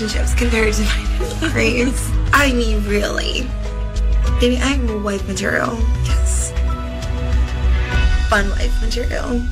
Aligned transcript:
Relationships 0.00 0.34
compared 0.34 0.72
to 0.72 0.82
my 0.82 1.38
memories? 1.42 2.10
I 2.32 2.54
mean, 2.54 2.82
really. 2.88 3.46
Baby, 4.40 4.56
I'm 4.56 5.04
wife 5.04 5.28
material. 5.28 5.76
Yes. 6.04 6.52
Fun 8.30 8.48
wife 8.48 8.80
material. 8.80 9.42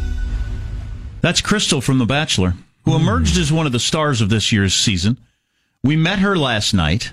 That's 1.20 1.42
Krystal 1.42 1.82
from 1.82 1.98
The 1.98 2.06
Bachelor, 2.06 2.54
who 2.86 2.96
emerged 2.96 3.36
as 3.36 3.52
one 3.52 3.66
of 3.66 3.72
the 3.72 3.78
stars 3.78 4.22
of 4.22 4.30
this 4.30 4.50
year's 4.50 4.74
season. 4.74 5.18
We 5.84 5.96
met 5.96 6.20
her 6.20 6.34
last 6.34 6.72
night. 6.72 7.12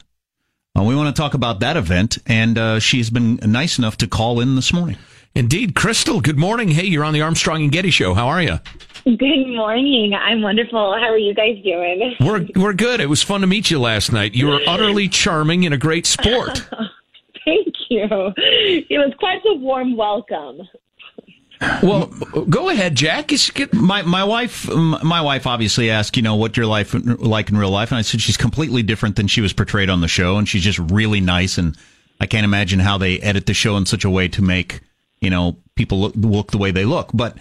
Uh, 0.73 0.83
we 0.83 0.95
want 0.95 1.13
to 1.13 1.21
talk 1.21 1.33
about 1.33 1.59
that 1.59 1.75
event, 1.75 2.17
and 2.25 2.57
uh, 2.57 2.79
she's 2.79 3.09
been 3.09 3.35
nice 3.43 3.77
enough 3.77 3.97
to 3.97 4.07
call 4.07 4.39
in 4.39 4.55
this 4.55 4.71
morning. 4.71 4.97
Indeed. 5.33 5.73
Krystal, 5.73 6.23
good 6.23 6.39
morning. 6.39 6.69
Hey, 6.69 6.85
you're 6.85 7.03
on 7.03 7.13
the 7.13 7.21
Armstrong 7.21 7.63
and 7.63 7.71
Getty 7.71 7.89
Show. 7.89 8.13
How 8.13 8.29
are 8.29 8.41
you? 8.41 8.59
Good 9.19 9.47
morning. 9.55 10.15
I'm 10.15 10.41
wonderful. 10.41 10.97
How 10.99 11.11
are 11.11 11.17
you 11.17 11.35
guys 11.35 11.61
doing? 11.63 12.15
We're, 12.19 12.47
we're 12.55 12.73
good. 12.73 12.99
It 12.99 13.07
was 13.07 13.21
fun 13.21 13.41
to 13.41 13.47
meet 13.47 13.69
you 13.69 13.79
last 13.79 14.11
night. 14.11 14.33
You 14.33 14.47
were 14.47 14.61
utterly 14.65 15.07
charming 15.09 15.63
and 15.63 15.75
a 15.75 15.77
great 15.77 16.07
sport. 16.07 16.67
Thank 17.45 17.75
you. 17.89 18.07
It 18.35 18.97
was 18.97 19.13
quite 19.19 19.41
a 19.45 19.53
warm 19.53 19.95
welcome. 19.95 20.67
Well, 21.83 22.07
go 22.49 22.69
ahead, 22.69 22.95
Jack. 22.95 23.29
My 23.73 24.01
my 24.01 24.23
wife 24.23 24.67
my 24.73 25.21
wife 25.21 25.45
obviously 25.45 25.89
asked, 25.91 26.17
you 26.17 26.23
know, 26.23 26.35
what 26.35 26.57
your 26.57 26.65
life 26.65 26.95
like 26.95 27.49
in 27.49 27.57
real 27.57 27.69
life, 27.69 27.91
and 27.91 27.99
I 27.99 28.01
said 28.01 28.21
she's 28.21 28.37
completely 28.37 28.83
different 28.83 29.15
than 29.15 29.27
she 29.27 29.39
was 29.39 29.53
portrayed 29.53 29.89
on 29.89 30.01
the 30.01 30.07
show, 30.07 30.37
and 30.37 30.49
she's 30.49 30.63
just 30.63 30.79
really 30.79 31.21
nice, 31.21 31.57
and 31.57 31.77
I 32.19 32.25
can't 32.25 32.43
imagine 32.43 32.79
how 32.79 32.97
they 32.97 33.19
edit 33.19 33.45
the 33.45 33.53
show 33.53 33.77
in 33.77 33.85
such 33.85 34.03
a 34.03 34.09
way 34.09 34.27
to 34.29 34.41
make 34.41 34.81
you 35.21 35.29
know 35.29 35.57
people 35.75 36.01
look, 36.01 36.13
look 36.17 36.51
the 36.51 36.57
way 36.57 36.71
they 36.71 36.85
look. 36.85 37.11
But 37.13 37.37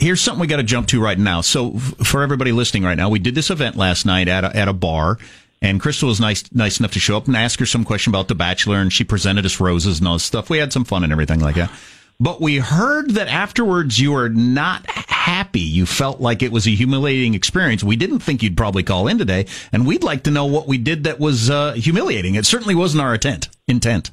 here's 0.00 0.20
something 0.20 0.40
we 0.40 0.46
got 0.46 0.56
to 0.56 0.62
jump 0.62 0.88
to 0.88 1.00
right 1.00 1.18
now. 1.18 1.40
So 1.42 1.72
for 1.78 2.22
everybody 2.22 2.52
listening 2.52 2.82
right 2.84 2.96
now, 2.96 3.08
we 3.08 3.18
did 3.18 3.34
this 3.34 3.50
event 3.50 3.76
last 3.76 4.06
night 4.06 4.28
at 4.28 4.44
a, 4.44 4.56
at 4.56 4.68
a 4.68 4.72
bar. 4.72 5.18
And 5.62 5.78
Crystal 5.78 6.08
was 6.08 6.20
nice, 6.20 6.50
nice 6.52 6.80
enough 6.80 6.92
to 6.92 6.98
show 6.98 7.18
up 7.18 7.26
and 7.26 7.36
ask 7.36 7.58
her 7.60 7.66
some 7.66 7.84
question 7.84 8.10
about 8.10 8.28
The 8.28 8.34
Bachelor, 8.34 8.78
and 8.78 8.90
she 8.90 9.04
presented 9.04 9.44
us 9.44 9.60
roses 9.60 9.98
and 9.98 10.08
all 10.08 10.14
this 10.14 10.24
stuff. 10.24 10.48
We 10.48 10.56
had 10.56 10.72
some 10.72 10.84
fun 10.84 11.04
and 11.04 11.12
everything 11.12 11.40
like 11.40 11.56
that. 11.56 11.70
But 12.18 12.40
we 12.40 12.56
heard 12.56 13.10
that 13.12 13.28
afterwards 13.28 13.98
you 13.98 14.12
were 14.12 14.28
not 14.30 14.86
happy. 14.90 15.60
You 15.60 15.84
felt 15.84 16.20
like 16.20 16.42
it 16.42 16.52
was 16.52 16.66
a 16.66 16.70
humiliating 16.70 17.34
experience. 17.34 17.84
We 17.84 17.96
didn't 17.96 18.20
think 18.20 18.42
you'd 18.42 18.56
probably 18.56 18.82
call 18.82 19.06
in 19.06 19.18
today, 19.18 19.46
and 19.70 19.86
we'd 19.86 20.02
like 20.02 20.24
to 20.24 20.30
know 20.30 20.46
what 20.46 20.66
we 20.66 20.78
did 20.78 21.04
that 21.04 21.20
was 21.20 21.50
uh, 21.50 21.72
humiliating. 21.72 22.36
It 22.36 22.46
certainly 22.46 22.74
wasn't 22.74 23.02
our 23.02 23.14
intent. 23.14 23.48
Intent. 23.68 24.10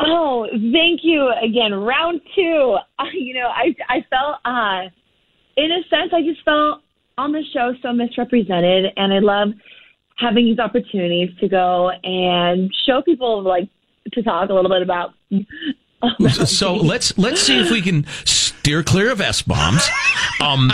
Oh, 0.00 0.46
thank 0.50 1.00
you 1.02 1.32
again. 1.42 1.74
Round 1.74 2.20
two. 2.34 2.76
You 3.12 3.34
know, 3.34 3.48
I 3.48 3.74
I 3.88 4.04
felt, 4.10 4.36
uh, 4.44 4.90
in 5.56 5.70
a 5.72 5.82
sense, 5.88 6.12
I 6.12 6.22
just 6.22 6.44
felt 6.44 6.82
on 7.16 7.32
the 7.32 7.42
show 7.52 7.74
so 7.82 7.92
misrepresented, 7.92 8.92
and 8.96 9.12
I 9.12 9.18
love 9.18 9.48
having 10.16 10.44
these 10.46 10.58
opportunities 10.58 11.30
to 11.40 11.48
go 11.48 11.90
and 12.02 12.72
show 12.86 13.02
people 13.02 13.42
like 13.42 13.68
to 14.12 14.22
talk 14.22 14.50
a 14.50 14.54
little 14.54 14.70
bit 14.70 14.82
about. 14.82 15.14
So 16.46 16.76
let's 16.76 17.18
let's 17.18 17.42
see 17.42 17.58
if 17.58 17.72
we 17.72 17.82
can 17.82 18.06
steer 18.68 18.82
clear 18.82 19.10
of 19.10 19.20
s 19.20 19.40
bombs. 19.40 19.88
Um, 20.42 20.70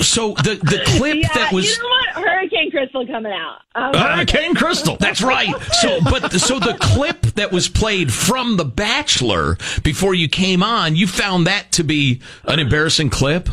so 0.00 0.34
the 0.34 0.60
the 0.62 0.82
clip 0.98 1.16
yeah, 1.16 1.28
that 1.34 1.50
was 1.50 1.66
you 1.66 1.82
know 1.82 1.88
what? 1.88 2.28
Hurricane 2.28 2.70
Krystal 2.70 3.06
coming 3.10 3.32
out. 3.32 3.60
Um, 3.74 3.94
Hurricane 3.94 4.54
Krystal. 4.54 4.98
That's 4.98 5.22
right. 5.22 5.48
So, 5.80 5.98
but 6.04 6.30
so 6.32 6.58
the 6.58 6.76
clip 6.78 7.22
that 7.36 7.52
was 7.52 7.68
played 7.68 8.12
from 8.12 8.58
The 8.58 8.66
Bachelor 8.66 9.56
before 9.82 10.14
you 10.14 10.28
came 10.28 10.62
on, 10.62 10.94
you 10.94 11.06
found 11.06 11.46
that 11.46 11.72
to 11.72 11.84
be 11.84 12.20
an 12.44 12.58
embarrassing 12.58 13.08
clip. 13.08 13.48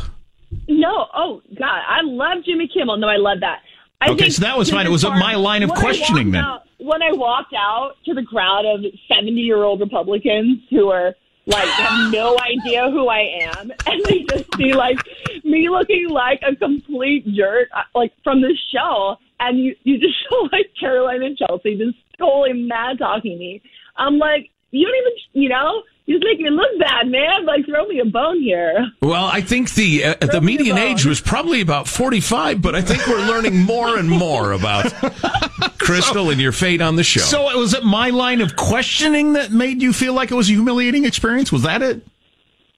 No, 0.67 1.07
oh 1.15 1.41
God, 1.57 1.81
I 1.87 2.01
love 2.03 2.43
Jimmy 2.43 2.67
Kimmel. 2.67 2.97
No, 2.97 3.07
I 3.07 3.17
love 3.17 3.39
that. 3.41 3.59
I 4.01 4.09
Okay, 4.11 4.29
so 4.29 4.41
that 4.41 4.57
was 4.57 4.69
fine. 4.69 4.85
It 4.85 4.91
was 4.91 5.03
part- 5.03 5.19
my 5.19 5.35
line 5.35 5.63
of 5.63 5.69
questioning 5.71 6.31
then. 6.31 6.43
out- 6.43 6.63
when 6.79 7.01
I 7.01 7.11
walked 7.13 7.53
out 7.57 7.93
to 8.05 8.13
the 8.13 8.23
crowd 8.23 8.65
of 8.65 8.81
seventy-year-old 9.07 9.79
Republicans 9.79 10.59
who 10.69 10.89
are 10.89 11.15
like 11.47 11.67
have 11.67 12.11
no 12.11 12.37
idea 12.39 12.91
who 12.91 13.07
I 13.07 13.41
am, 13.41 13.71
and 13.85 14.03
they 14.05 14.23
just 14.29 14.45
see 14.57 14.73
like 14.73 14.97
me 15.43 15.69
looking 15.69 16.09
like 16.09 16.41
a 16.47 16.55
complete 16.55 17.25
jerk, 17.33 17.69
uh, 17.75 17.83
like 17.95 18.13
from 18.23 18.41
the 18.41 18.55
show, 18.71 19.15
and 19.39 19.57
you 19.57 19.75
you 19.83 19.97
just 19.97 20.15
show 20.29 20.49
like 20.51 20.69
Caroline 20.79 21.23
and 21.23 21.37
Chelsea 21.37 21.75
just 21.75 21.97
totally 22.19 22.53
mad 22.53 22.99
talking 22.99 23.39
me. 23.39 23.61
I'm 23.95 24.19
like, 24.19 24.51
you 24.71 24.85
don't 24.85 24.95
even, 24.95 25.41
you 25.41 25.49
know, 25.49 25.81
you 26.05 26.15
just 26.15 26.25
make 26.25 26.39
me 26.39 26.49
look 26.49 26.79
bad, 26.79 27.07
man. 27.07 27.45
Like 27.45 27.65
throw 27.65 27.85
me 27.87 27.99
a 27.99 28.05
bone 28.05 28.41
here. 28.41 28.87
Well, 29.01 29.25
I 29.25 29.41
think 29.41 29.73
the 29.73 30.03
uh, 30.03 30.13
the 30.15 30.41
median 30.41 30.77
age 30.77 31.05
was 31.05 31.21
probably 31.21 31.61
about 31.61 31.87
45, 31.87 32.61
but 32.61 32.75
I 32.75 32.81
think 32.81 33.05
we're 33.07 33.25
learning 33.25 33.57
more 33.57 33.97
and 33.97 34.09
more 34.09 34.51
about 34.51 34.85
Krystal 35.87 36.31
and 36.31 36.41
your 36.41 36.51
fate 36.51 36.81
on 36.81 36.95
the 36.95 37.03
show. 37.03 37.21
So 37.21 37.57
was 37.57 37.73
it 37.73 37.83
my 37.83 38.09
line 38.09 38.41
of 38.41 38.55
questioning 38.55 39.33
that 39.33 39.51
made 39.51 39.81
you 39.81 39.93
feel 39.93 40.13
like 40.13 40.31
it 40.31 40.35
was 40.35 40.49
a 40.49 40.53
humiliating 40.53 41.05
experience? 41.05 41.51
Was 41.51 41.63
that 41.63 41.81
it? 41.81 42.05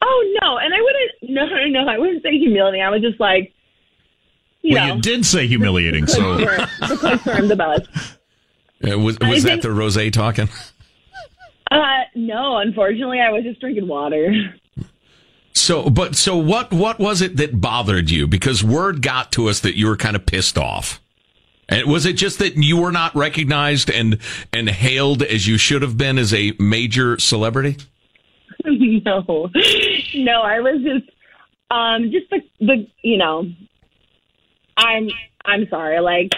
Oh 0.01 0.38
no, 0.41 0.57
and 0.57 0.73
I 0.73 0.81
wouldn't. 0.81 1.11
No, 1.23 1.45
no, 1.45 1.83
no. 1.83 1.89
I 1.89 1.97
wouldn't 1.97 2.23
say 2.23 2.38
humiliating. 2.38 2.81
I 2.81 2.89
was 2.89 3.01
just 3.01 3.19
like, 3.19 3.53
you 4.61 4.75
well, 4.75 4.88
know, 4.88 4.95
you 4.95 5.01
did 5.01 5.25
say 5.25 5.47
humiliating, 5.47 6.07
so 6.07 6.38
the 6.38 6.97
close 7.00 7.23
term, 7.23 7.47
the 7.47 7.56
best. 7.56 7.88
Uh, 8.81 8.97
was 8.97 9.17
I 9.19 9.29
was 9.29 9.44
that 9.44 9.50
think- 9.50 9.62
the 9.63 9.71
rose 9.73 9.97
talking? 10.12 10.47
Uh, 11.69 12.03
no, 12.15 12.59
unfortunately, 12.59 13.19
I 13.19 13.29
was 13.29 13.44
just 13.44 13.59
drinking 13.59 13.89
water. 13.89 14.33
So, 15.53 15.89
but 15.89 16.15
so 16.15 16.38
what? 16.38 16.71
What 16.71 16.97
was 16.97 17.21
it 17.21 17.35
that 17.35 17.59
bothered 17.59 18.09
you? 18.09 18.25
Because 18.25 18.63
word 18.63 19.01
got 19.01 19.33
to 19.33 19.50
us 19.50 19.59
that 19.59 19.77
you 19.77 19.88
were 19.88 19.97
kind 19.97 20.15
of 20.15 20.25
pissed 20.25 20.57
off. 20.57 21.01
And 21.69 21.86
was 21.88 22.06
it 22.06 22.13
just 22.13 22.39
that 22.39 22.57
you 22.57 22.81
were 22.81 22.92
not 22.92 23.16
recognized 23.16 23.89
and 23.89 24.18
and 24.51 24.69
hailed 24.69 25.21
as 25.21 25.48
you 25.48 25.57
should 25.57 25.81
have 25.81 25.98
been 25.98 26.18
as 26.18 26.33
a 26.33 26.54
major 26.60 27.18
celebrity? 27.19 27.77
no, 28.66 29.50
no, 30.16 30.42
I 30.42 30.60
was 30.60 30.81
just, 30.83 31.10
um, 31.71 32.12
just 32.12 32.30
the, 32.30 32.42
the, 32.60 32.88
you 33.01 33.18
know, 33.18 33.45
I'm, 34.75 35.10
I'm 35.45 35.68
sorry. 35.69 36.00
Like, 36.01 36.33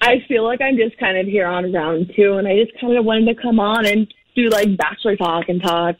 I 0.00 0.24
feel 0.28 0.44
like 0.44 0.60
I'm 0.60 0.76
just 0.76 0.98
kind 0.98 1.16
of 1.16 1.26
here 1.26 1.46
on 1.46 1.72
round 1.72 2.12
two, 2.14 2.34
and 2.34 2.46
I 2.46 2.62
just 2.62 2.78
kind 2.80 2.96
of 2.96 3.04
wanted 3.04 3.34
to 3.34 3.42
come 3.42 3.58
on 3.58 3.86
and 3.86 4.12
do 4.36 4.48
like 4.48 4.76
bachelor 4.76 5.16
talk 5.16 5.48
and 5.48 5.62
talk, 5.62 5.96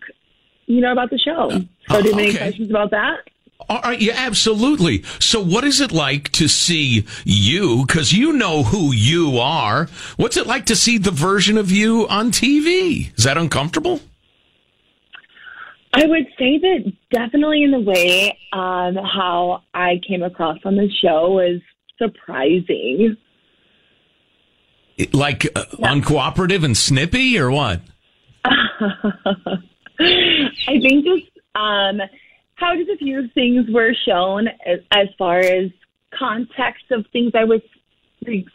you 0.67 0.81
know, 0.81 0.93
about 0.93 1.11
the 1.11 1.19
show. 1.19 1.51
So, 1.89 2.03
do 2.03 2.09
you 2.09 2.15
have 2.15 2.23
any 2.23 2.37
questions 2.37 2.71
about 2.71 2.91
that? 2.91 3.21
Right, 3.69 4.01
yeah, 4.01 4.15
absolutely. 4.17 5.03
So, 5.19 5.41
what 5.41 5.65
is 5.65 5.81
it 5.81 5.91
like 5.91 6.31
to 6.33 6.47
see 6.47 7.05
you? 7.25 7.85
Because 7.85 8.13
you 8.13 8.33
know 8.33 8.63
who 8.63 8.93
you 8.93 9.39
are. 9.39 9.89
What's 10.17 10.37
it 10.37 10.47
like 10.47 10.67
to 10.67 10.77
see 10.77 10.97
the 10.97 11.11
version 11.11 11.59
of 11.59 11.71
you 11.71 12.07
on 12.09 12.31
TV? 12.31 13.17
Is 13.19 13.25
that 13.25 13.37
uncomfortable? 13.37 14.01
I 15.93 16.07
would 16.07 16.27
say 16.39 16.59
that 16.59 16.93
definitely 17.11 17.65
in 17.65 17.73
the 17.73 17.81
way 17.81 18.39
um, 18.53 18.95
how 18.95 19.65
I 19.75 20.01
came 20.07 20.23
across 20.23 20.59
on 20.65 20.77
the 20.77 20.89
show 21.03 21.33
was 21.33 21.61
surprising. 21.99 23.17
Like 25.13 25.47
uh, 25.57 25.65
uncooperative 25.79 26.65
and 26.65 26.77
snippy, 26.77 27.39
or 27.39 27.51
what? 27.51 27.81
I 28.45 29.59
think 30.67 31.05
just 31.05 31.31
um, 31.55 32.01
how 32.59 32.75
just 32.75 32.91
a 32.91 32.97
few 32.97 33.29
things 33.29 33.67
were 33.71 33.95
shown 34.05 34.49
as, 34.67 34.81
as 34.91 35.07
far 35.17 35.39
as 35.39 35.71
context 36.13 36.91
of 36.91 37.07
things 37.13 37.33
I 37.35 37.45
was 37.45 37.61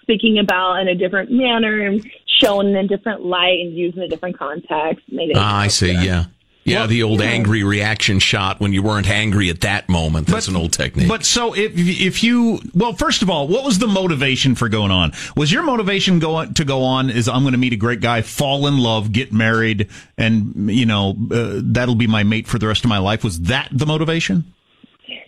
speaking 0.01 0.39
about 0.39 0.81
in 0.81 0.89
a 0.89 0.95
different 0.95 1.31
manner 1.31 1.87
and 1.87 2.05
shown 2.25 2.67
in 2.67 2.75
a 2.75 2.87
different 2.87 3.25
light 3.25 3.59
and 3.61 3.73
used 3.73 3.95
in 3.97 4.03
a 4.03 4.07
different 4.09 4.37
context. 4.37 5.05
Made 5.09 5.29
it 5.29 5.37
Ah, 5.37 5.61
I 5.61 5.67
see. 5.67 5.93
Yeah. 5.93 6.25
Yeah, 6.65 6.87
the 6.87 7.03
old 7.03 7.19
yeah. 7.19 7.27
angry 7.27 7.63
reaction 7.63 8.19
shot 8.19 8.59
when 8.59 8.71
you 8.71 8.81
weren't 8.81 9.09
angry 9.09 9.49
at 9.49 9.61
that 9.61 9.89
moment. 9.89 10.27
That's 10.27 10.47
an 10.47 10.55
old 10.55 10.71
technique. 10.71 11.09
But 11.09 11.25
so 11.25 11.53
if 11.53 11.73
if 11.75 12.23
you 12.23 12.59
well, 12.73 12.93
first 12.93 13.21
of 13.21 13.29
all, 13.29 13.47
what 13.47 13.65
was 13.65 13.79
the 13.79 13.87
motivation 13.87 14.55
for 14.55 14.69
going 14.69 14.91
on? 14.91 15.11
Was 15.35 15.51
your 15.51 15.63
motivation 15.63 16.19
go 16.19 16.45
to 16.45 16.65
go 16.65 16.83
on 16.83 17.09
is 17.09 17.27
I'm 17.27 17.41
going 17.41 17.51
to 17.51 17.57
meet 17.57 17.73
a 17.73 17.77
great 17.77 17.99
guy, 17.99 18.21
fall 18.21 18.65
in 18.67 18.77
love, 18.77 19.11
get 19.11 19.33
married, 19.33 19.89
and 20.17 20.71
you 20.71 20.85
know 20.85 21.17
uh, 21.31 21.59
that'll 21.63 21.95
be 21.95 22.07
my 22.07 22.23
mate 22.23 22.47
for 22.47 22.59
the 22.59 22.67
rest 22.67 22.85
of 22.85 22.89
my 22.89 22.99
life? 22.99 23.23
Was 23.23 23.41
that 23.41 23.67
the 23.71 23.85
motivation? 23.85 24.45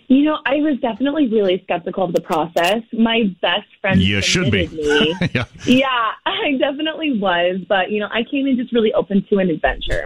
You 0.07 0.23
know, 0.23 0.37
I 0.45 0.57
was 0.57 0.79
definitely 0.81 1.27
really 1.27 1.59
skeptical 1.63 2.03
of 2.03 2.13
the 2.13 2.21
process. 2.21 2.83
My 2.93 3.23
best 3.41 3.67
friend 3.81 3.99
You 3.99 4.21
should 4.21 4.51
be. 4.51 4.69
yeah. 5.33 5.45
yeah, 5.65 6.11
I 6.25 6.57
definitely 6.59 7.19
was, 7.19 7.61
but 7.67 7.89
you 7.89 7.99
know, 7.99 8.07
I 8.11 8.23
came 8.29 8.45
in 8.45 8.55
just 8.55 8.71
really 8.71 8.93
open 8.93 9.25
to 9.29 9.39
an 9.39 9.49
adventure. 9.49 10.05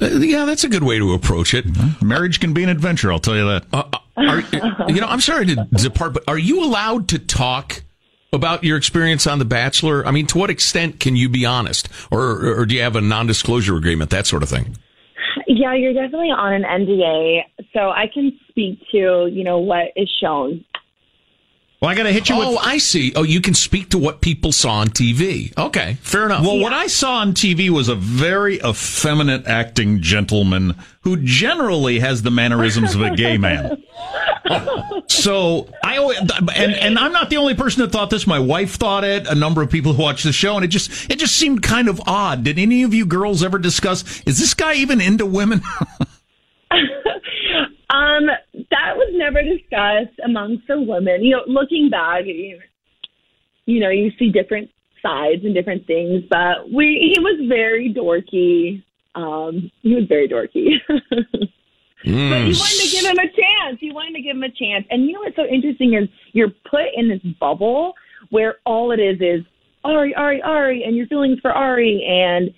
Uh, 0.00 0.06
yeah, 0.06 0.44
that's 0.44 0.64
a 0.64 0.68
good 0.68 0.82
way 0.82 0.98
to 0.98 1.12
approach 1.12 1.54
it. 1.54 1.66
Marriage 2.02 2.40
can 2.40 2.52
be 2.52 2.62
an 2.62 2.68
adventure. 2.68 3.12
I'll 3.12 3.18
tell 3.18 3.36
you 3.36 3.46
that. 3.46 3.64
Uh, 3.72 3.84
are, 4.16 4.40
you 4.88 5.00
know, 5.00 5.06
I'm 5.06 5.20
sorry 5.20 5.46
to 5.46 5.66
depart, 5.72 6.14
but 6.14 6.24
are 6.28 6.38
you 6.38 6.64
allowed 6.64 7.08
to 7.08 7.18
talk 7.18 7.82
about 8.32 8.64
your 8.64 8.76
experience 8.76 9.26
on 9.26 9.38
The 9.38 9.44
Bachelor? 9.44 10.06
I 10.06 10.10
mean, 10.10 10.26
to 10.28 10.38
what 10.38 10.50
extent 10.50 11.00
can 11.00 11.16
you 11.16 11.28
be 11.28 11.44
honest, 11.44 11.88
or 12.10 12.60
or 12.60 12.66
do 12.66 12.74
you 12.74 12.82
have 12.82 12.96
a 12.96 13.00
non-disclosure 13.00 13.76
agreement, 13.76 14.10
that 14.10 14.26
sort 14.26 14.42
of 14.42 14.48
thing? 14.48 14.76
Yeah, 15.46 15.74
you're 15.74 15.94
definitely 15.94 16.30
on 16.30 16.52
an 16.52 16.62
NDA, 16.62 17.42
so 17.72 17.90
I 17.90 18.06
can 18.12 18.38
speak 18.48 18.80
to 18.92 19.28
you 19.30 19.44
know 19.44 19.58
what 19.58 19.88
is 19.96 20.10
shown. 20.20 20.64
Well, 21.82 21.90
I 21.90 21.96
got 21.96 22.04
to 22.04 22.12
hit 22.12 22.28
you 22.28 22.36
oh, 22.36 22.52
with. 22.52 22.60
I 22.62 22.78
see. 22.78 23.12
Oh, 23.16 23.24
you 23.24 23.40
can 23.40 23.54
speak 23.54 23.88
to 23.88 23.98
what 23.98 24.20
people 24.20 24.52
saw 24.52 24.74
on 24.74 24.90
TV. 24.90 25.52
Okay, 25.58 25.94
fair 26.00 26.26
enough. 26.26 26.42
Well, 26.42 26.60
what 26.60 26.72
I 26.72 26.86
saw 26.86 27.14
on 27.14 27.32
TV 27.32 27.70
was 27.70 27.88
a 27.88 27.96
very 27.96 28.60
effeminate 28.60 29.48
acting 29.48 30.00
gentleman 30.00 30.76
who 31.00 31.16
generally 31.16 31.98
has 31.98 32.22
the 32.22 32.30
mannerisms 32.30 32.94
of 32.94 33.02
a 33.02 33.16
gay 33.16 33.36
man. 33.36 33.82
So 35.08 35.68
I 35.84 35.98
always, 35.98 36.18
and 36.18 36.74
and 36.74 36.98
I'm 36.98 37.12
not 37.12 37.30
the 37.30 37.36
only 37.36 37.54
person 37.54 37.82
that 37.82 37.92
thought 37.92 38.10
this. 38.10 38.26
My 38.26 38.40
wife 38.40 38.74
thought 38.74 39.04
it. 39.04 39.26
A 39.28 39.34
number 39.36 39.62
of 39.62 39.70
people 39.70 39.92
who 39.92 40.02
watched 40.02 40.24
the 40.24 40.32
show, 40.32 40.56
and 40.56 40.64
it 40.64 40.68
just 40.68 41.08
it 41.08 41.18
just 41.18 41.36
seemed 41.36 41.62
kind 41.62 41.88
of 41.88 42.00
odd. 42.06 42.42
Did 42.42 42.58
any 42.58 42.82
of 42.82 42.92
you 42.92 43.06
girls 43.06 43.44
ever 43.44 43.58
discuss? 43.58 44.20
Is 44.26 44.40
this 44.40 44.52
guy 44.52 44.74
even 44.74 45.00
into 45.00 45.24
women? 45.24 45.62
Um, 47.92 48.30
that 48.72 48.96
was 48.96 49.10
never 49.12 49.42
discussed 49.42 50.18
amongst 50.24 50.66
the 50.66 50.80
women. 50.80 51.22
You 51.22 51.36
know, 51.36 51.42
looking 51.46 51.90
back, 51.90 52.24
you, 52.24 52.58
you 53.66 53.80
know, 53.80 53.90
you 53.90 54.10
see 54.18 54.30
different 54.30 54.70
sides 55.02 55.44
and 55.44 55.54
different 55.54 55.86
things, 55.86 56.24
but 56.28 56.70
we 56.72 57.14
he 57.14 57.20
was 57.20 57.46
very 57.48 57.92
dorky. 57.92 58.82
Um, 59.14 59.70
he 59.82 59.94
was 59.94 60.04
very 60.08 60.28
dorky. 60.28 60.76
But 62.04 62.10
you 62.10 62.58
wanted 62.58 62.82
to 62.82 62.90
give 62.90 63.04
him 63.04 63.18
a 63.18 63.28
chance. 63.28 63.78
You 63.80 63.94
wanted 63.94 64.14
to 64.14 64.22
give 64.22 64.34
him 64.34 64.42
a 64.42 64.50
chance. 64.50 64.84
And 64.90 65.06
you 65.06 65.12
know 65.12 65.20
what's 65.20 65.36
so 65.36 65.44
interesting 65.44 65.94
is 65.94 66.08
you're 66.32 66.50
put 66.68 66.86
in 66.96 67.08
this 67.08 67.20
bubble 67.38 67.92
where 68.30 68.56
all 68.64 68.90
it 68.90 68.98
is 68.98 69.20
is 69.20 69.46
Arie, 69.84 70.14
Arie, 70.16 70.42
Arie, 70.42 70.82
and 70.84 70.96
your 70.96 71.06
feelings 71.06 71.38
for 71.40 71.56
Arie. 71.56 72.04
And 72.04 72.50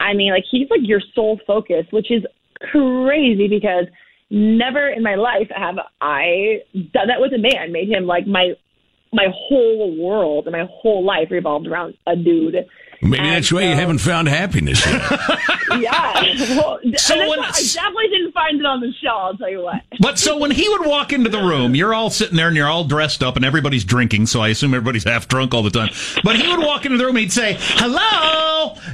I 0.00 0.14
mean, 0.14 0.32
like, 0.32 0.44
he's 0.50 0.70
like 0.70 0.80
your 0.84 1.02
sole 1.14 1.38
focus, 1.46 1.84
which 1.90 2.10
is 2.10 2.24
crazy 2.72 3.46
because 3.48 3.86
never 4.30 4.88
in 4.88 5.02
my 5.02 5.14
life 5.14 5.48
have 5.54 5.76
I 6.00 6.62
done 6.92 7.08
that 7.08 7.20
with 7.20 7.32
a 7.32 7.38
man, 7.38 7.72
made 7.72 7.88
him 7.88 8.06
like 8.06 8.26
my 8.26 8.52
my 9.12 9.26
whole 9.32 9.96
world 9.96 10.46
and 10.46 10.52
my 10.52 10.68
whole 10.70 11.04
life 11.04 11.28
revolved 11.30 11.66
around 11.66 11.94
a 12.06 12.16
dude. 12.16 12.56
Maybe 13.02 13.18
And 13.18 13.26
that's 13.26 13.52
why 13.52 13.62
you 13.62 13.74
haven't 13.74 13.98
found 13.98 14.28
happiness 14.28 14.84
yet. 14.84 15.02
Yeah. 15.78 16.22
Well, 16.56 16.78
So 16.96 17.14
so 17.14 17.28
when- 17.28 17.40
I 17.40 17.50
definitely 17.50 18.08
didn't 18.08 18.32
find 18.32 18.58
it 18.58 18.64
on 18.64 18.80
the 18.80 18.92
show, 19.02 19.08
I'll 19.10 19.36
tell 19.36 19.50
you 19.50 19.60
what. 19.62 19.82
But 20.00 20.18
so 20.18 20.38
when 20.38 20.50
he 20.50 20.66
would 20.68 20.86
walk 20.86 21.12
into 21.12 21.28
the 21.28 21.38
room, 21.40 21.74
you're 21.74 21.92
all 21.92 22.08
sitting 22.08 22.36
there 22.36 22.48
and 22.48 22.56
you're 22.56 22.68
all 22.68 22.84
dressed 22.84 23.22
up 23.22 23.36
and 23.36 23.44
everybody's 23.44 23.84
drinking, 23.84 24.26
so 24.26 24.40
I 24.40 24.48
assume 24.48 24.72
everybody's 24.72 25.04
half 25.04 25.28
drunk 25.28 25.52
all 25.52 25.62
the 25.62 25.70
time. 25.70 25.90
But 26.24 26.36
he 26.36 26.48
would 26.48 26.60
walk 26.64 26.86
into 26.86 26.96
the 26.98 27.04
room, 27.04 27.16
he'd 27.16 27.32
say, 27.32 27.56
hello, 27.58 27.98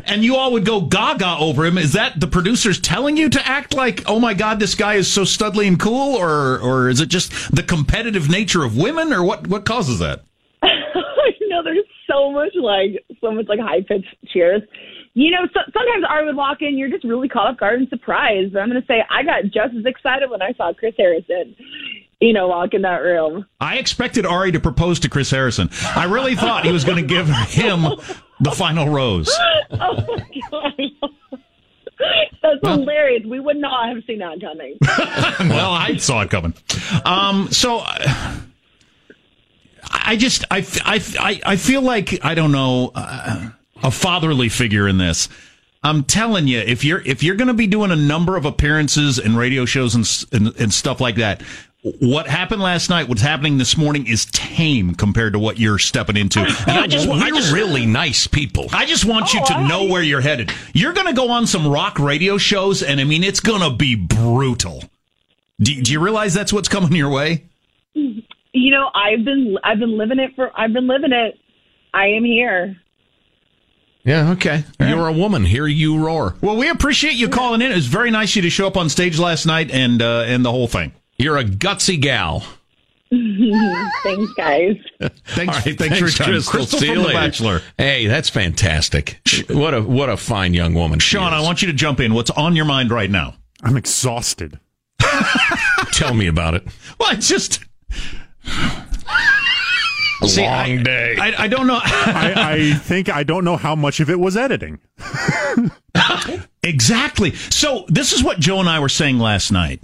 and 0.04 0.24
you 0.24 0.36
all 0.36 0.52
would 0.52 0.64
go 0.64 0.80
gaga 0.80 1.36
over 1.38 1.64
him. 1.64 1.78
Is 1.78 1.92
that 1.92 2.18
the 2.18 2.26
producers 2.26 2.80
telling 2.80 3.16
you 3.16 3.28
to 3.30 3.46
act 3.46 3.74
like, 3.74 4.02
oh 4.06 4.18
my 4.18 4.34
god, 4.34 4.60
this 4.60 4.74
guy 4.74 4.94
is 4.94 5.10
so 5.10 5.22
studly 5.22 5.66
and 5.66 5.78
cool, 5.78 6.16
or 6.16 6.58
or 6.58 6.88
is 6.88 7.00
it 7.00 7.08
just 7.08 7.54
the 7.54 7.62
competitive 7.62 8.28
nature 8.28 8.64
of 8.64 8.76
women, 8.76 9.12
or 9.12 9.22
what 9.22 9.46
what 9.46 9.64
causes 9.64 9.98
that? 9.98 10.22
you 11.40 11.48
know, 11.48 11.62
there's 11.62 11.84
so 12.10 12.30
much 12.30 12.52
like 12.54 13.04
so 13.20 13.32
much 13.32 13.46
like 13.48 13.60
high 13.60 13.82
pitched 13.82 14.14
cheers. 14.32 14.62
You 15.14 15.30
know, 15.30 15.46
so, 15.52 15.60
sometimes 15.72 16.04
I 16.08 16.22
would 16.22 16.36
walk 16.36 16.62
in, 16.62 16.78
you're 16.78 16.88
just 16.88 17.04
really 17.04 17.28
caught 17.28 17.46
off 17.46 17.58
guard 17.58 17.80
and 17.80 17.88
surprised. 17.90 18.54
But 18.54 18.60
I'm 18.60 18.70
going 18.70 18.80
to 18.80 18.86
say 18.86 19.04
I 19.10 19.22
got 19.22 19.44
just 19.44 19.76
as 19.78 19.84
excited 19.84 20.30
when 20.30 20.40
I 20.40 20.54
saw 20.54 20.72
Chris 20.72 20.94
Harrison, 20.96 21.54
you 22.22 22.32
know, 22.32 22.46
walk 22.46 22.72
in 22.72 22.82
that 22.82 23.02
room. 23.02 23.44
I 23.60 23.78
expected 23.78 24.24
Arie 24.24 24.52
to 24.52 24.60
propose 24.60 25.00
to 25.00 25.08
Chris 25.08 25.30
Harrison. 25.30 25.70
I 25.84 26.04
really 26.04 26.36
thought 26.36 26.64
he 26.64 26.70
was 26.70 26.84
going 26.84 26.98
to 26.98 27.06
give 27.06 27.28
him 27.28 27.82
the 28.40 28.52
final 28.52 28.88
rose. 28.88 29.30
Oh 29.74 29.94
my 30.50 30.88
god, 31.00 31.10
that's 32.42 32.58
hilarious. 32.62 33.24
We 33.24 33.40
would 33.40 33.56
not 33.56 33.88
have 33.88 34.04
seen 34.06 34.18
that 34.18 34.38
coming. 34.38 34.76
well, 35.48 35.72
I 35.72 35.96
saw 35.96 36.20
it 36.20 36.30
coming. 36.30 36.52
Um, 37.06 37.48
so 37.50 37.78
uh, 37.78 38.36
I 39.90 40.16
just 40.16 40.44
I, 40.50 40.58
I, 40.84 41.00
I, 41.18 41.40
I 41.46 41.56
feel 41.56 41.80
like 41.80 42.22
I 42.22 42.34
don't 42.34 42.52
know 42.52 42.92
uh, 42.94 43.48
a 43.82 43.90
fatherly 43.90 44.50
figure 44.50 44.86
in 44.86 44.98
this. 44.98 45.30
I'm 45.82 46.04
telling 46.04 46.48
you, 46.48 46.58
if 46.58 46.84
you're 46.84 47.00
if 47.00 47.22
you're 47.22 47.36
going 47.36 47.48
to 47.48 47.54
be 47.54 47.66
doing 47.66 47.90
a 47.90 47.96
number 47.96 48.36
of 48.36 48.44
appearances 48.44 49.18
and 49.18 49.38
radio 49.38 49.64
shows 49.64 49.94
and, 49.94 50.06
and 50.32 50.60
and 50.60 50.72
stuff 50.72 51.00
like 51.00 51.16
that, 51.16 51.42
what 51.82 52.28
happened 52.28 52.62
last 52.62 52.90
night, 52.90 53.08
what's 53.08 53.22
happening 53.22 53.58
this 53.58 53.76
morning, 53.76 54.06
is 54.06 54.24
tame 54.26 54.94
compared 54.94 55.32
to 55.32 55.38
what 55.40 55.58
you're 55.58 55.78
stepping 55.80 56.16
into. 56.16 56.40
And 56.66 56.78
I 56.78 56.86
just, 56.86 57.08
we're 57.08 57.14
I 57.16 57.30
just 57.30 57.52
really 57.52 57.86
nice 57.86 58.26
people. 58.28 58.66
I 58.72 58.86
just 58.86 59.04
want 59.04 59.34
you 59.34 59.40
Oh, 59.42 59.46
to 59.46 59.54
I- 59.54 59.68
know 59.68 59.84
where 59.84 60.02
you're 60.02 60.20
headed. 60.20 60.52
You're 60.72 60.92
going 60.92 61.08
to 61.08 61.12
go 61.12 61.30
on 61.30 61.46
some 61.46 61.66
rock 61.66 61.98
radio 61.98 62.38
shows, 62.38 62.82
and 62.82 63.00
I 63.00 63.04
mean, 63.04 63.24
it's 63.24 63.40
going 63.40 63.62
to 63.68 63.76
be 63.76 63.96
brutal. 63.96 64.84
Do, 65.60 65.82
do 65.82 65.92
you 65.92 66.00
realize 66.00 66.34
that's 66.34 66.52
what's 66.52 66.68
coming 66.68 66.92
your 66.94 67.10
way? 67.10 67.44
You 67.94 68.70
know, 68.70 68.88
I've 68.94 69.24
been 69.24 69.56
I've 69.64 69.78
been 69.78 69.96
living 69.98 70.18
it 70.18 70.34
for 70.36 70.50
I've 70.58 70.72
been 70.72 70.86
living 70.86 71.12
it. 71.12 71.38
I 71.94 72.06
am 72.08 72.24
here. 72.24 72.76
Yeah, 74.04 74.30
okay. 74.32 74.64
You're 74.80 75.06
a 75.08 75.12
woman. 75.12 75.44
Here 75.44 75.66
you 75.66 75.98
roar. 76.04 76.34
Well, 76.40 76.56
we 76.56 76.68
appreciate 76.68 77.14
you 77.14 77.28
calling 77.28 77.62
in. 77.62 77.70
It 77.70 77.74
was 77.76 77.86
very 77.86 78.10
nice 78.10 78.32
of 78.32 78.36
you 78.36 78.42
to 78.42 78.50
show 78.50 78.66
up 78.66 78.76
on 78.76 78.88
stage 78.88 79.18
last 79.18 79.46
night 79.46 79.70
and 79.70 80.02
uh, 80.02 80.24
and 80.26 80.44
the 80.44 80.50
whole 80.50 80.66
thing. 80.68 80.92
You're 81.22 81.38
a 81.38 81.44
gutsy 81.44 82.00
gal. 82.00 82.40
Thanks, 83.12 84.32
guys. 84.34 84.76
Thanks, 85.26 85.38
All 85.38 85.62
right, 85.64 85.78
thanks, 85.78 85.98
for 85.98 86.04
your 86.06 86.08
time. 86.10 86.30
Krystal. 86.30 86.60
Krystal 86.60 86.78
See 86.78 86.86
you 86.86 86.94
from 86.94 87.02
The 87.02 87.08
later. 87.08 87.18
Bachelor. 87.18 87.62
Hey, 87.76 88.06
that's 88.06 88.30
fantastic. 88.30 89.20
What 89.50 89.74
a 89.74 89.82
what 89.82 90.08
a 90.08 90.16
fine 90.16 90.54
young 90.54 90.72
woman. 90.74 90.98
she 90.98 91.16
Sean, 91.16 91.32
I 91.34 91.40
want 91.42 91.60
you 91.60 91.68
to 91.68 91.74
jump 91.74 92.00
in. 92.00 92.14
What's 92.14 92.30
on 92.30 92.56
your 92.56 92.64
mind 92.64 92.90
right 92.90 93.10
now? 93.10 93.34
I'm 93.62 93.76
exhausted. 93.76 94.58
tell 95.92 96.14
me 96.14 96.26
about 96.26 96.54
it. 96.54 96.66
Well, 96.98 97.12
it's 97.12 97.28
just 97.28 97.60
A 100.22 100.28
See, 100.28 100.42
long 100.42 100.78
I- 100.78 100.82
day. 100.82 101.16
I, 101.20 101.44
I 101.44 101.48
don't 101.48 101.66
know. 101.66 101.80
I, 101.82 102.32
I 102.36 102.74
think 102.78 103.10
I 103.10 103.24
don't 103.24 103.44
know 103.44 103.56
how 103.58 103.74
much 103.74 104.00
of 104.00 104.08
it 104.08 104.18
was 104.18 104.36
editing. 104.38 104.78
Exactly. 106.62 107.34
So 107.34 107.84
this 107.88 108.12
is 108.12 108.22
what 108.22 108.38
Joe 108.38 108.60
and 108.60 108.68
I 108.68 108.78
were 108.80 108.88
saying 108.88 109.18
last 109.18 109.50
night. 109.52 109.80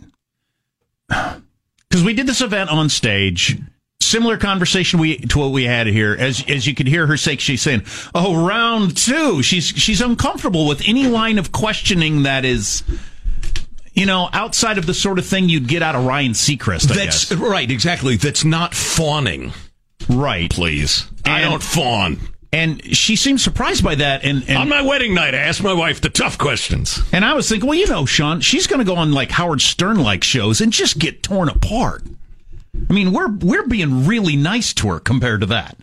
Because 1.08 2.04
we 2.04 2.12
did 2.12 2.26
this 2.26 2.40
event 2.40 2.70
on 2.70 2.88
stage, 2.88 3.58
similar 4.00 4.36
conversation 4.36 5.00
we 5.00 5.18
to 5.18 5.38
what 5.38 5.52
we 5.52 5.64
had 5.64 5.86
here. 5.86 6.14
As 6.18 6.44
as 6.48 6.66
you 6.66 6.74
could 6.74 6.86
hear 6.86 7.06
her 7.06 7.16
say, 7.16 7.36
she's 7.36 7.62
saying, 7.62 7.82
"Oh, 8.14 8.46
round 8.46 8.96
two. 8.96 9.42
She's 9.42 9.64
she's 9.66 10.00
uncomfortable 10.00 10.66
with 10.66 10.82
any 10.86 11.06
line 11.06 11.38
of 11.38 11.52
questioning 11.52 12.24
that 12.24 12.44
is, 12.44 12.82
you 13.94 14.06
know, 14.06 14.28
outside 14.32 14.78
of 14.78 14.86
the 14.86 14.94
sort 14.94 15.18
of 15.18 15.26
thing 15.26 15.48
you'd 15.48 15.68
get 15.68 15.82
out 15.82 15.94
of 15.94 16.04
Ryan 16.04 16.32
Seacrest. 16.32 16.90
I 16.90 16.94
That's 16.94 17.28
guess. 17.30 17.38
right, 17.38 17.70
exactly. 17.70 18.16
That's 18.16 18.44
not 18.44 18.74
fawning, 18.74 19.52
right. 20.08 20.50
please. 20.50 21.06
I 21.24 21.40
don't 21.40 21.62
fawn. 21.62 22.18
And 22.52 22.82
she 22.96 23.14
seemed 23.16 23.40
surprised 23.40 23.84
by 23.84 23.94
that. 23.96 24.24
And, 24.24 24.42
and 24.48 24.56
On 24.56 24.68
my 24.68 24.80
wedding 24.80 25.14
night, 25.14 25.34
I 25.34 25.38
asked 25.38 25.62
my 25.62 25.74
wife 25.74 26.00
the 26.00 26.08
tough 26.08 26.38
questions. 26.38 26.98
And 27.12 27.24
I 27.24 27.34
was 27.34 27.48
thinking, 27.48 27.68
well, 27.68 27.78
you 27.78 27.86
know, 27.86 28.06
Sean, 28.06 28.40
she's 28.40 28.66
going 28.66 28.78
to 28.78 28.86
go 28.86 28.96
on 28.96 29.12
like 29.12 29.30
Howard 29.32 29.60
Stern 29.60 30.00
like 30.02 30.24
shows 30.24 30.60
and 30.60 30.72
just 30.72 30.98
get 30.98 31.22
torn 31.22 31.48
apart. 31.50 32.04
I 32.88 32.92
mean, 32.92 33.12
we're 33.12 33.28
we're 33.30 33.66
being 33.66 34.06
really 34.06 34.36
nice 34.36 34.72
to 34.74 34.88
her 34.88 35.00
compared 35.00 35.40
to 35.40 35.46
that. 35.48 35.76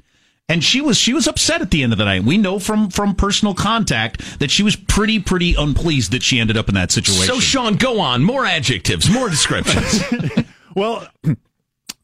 And 0.48 0.64
she 0.64 0.80
was 0.80 0.98
she 0.98 1.14
was 1.14 1.28
upset 1.28 1.62
at 1.62 1.72
the 1.72 1.84
end 1.84 1.92
of 1.92 1.98
the 1.98 2.06
night. 2.06 2.24
We 2.24 2.38
know 2.38 2.58
from 2.60 2.90
from 2.90 3.16
personal 3.16 3.54
contact 3.54 4.40
that 4.40 4.50
she 4.50 4.64
was 4.64 4.76
pretty 4.76 5.20
pretty 5.20 5.56
unpleased 5.56 6.12
that 6.14 6.24
she 6.24 6.40
ended 6.40 6.56
up 6.58 6.70
in 6.70 6.76
that 6.76 6.92
situation. 6.92 7.26
So, 7.26 7.40
Sean, 7.40 7.76
go 7.76 8.00
on. 8.00 8.24
More 8.24 8.46
adjectives, 8.46 9.10
more 9.10 9.30
descriptions. 9.30 10.02
Well, 10.76 11.08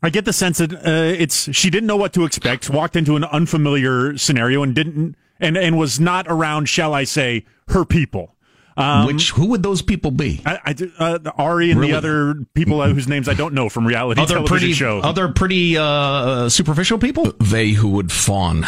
I 0.03 0.09
get 0.09 0.25
the 0.25 0.33
sense 0.33 0.57
that 0.57 0.73
uh, 0.73 0.79
it's 0.85 1.53
she 1.55 1.69
didn't 1.69 1.87
know 1.87 1.95
what 1.97 2.13
to 2.13 2.25
expect, 2.25 2.69
walked 2.69 2.95
into 2.95 3.15
an 3.15 3.23
unfamiliar 3.23 4.17
scenario, 4.17 4.63
and 4.63 4.73
didn't 4.73 5.15
and 5.39 5.57
and 5.57 5.77
was 5.77 5.99
not 5.99 6.25
around, 6.27 6.67
shall 6.69 6.93
I 6.93 7.03
say, 7.03 7.45
her 7.67 7.85
people. 7.85 8.35
Um, 8.77 9.05
Which 9.05 9.31
who 9.31 9.47
would 9.47 9.63
those 9.63 9.81
people 9.81 10.11
be? 10.11 10.41
I, 10.45 10.57
I, 10.65 11.03
uh, 11.03 11.31
Arie 11.37 11.71
and 11.71 11.79
Really? 11.79 11.91
the 11.91 11.97
other 11.97 12.35
people 12.53 12.79
uh, 12.81 12.87
whose 12.87 13.05
names 13.07 13.27
I 13.27 13.33
don't 13.33 13.53
know 13.53 13.67
from 13.67 13.85
reality 13.85 14.21
Other 14.21 14.35
television 14.35 14.57
pretty 14.59 14.73
show. 14.73 14.99
other 15.01 15.27
pretty 15.27 15.77
uh, 15.77 16.47
superficial 16.47 16.97
people. 16.97 17.33
they 17.41 17.71
who 17.71 17.89
would 17.89 18.13
fawn. 18.13 18.65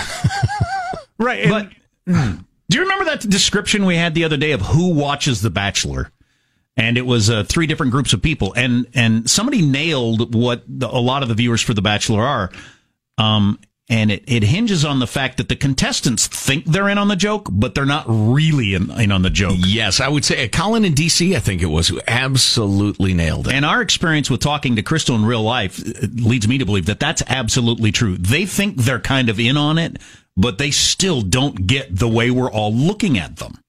right, 1.18 1.46
and- 1.46 1.50
But 1.50 1.70
do 2.70 2.78
you 2.78 2.82
remember 2.82 3.06
that 3.06 3.22
description 3.22 3.86
we 3.86 3.96
had 3.96 4.14
the 4.14 4.26
other 4.26 4.36
day 4.38 4.52
of 4.52 4.62
who 4.62 4.90
watches 4.94 5.42
The 5.42 5.50
Bachelor? 5.50 6.12
And 6.76 6.98
it 6.98 7.06
was 7.06 7.30
uh, 7.30 7.44
three 7.44 7.68
different 7.68 7.92
groups 7.92 8.14
of 8.14 8.22
people, 8.22 8.54
and 8.56 8.88
and 8.96 9.30
somebody 9.30 9.62
nailed 9.62 10.34
what 10.34 10.64
the, 10.68 10.88
a 10.88 10.98
lot 10.98 11.22
of 11.22 11.30
the 11.30 11.36
viewers 11.36 11.62
for 11.62 11.74
The 11.74 11.84
Bachelor 11.84 12.24
are. 12.24 12.52
Um, 13.20 13.60
and 13.90 14.12
it, 14.12 14.24
it 14.28 14.44
hinges 14.44 14.86
on 14.86 15.00
the 15.00 15.08
fact 15.08 15.38
that 15.38 15.50
the 15.50 15.56
contestants 15.56 16.26
think 16.28 16.66
they're 16.66 16.88
in 16.88 16.98
on 16.98 17.10
the 17.10 17.16
joke, 17.16 17.50
but 17.52 17.76
they're 17.76 17.86
not 17.86 18.06
really 18.08 18.74
in, 18.74 18.90
in 18.92 19.12
on 19.12 19.24
the 19.24 19.30
joke. 19.30 19.56
yes, 19.58 20.00
I 20.00 20.08
would 20.08 20.24
say 20.24 20.46
uh, 20.46 20.48
Colin 20.48 20.86
in 20.86 20.94
DC, 20.94 21.36
I 21.36 21.40
think 21.40 21.62
it 21.62 21.68
was, 21.68 21.90
who 21.90 22.00
absolutely 22.08 23.14
nailed 23.14 23.48
it. 23.48 23.54
And 23.54 23.66
our 23.66 23.82
experience 23.82 24.30
with 24.30 24.40
talking 24.40 24.78
to 24.78 24.84
Krystal 24.84 25.16
in 25.16 25.26
real 25.26 25.44
life 25.44 25.80
uh, 25.80 26.08
leads 26.14 26.48
me 26.48 26.58
to 26.58 26.66
believe 26.66 26.86
that 26.86 27.00
that's 27.00 27.22
absolutely 27.28 27.92
true. 27.92 28.18
They 28.18 28.46
think 28.46 28.78
they're 28.78 29.00
kind 29.00 29.30
of 29.30 29.40
in 29.40 29.58
on 29.58 29.78
it, 29.78 29.98
but 30.38 30.58
they 30.58 30.72
still 30.72 31.22
don't 31.22 31.68
get 31.68 31.96
the 31.96 32.10
way 32.10 32.32
we're 32.32 32.52
all 32.52 32.74
looking 32.74 33.18
at 33.18 33.36
them, 33.36 33.60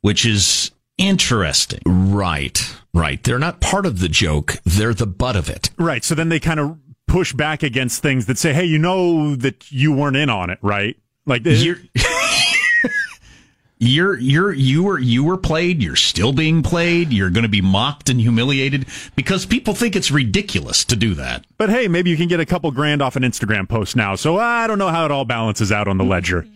which 0.00 0.26
is 0.26 0.72
interesting. 0.98 1.80
right, 1.86 2.76
right. 2.92 3.22
They're 3.22 3.38
not 3.38 3.60
part 3.60 3.86
of 3.86 4.00
the 4.00 4.08
joke, 4.08 4.56
they're 4.64 4.94
the 4.94 5.06
butt 5.06 5.36
of 5.36 5.48
it. 5.48 5.70
right. 5.78 6.04
So 6.04 6.14
then 6.14 6.28
they 6.28 6.40
kind 6.40 6.60
of 6.60 6.76
push 7.06 7.32
back 7.32 7.62
against 7.62 8.02
things 8.02 8.26
that 8.26 8.36
say, 8.36 8.52
"Hey, 8.52 8.66
you 8.66 8.78
know 8.78 9.34
that 9.36 9.72
you 9.72 9.92
weren't 9.92 10.16
in 10.16 10.28
on 10.28 10.50
it, 10.50 10.58
right?" 10.60 10.96
Like 11.24 11.46
uh, 11.46 11.50
You're, 11.50 11.78
you're, 13.78 14.18
you're, 14.18 14.52
you 14.52 14.82
were, 14.82 14.98
you 14.98 15.22
were 15.22 15.36
played. 15.36 15.82
You're 15.82 15.94
still 15.96 16.32
being 16.32 16.62
played. 16.62 17.12
You're 17.12 17.30
going 17.30 17.42
to 17.44 17.48
be 17.48 17.60
mocked 17.60 18.08
and 18.08 18.20
humiliated 18.20 18.86
because 19.14 19.46
people 19.46 19.74
think 19.74 19.94
it's 19.94 20.10
ridiculous 20.10 20.84
to 20.86 20.96
do 20.96 21.14
that. 21.14 21.44
But 21.58 21.70
hey, 21.70 21.86
maybe 21.86 22.10
you 22.10 22.16
can 22.16 22.28
get 22.28 22.40
a 22.40 22.46
couple 22.46 22.70
grand 22.72 23.02
off 23.02 23.14
an 23.14 23.22
Instagram 23.22 23.68
post 23.68 23.94
now. 23.94 24.14
So 24.16 24.36
I 24.38 24.66
don't 24.66 24.78
know 24.78 24.88
how 24.88 25.04
it 25.04 25.10
all 25.10 25.24
balances 25.24 25.70
out 25.70 25.86
on 25.86 25.96
the 25.98 26.04
ledger. 26.04 26.46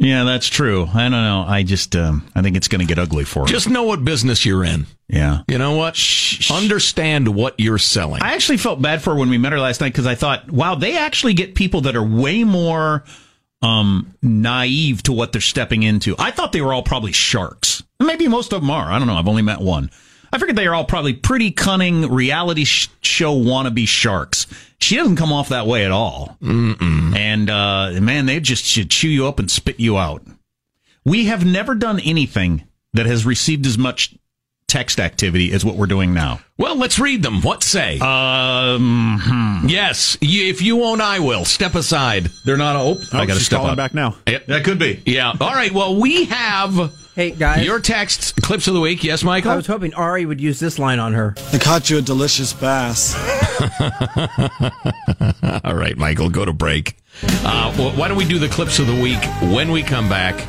Yeah, 0.00 0.24
that's 0.24 0.48
true. 0.48 0.88
I 0.92 1.02
don't 1.02 1.10
know. 1.12 1.44
I 1.46 1.62
just, 1.62 1.94
um, 1.94 2.26
I 2.34 2.40
think 2.40 2.56
it's 2.56 2.68
going 2.68 2.80
to 2.80 2.86
get 2.86 2.98
ugly 2.98 3.24
for 3.24 3.40
them. 3.40 3.48
Just 3.48 3.68
know 3.68 3.82
what 3.82 4.02
business 4.02 4.46
you're 4.46 4.64
in. 4.64 4.86
yeah. 5.08 5.42
You 5.46 5.58
know 5.58 5.76
what? 5.76 5.94
Understand 6.50 7.28
what 7.34 7.54
you're 7.58 7.76
selling. 7.78 8.22
I 8.22 8.32
actually 8.32 8.56
felt 8.56 8.80
bad 8.80 9.02
for 9.02 9.10
her 9.12 9.20
when 9.20 9.28
we 9.28 9.36
met 9.36 9.52
her 9.52 9.60
last 9.60 9.82
night 9.82 9.92
because 9.92 10.06
I 10.06 10.14
thought, 10.14 10.50
wow, 10.50 10.74
they 10.74 10.96
actually 10.96 11.34
get 11.34 11.54
people 11.54 11.82
that 11.82 11.96
are 11.96 12.02
way 12.02 12.44
more 12.44 13.04
um, 13.60 14.14
naive 14.22 15.02
to 15.02 15.12
what 15.12 15.32
they're 15.32 15.40
stepping 15.42 15.82
into. 15.82 16.14
I 16.18 16.30
thought 16.30 16.52
they 16.52 16.62
were 16.62 16.72
all 16.72 16.82
probably 16.82 17.12
sharks. 17.12 17.82
Maybe 18.00 18.26
most 18.26 18.54
of 18.54 18.62
them 18.62 18.70
are. 18.70 18.90
I 18.90 18.98
don't 18.98 19.06
know. 19.06 19.16
I've 19.16 19.28
only 19.28 19.42
met 19.42 19.60
one. 19.60 19.90
I 20.32 20.38
figured 20.38 20.56
they 20.56 20.66
are 20.66 20.74
all 20.74 20.84
probably 20.84 21.12
pretty 21.14 21.50
cunning 21.50 22.08
reality 22.10 22.64
sh- 22.64 22.88
show 23.02 23.34
wannabe 23.34 23.86
sharks. 23.88 24.46
She 24.80 24.96
doesn't 24.96 25.16
come 25.16 25.32
off 25.32 25.48
that 25.50 25.66
way 25.66 25.84
at 25.84 25.90
all. 25.90 26.36
Mm-mm. 26.42 27.16
And 27.16 27.50
uh, 27.50 28.00
man, 28.00 28.26
they 28.26 28.40
just 28.40 28.64
should 28.64 28.90
chew 28.90 29.08
you 29.08 29.26
up 29.26 29.38
and 29.38 29.50
spit 29.50 29.80
you 29.80 29.98
out. 29.98 30.22
We 31.04 31.26
have 31.26 31.44
never 31.44 31.74
done 31.74 31.98
anything 32.00 32.64
that 32.92 33.06
has 33.06 33.26
received 33.26 33.66
as 33.66 33.76
much 33.78 34.14
text 34.68 35.00
activity 35.00 35.52
as 35.52 35.64
what 35.64 35.74
we're 35.74 35.86
doing 35.86 36.14
now. 36.14 36.38
well, 36.56 36.76
let's 36.76 37.00
read 37.00 37.22
them. 37.24 37.42
What 37.42 37.64
say? 37.64 37.98
Um, 37.98 39.18
hmm. 39.20 39.68
yes, 39.68 40.16
y- 40.22 40.28
if 40.30 40.62
you 40.62 40.76
won't, 40.76 41.00
I 41.00 41.18
will. 41.18 41.44
Step 41.44 41.74
aside. 41.74 42.28
they're 42.46 42.56
not. 42.56 42.76
Oh, 42.76 42.96
I 43.12 43.26
got 43.26 43.34
to 43.34 43.40
step 43.40 43.58
calling 43.58 43.72
up. 43.72 43.76
back 43.76 43.94
now. 43.94 44.16
Yep. 44.28 44.46
That 44.46 44.64
could 44.64 44.78
be. 44.78 45.02
Yeah. 45.06 45.32
All 45.40 45.52
right. 45.54 45.72
Well, 45.72 45.96
we 46.00 46.26
have 46.26 46.92
Hey 47.16 47.32
guys, 47.32 47.66
your 47.66 47.80
text 47.80 48.36
clips 48.40 48.68
of 48.68 48.74
the 48.74 48.80
week. 48.80 49.02
Yes, 49.02 49.24
Michael. 49.24 49.50
I 49.50 49.56
was 49.56 49.66
hoping 49.66 49.92
Arie 49.94 50.26
would 50.26 50.40
use 50.40 50.60
this 50.60 50.78
line 50.78 51.00
on 51.00 51.12
her. 51.12 51.34
I 51.52 51.58
caught 51.58 51.90
you 51.90 51.98
a 51.98 52.02
delicious 52.02 52.52
bass. 52.52 53.16
All 55.64 55.74
right, 55.74 55.96
Michael, 55.96 56.30
go 56.30 56.44
to 56.44 56.52
break. 56.52 56.96
Uh, 57.24 57.74
well, 57.76 57.90
why 57.96 58.06
don't 58.06 58.16
we 58.16 58.24
do 58.24 58.38
the 58.38 58.48
clips 58.48 58.78
of 58.78 58.86
the 58.86 58.94
week 59.02 59.18
when 59.52 59.72
we 59.72 59.82
come 59.82 60.08
back? 60.08 60.48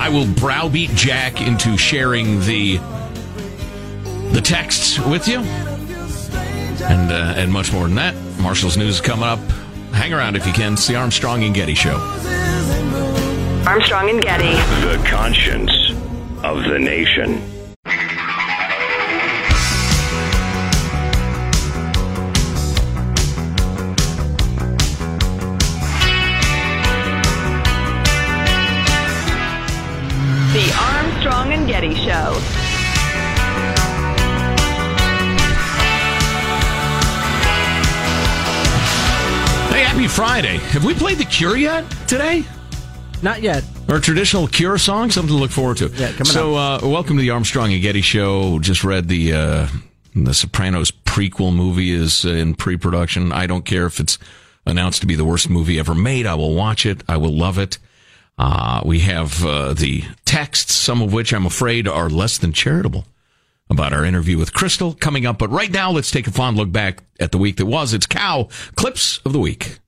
I 0.00 0.08
will 0.08 0.26
browbeat 0.26 0.90
Jack 0.90 1.40
into 1.40 1.76
sharing 1.76 2.40
the 2.40 2.78
the 4.32 4.40
texts 4.42 4.98
with 4.98 5.28
you, 5.28 5.38
and 5.38 7.12
uh, 7.12 7.34
and 7.36 7.52
much 7.52 7.72
more 7.72 7.84
than 7.86 7.94
that. 7.94 8.16
Marshall's 8.40 8.76
news 8.76 8.96
is 8.96 9.00
coming 9.00 9.24
up. 9.24 9.38
Hang 9.92 10.12
around 10.12 10.34
if 10.34 10.44
you 10.44 10.52
can. 10.52 10.72
It's 10.72 10.88
the 10.88 10.96
Armstrong 10.96 11.44
and 11.44 11.54
Getty 11.54 11.74
Show. 11.76 11.98
Armstrong 13.64 14.10
and 14.10 14.20
Getty. 14.20 14.54
The 14.86 15.00
conscience 15.08 15.92
of 16.50 16.64
the 16.64 16.78
nation. 16.80 17.40
The 30.52 30.66
Armstrong 30.76 31.52
and 31.52 31.68
Getty 31.68 31.94
Show. 31.94 32.34
Hey, 39.68 39.84
happy 39.84 40.08
Friday. 40.08 40.56
Have 40.72 40.84
we 40.84 40.94
played 40.94 41.18
The 41.18 41.24
Cure 41.26 41.56
yet 41.56 41.88
today? 42.08 42.42
Not 43.22 43.40
yet. 43.40 43.62
Our 43.90 43.98
traditional 43.98 44.46
Cure 44.46 44.78
song, 44.78 45.10
something 45.10 45.34
to 45.34 45.40
look 45.40 45.50
forward 45.50 45.78
to. 45.78 45.88
Yeah, 45.88 46.12
coming 46.12 46.26
so, 46.26 46.54
uh, 46.54 46.78
welcome 46.80 47.16
to 47.16 47.20
the 47.20 47.30
Armstrong 47.30 47.72
and 47.72 47.82
Getty 47.82 48.02
Show. 48.02 48.60
Just 48.60 48.84
read 48.84 49.08
the 49.08 49.32
uh, 49.32 49.68
the 50.14 50.32
Sopranos 50.32 50.92
prequel 50.92 51.52
movie 51.52 51.90
is 51.90 52.24
in 52.24 52.54
pre-production. 52.54 53.32
I 53.32 53.48
don't 53.48 53.64
care 53.64 53.86
if 53.86 53.98
it's 53.98 54.16
announced 54.64 55.00
to 55.00 55.08
be 55.08 55.16
the 55.16 55.24
worst 55.24 55.50
movie 55.50 55.80
ever 55.80 55.92
made. 55.92 56.24
I 56.24 56.36
will 56.36 56.54
watch 56.54 56.86
it. 56.86 57.02
I 57.08 57.16
will 57.16 57.36
love 57.36 57.58
it. 57.58 57.78
Uh, 58.38 58.80
we 58.84 59.00
have 59.00 59.44
uh, 59.44 59.74
the 59.74 60.04
texts, 60.24 60.72
some 60.72 61.02
of 61.02 61.12
which 61.12 61.32
I'm 61.32 61.44
afraid 61.44 61.88
are 61.88 62.08
less 62.08 62.38
than 62.38 62.52
charitable 62.52 63.06
about 63.68 63.92
our 63.92 64.04
interview 64.04 64.38
with 64.38 64.52
Krystal 64.52 64.98
coming 64.98 65.26
up. 65.26 65.36
But 65.36 65.50
right 65.50 65.70
now, 65.70 65.90
let's 65.90 66.12
take 66.12 66.28
a 66.28 66.32
fond 66.32 66.56
look 66.56 66.70
back 66.70 67.02
at 67.18 67.32
the 67.32 67.38
week 67.38 67.56
that 67.56 67.66
was. 67.66 67.92
It's 67.92 68.06
Cow 68.06 68.48
Clips 68.76 69.18
of 69.24 69.32
the 69.32 69.40
Week. 69.40 69.80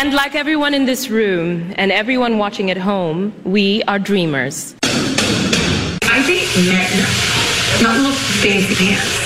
And 0.00 0.14
like 0.14 0.36
everyone 0.36 0.74
in 0.74 0.84
this 0.84 1.10
room 1.10 1.74
and 1.76 1.90
everyone 1.90 2.38
watching 2.38 2.70
at 2.70 2.76
home, 2.76 3.34
we 3.42 3.82
are 3.88 3.98
dreamers. 3.98 4.76
I 4.84 6.24
date 6.24 6.48
men, 6.54 7.82
not 7.82 8.00
look 8.02 8.14
fancy 8.14 8.76
pants. 8.76 9.24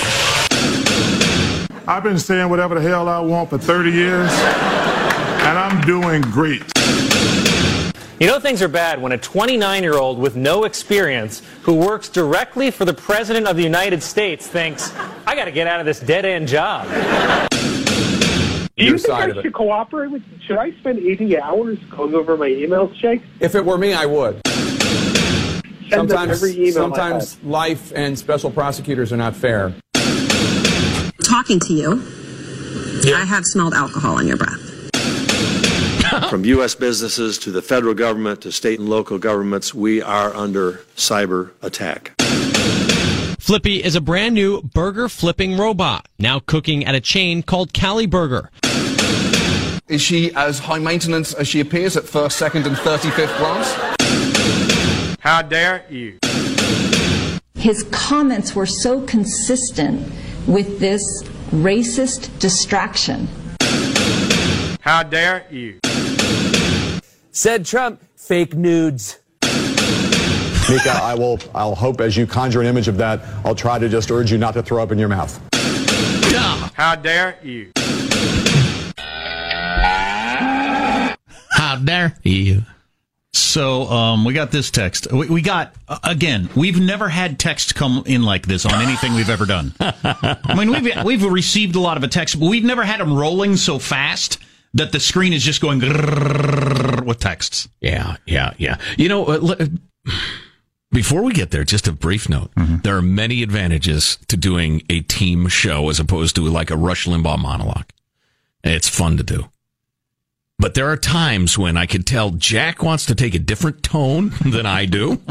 I've 1.87 2.01
been 2.01 2.17
saying 2.17 2.49
whatever 2.49 2.73
the 2.73 2.81
hell 2.81 3.07
I 3.07 3.19
want 3.19 3.51
for 3.51 3.59
30 3.59 3.91
years, 3.91 4.31
and 4.31 5.59
I'm 5.59 5.79
doing 5.85 6.23
great. 6.23 6.63
You 8.19 8.25
know 8.25 8.39
things 8.39 8.63
are 8.63 8.67
bad 8.67 8.99
when 8.99 9.11
a 9.11 9.17
29 9.19 9.83
year 9.83 9.99
old 9.99 10.17
with 10.17 10.35
no 10.35 10.63
experience 10.63 11.43
who 11.61 11.75
works 11.75 12.09
directly 12.09 12.71
for 12.71 12.85
the 12.85 12.95
President 12.95 13.45
of 13.45 13.57
the 13.57 13.63
United 13.63 14.01
States 14.01 14.47
thinks, 14.47 14.91
I 15.27 15.35
got 15.35 15.45
to 15.45 15.51
get 15.51 15.67
out 15.67 15.79
of 15.79 15.85
this 15.85 15.99
dead 15.99 16.25
end 16.25 16.47
job. 16.47 16.87
Do 18.77 18.85
you 18.85 18.97
think 18.97 19.13
I 19.13 19.41
should 19.41 19.53
cooperate 19.53 20.09
with? 20.09 20.23
Should 20.47 20.57
I 20.57 20.71
spend 20.79 20.97
80 20.97 21.39
hours 21.39 21.77
going 21.91 22.15
over 22.15 22.35
my 22.35 22.49
emails, 22.49 22.91
Jake? 22.95 23.21
If 23.39 23.53
it 23.53 23.63
were 23.63 23.77
me, 23.77 23.93
I 23.93 24.07
would. 24.07 24.41
Send 24.47 26.09
Sometimes, 26.09 26.31
every 26.31 26.53
email 26.55 26.73
sometimes 26.73 27.43
life 27.43 27.93
and 27.95 28.17
special 28.17 28.49
prosecutors 28.49 29.13
are 29.13 29.17
not 29.17 29.35
fair. 29.35 29.75
Talking 31.23 31.59
to 31.59 31.73
you, 31.73 32.01
I 33.13 33.25
have 33.27 33.45
smelled 33.45 33.75
alcohol 33.75 34.17
on 34.17 34.25
your 34.25 34.37
breath. 34.37 34.59
From 36.31 36.43
U.S. 36.45 36.73
businesses 36.73 37.37
to 37.39 37.51
the 37.51 37.61
federal 37.61 37.93
government 37.93 38.41
to 38.41 38.51
state 38.51 38.79
and 38.79 38.89
local 38.89 39.19
governments, 39.19 39.71
we 39.75 40.01
are 40.01 40.35
under 40.35 40.81
cyber 40.95 41.51
attack. 41.61 42.13
Flippy 43.43 43.83
is 43.83 43.93
a 43.93 43.99
brand 43.99 44.33
new 44.33 44.61
burger 44.61 45.09
flipping 45.09 45.57
robot, 45.57 46.07
now 46.17 46.39
cooking 46.39 46.85
at 46.85 46.95
a 46.95 47.01
chain 47.01 47.43
called 47.43 47.73
Cali 47.73 48.05
Burger. 48.05 48.49
Is 49.89 50.01
she 50.01 50.33
as 50.33 50.59
high 50.59 50.79
maintenance 50.79 51.33
as 51.33 51.45
she 51.45 51.59
appears 51.59 51.97
at 51.97 52.05
first, 52.05 52.37
second, 52.37 52.65
and 52.65 52.77
35th 52.77 53.37
glance? 53.37 55.19
How 55.19 55.41
dare 55.41 55.83
you? 55.89 56.19
His 57.55 57.83
comments 57.91 58.55
were 58.55 58.65
so 58.65 59.01
consistent 59.01 60.09
with 60.47 60.79
this 60.79 61.03
racist 61.51 62.29
distraction. 62.39 63.27
How 64.79 65.03
dare 65.03 65.45
you? 65.51 65.81
Said 67.33 67.65
Trump, 67.65 68.01
fake 68.15 68.53
nudes. 68.53 69.19
Mika, 70.69 70.91
I 70.91 71.15
will. 71.15 71.39
I'll 71.53 71.75
hope 71.75 71.99
as 72.01 72.15
you 72.15 72.25
conjure 72.25 72.61
an 72.61 72.67
image 72.67 72.87
of 72.87 72.97
that, 72.97 73.21
I'll 73.45 73.55
try 73.55 73.79
to 73.79 73.89
just 73.89 74.09
urge 74.11 74.31
you 74.31 74.37
not 74.37 74.53
to 74.53 74.63
throw 74.63 74.81
up 74.81 74.91
in 74.91 74.99
your 74.99 75.09
mouth. 75.09 75.39
How 76.73 76.95
dare 76.95 77.37
you? 77.43 77.71
How 81.51 81.75
dare 81.77 82.15
you? 82.23 82.63
So 83.33 83.83
um, 83.83 84.25
we 84.25 84.33
got 84.33 84.51
this 84.51 84.71
text. 84.71 85.11
We, 85.11 85.27
we 85.27 85.41
got 85.41 85.75
uh, 85.87 85.99
again. 86.03 86.49
We've 86.55 86.79
never 86.79 87.09
had 87.09 87.39
text 87.39 87.75
come 87.75 88.03
in 88.05 88.23
like 88.23 88.47
this 88.47 88.65
on 88.65 88.81
anything 88.81 89.13
we've 89.13 89.29
ever 89.29 89.45
done. 89.45 89.73
I 89.79 90.55
mean, 90.55 90.71
we've 90.71 91.03
we've 91.03 91.23
received 91.23 91.75
a 91.75 91.79
lot 91.79 91.97
of 91.97 92.03
a 92.03 92.07
text, 92.07 92.39
but 92.39 92.49
we've 92.49 92.63
never 92.63 92.83
had 92.83 92.99
them 92.99 93.13
rolling 93.13 93.55
so 93.55 93.79
fast 93.79 94.39
that 94.73 94.91
the 94.91 94.99
screen 94.99 95.33
is 95.33 95.43
just 95.43 95.61
going 95.61 95.79
with 97.05 97.19
texts. 97.19 97.67
Yeah, 97.81 98.17
yeah, 98.25 98.53
yeah. 98.57 98.77
You 98.97 99.09
know, 99.09 99.25
uh, 99.25 99.39
le- 99.41 99.69
before 100.93 101.23
we 101.23 101.33
get 101.33 101.51
there, 101.51 101.63
just 101.63 101.87
a 101.87 101.91
brief 101.91 102.29
note. 102.29 102.53
Mm-hmm. 102.55 102.77
There 102.83 102.95
are 102.95 103.01
many 103.01 103.43
advantages 103.43 104.17
to 104.27 104.37
doing 104.37 104.83
a 104.89 105.01
team 105.01 105.47
show 105.47 105.89
as 105.89 105.99
opposed 105.99 106.35
to 106.35 106.43
like 106.43 106.69
a 106.69 106.77
Rush 106.77 107.05
Limbaugh 107.05 107.39
monologue. 107.39 107.89
It's 108.63 108.87
fun 108.87 109.17
to 109.17 109.23
do. 109.23 109.49
But 110.59 110.75
there 110.75 110.89
are 110.89 110.97
times 110.97 111.57
when 111.57 111.75
I 111.75 111.85
can 111.85 112.03
tell 112.03 112.29
Jack 112.29 112.83
wants 112.83 113.05
to 113.07 113.15
take 113.15 113.35
a 113.35 113.39
different 113.39 113.83
tone 113.83 114.31
than 114.45 114.65
I 114.65 114.85
do, 114.85 115.21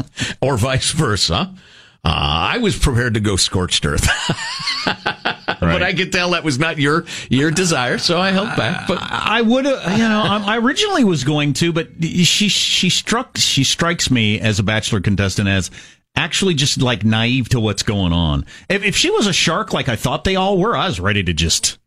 or 0.41 0.57
vice 0.57 0.91
versa. 0.91 1.55
Uh, 2.05 2.09
I 2.53 2.57
was 2.57 2.77
prepared 2.77 3.13
to 3.13 3.21
go 3.21 3.37
scorched 3.37 3.85
earth, 3.85 4.05
but 4.85 5.81
I 5.83 5.93
could 5.93 6.11
tell 6.11 6.31
that 6.31 6.43
was 6.43 6.59
not 6.59 6.77
your 6.77 7.05
your 7.29 7.49
desire, 7.49 7.97
so 7.97 8.19
I 8.19 8.31
held 8.31 8.49
back. 8.57 8.87
But 8.89 8.97
I 9.01 9.41
would, 9.41 9.63
have, 9.65 9.91
you 9.93 10.03
know, 10.03 10.21
I 10.21 10.55
I 10.55 10.57
originally 10.57 11.05
was 11.05 11.23
going 11.23 11.53
to, 11.53 11.71
but 11.71 11.87
she 12.03 12.49
she 12.49 12.89
struck 12.89 13.37
she 13.37 13.63
strikes 13.63 14.11
me 14.11 14.39
as 14.41 14.59
a 14.59 14.63
bachelor 14.63 14.99
contestant 14.99 15.47
as 15.47 15.71
actually 16.15 16.55
just 16.55 16.81
like 16.81 17.05
naive 17.05 17.47
to 17.49 17.59
what's 17.61 17.83
going 17.83 18.11
on. 18.11 18.45
If, 18.69 18.83
if 18.83 18.95
she 18.97 19.09
was 19.09 19.25
a 19.27 19.33
shark 19.33 19.71
like 19.71 19.87
I 19.87 19.95
thought 19.95 20.25
they 20.25 20.35
all 20.35 20.57
were, 20.57 20.75
I 20.75 20.87
was 20.87 20.99
ready 20.99 21.23
to 21.23 21.31
just 21.33 21.77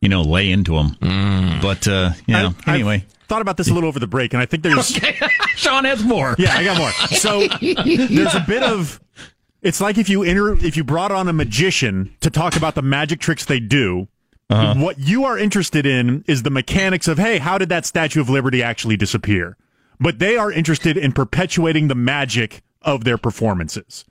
you 0.00 0.08
know 0.08 0.22
lay 0.22 0.50
into 0.50 0.72
them. 0.72 1.58
But 1.60 1.86
uh, 1.86 2.12
you 2.26 2.32
know, 2.34 2.54
I- 2.66 2.70
I've 2.72 2.74
anyway. 2.76 3.04
thought 3.28 3.42
about 3.42 3.58
this 3.58 3.68
a 3.68 3.74
little 3.74 3.90
over 3.90 3.98
the 3.98 4.06
break, 4.06 4.32
and 4.32 4.40
I 4.42 4.46
think 4.46 4.62
there's. 4.62 4.90
Sean 5.56 5.84
has 5.84 6.02
more. 6.02 6.34
Yeah, 6.38 6.56
I 6.56 6.64
got 6.64 6.78
more. 6.78 6.90
So 7.18 7.46
there's 7.46 8.34
a 8.34 8.44
bit 8.48 8.62
of. 8.62 8.98
It's 9.62 9.80
like 9.80 9.98
if 9.98 10.08
you 10.08 10.22
enter, 10.22 10.52
if 10.64 10.76
you 10.76 10.84
brought 10.84 11.12
on 11.12 11.28
a 11.28 11.32
magician 11.32 12.14
to 12.20 12.30
talk 12.30 12.56
about 12.56 12.74
the 12.74 12.82
magic 12.82 13.20
tricks 13.20 13.44
they 13.44 13.60
do. 13.60 14.08
Uh-huh. 14.48 14.74
What 14.82 14.98
you 14.98 15.24
are 15.24 15.38
interested 15.38 15.86
in 15.86 16.24
is 16.26 16.42
the 16.42 16.50
mechanics 16.50 17.06
of, 17.06 17.18
hey, 17.18 17.38
how 17.38 17.56
did 17.56 17.68
that 17.68 17.86
Statue 17.86 18.20
of 18.20 18.28
Liberty 18.28 18.62
actually 18.62 18.96
disappear? 18.96 19.56
But 20.00 20.18
they 20.18 20.36
are 20.36 20.50
interested 20.50 20.96
in 20.96 21.12
perpetuating 21.12 21.86
the 21.86 21.94
magic 21.94 22.62
of 22.82 23.04
their 23.04 23.18
performances. 23.18 24.04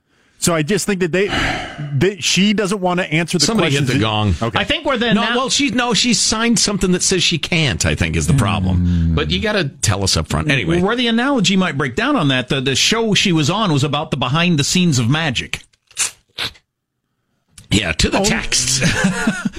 So 0.49 0.55
I 0.55 0.63
just 0.63 0.87
think 0.87 1.01
that 1.01 1.11
they, 1.11 1.27
that 1.27 2.23
she 2.23 2.53
doesn't 2.53 2.81
want 2.81 2.99
to 2.99 3.05
answer 3.13 3.37
the 3.37 3.45
somebody 3.45 3.69
hit 3.75 3.85
the 3.85 3.99
gong. 3.99 4.33
Okay. 4.41 4.57
I 4.57 4.63
think 4.63 4.83
we're 4.83 4.97
then. 4.97 5.13
no, 5.13 5.21
now- 5.21 5.35
well, 5.35 5.49
she 5.51 5.69
no, 5.69 5.93
she 5.93 6.15
signed 6.15 6.57
something 6.57 6.91
that 6.93 7.03
says 7.03 7.21
she 7.21 7.37
can't. 7.37 7.85
I 7.85 7.93
think 7.93 8.15
is 8.15 8.25
the 8.25 8.33
problem. 8.33 9.13
But 9.13 9.29
you 9.29 9.39
got 9.43 9.51
to 9.51 9.65
tell 9.69 10.03
us 10.03 10.17
up 10.17 10.27
front 10.27 10.49
anyway. 10.49 10.81
Where 10.81 10.95
the 10.95 11.05
analogy 11.05 11.55
might 11.55 11.77
break 11.77 11.95
down 11.95 12.15
on 12.15 12.29
that, 12.29 12.47
the, 12.49 12.61
the 12.61 12.75
show 12.75 13.13
she 13.13 13.31
was 13.31 13.51
on 13.51 13.71
was 13.71 13.83
about 13.83 14.09
the 14.09 14.17
behind 14.17 14.57
the 14.57 14.63
scenes 14.63 14.97
of 14.97 15.07
magic. 15.07 15.61
Yeah, 17.69 17.91
to 17.91 18.07
Oh. 18.07 18.11
the 18.23 18.25
texts. 18.25 18.81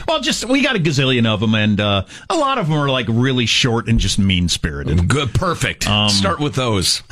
well, 0.08 0.20
just 0.20 0.44
we 0.44 0.60
got 0.60 0.74
a 0.74 0.80
gazillion 0.80 1.24
of 1.24 1.38
them, 1.38 1.54
and 1.54 1.78
uh, 1.78 2.02
a 2.28 2.34
lot 2.36 2.58
of 2.58 2.66
them 2.66 2.76
are 2.76 2.90
like 2.90 3.06
really 3.08 3.46
short 3.46 3.88
and 3.88 4.00
just 4.00 4.18
mean 4.18 4.48
spirited. 4.48 5.06
Good, 5.06 5.34
perfect. 5.34 5.84
Start 5.84 6.40
with 6.40 6.56
those. 6.56 7.04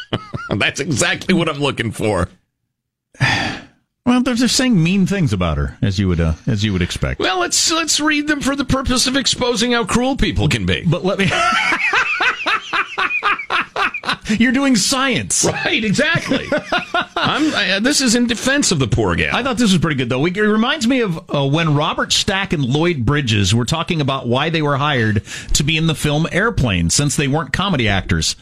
That's 0.50 0.80
exactly 0.80 1.34
what 1.34 1.48
I'm 1.48 1.60
looking 1.60 1.92
for. 1.92 2.28
Well, 4.04 4.20
they're 4.20 4.34
just 4.34 4.56
saying 4.56 4.82
mean 4.82 5.06
things 5.06 5.32
about 5.32 5.58
her, 5.58 5.78
as 5.80 6.00
you 6.00 6.08
would 6.08 6.20
uh, 6.20 6.34
as 6.48 6.64
you 6.64 6.72
would 6.72 6.82
expect. 6.82 7.20
Well, 7.20 7.38
let's 7.38 7.70
let's 7.70 8.00
read 8.00 8.26
them 8.26 8.40
for 8.40 8.56
the 8.56 8.64
purpose 8.64 9.06
of 9.06 9.14
exposing 9.16 9.70
how 9.72 9.84
cruel 9.84 10.16
people 10.16 10.48
can 10.48 10.66
be. 10.66 10.82
But 10.84 11.04
let 11.04 11.20
me. 11.20 11.30
You're 14.38 14.52
doing 14.52 14.74
science, 14.76 15.44
right? 15.44 15.84
Exactly. 15.84 16.46
I'm. 17.16 17.54
I, 17.54 17.78
this 17.80 18.00
is 18.00 18.16
in 18.16 18.26
defense 18.26 18.72
of 18.72 18.80
the 18.80 18.88
poor 18.88 19.14
gal. 19.14 19.36
I 19.36 19.44
thought 19.44 19.56
this 19.56 19.70
was 19.70 19.80
pretty 19.80 19.96
good, 19.96 20.08
though. 20.08 20.24
It 20.26 20.36
reminds 20.36 20.86
me 20.86 21.02
of 21.02 21.18
uh, 21.32 21.46
when 21.46 21.76
Robert 21.76 22.12
Stack 22.12 22.52
and 22.52 22.64
Lloyd 22.64 23.04
Bridges 23.04 23.54
were 23.54 23.64
talking 23.64 24.00
about 24.00 24.26
why 24.26 24.50
they 24.50 24.62
were 24.62 24.78
hired 24.78 25.24
to 25.54 25.62
be 25.62 25.76
in 25.76 25.86
the 25.86 25.94
film 25.94 26.26
Airplane, 26.32 26.90
since 26.90 27.14
they 27.14 27.28
weren't 27.28 27.52
comedy 27.52 27.88
actors. 27.88 28.34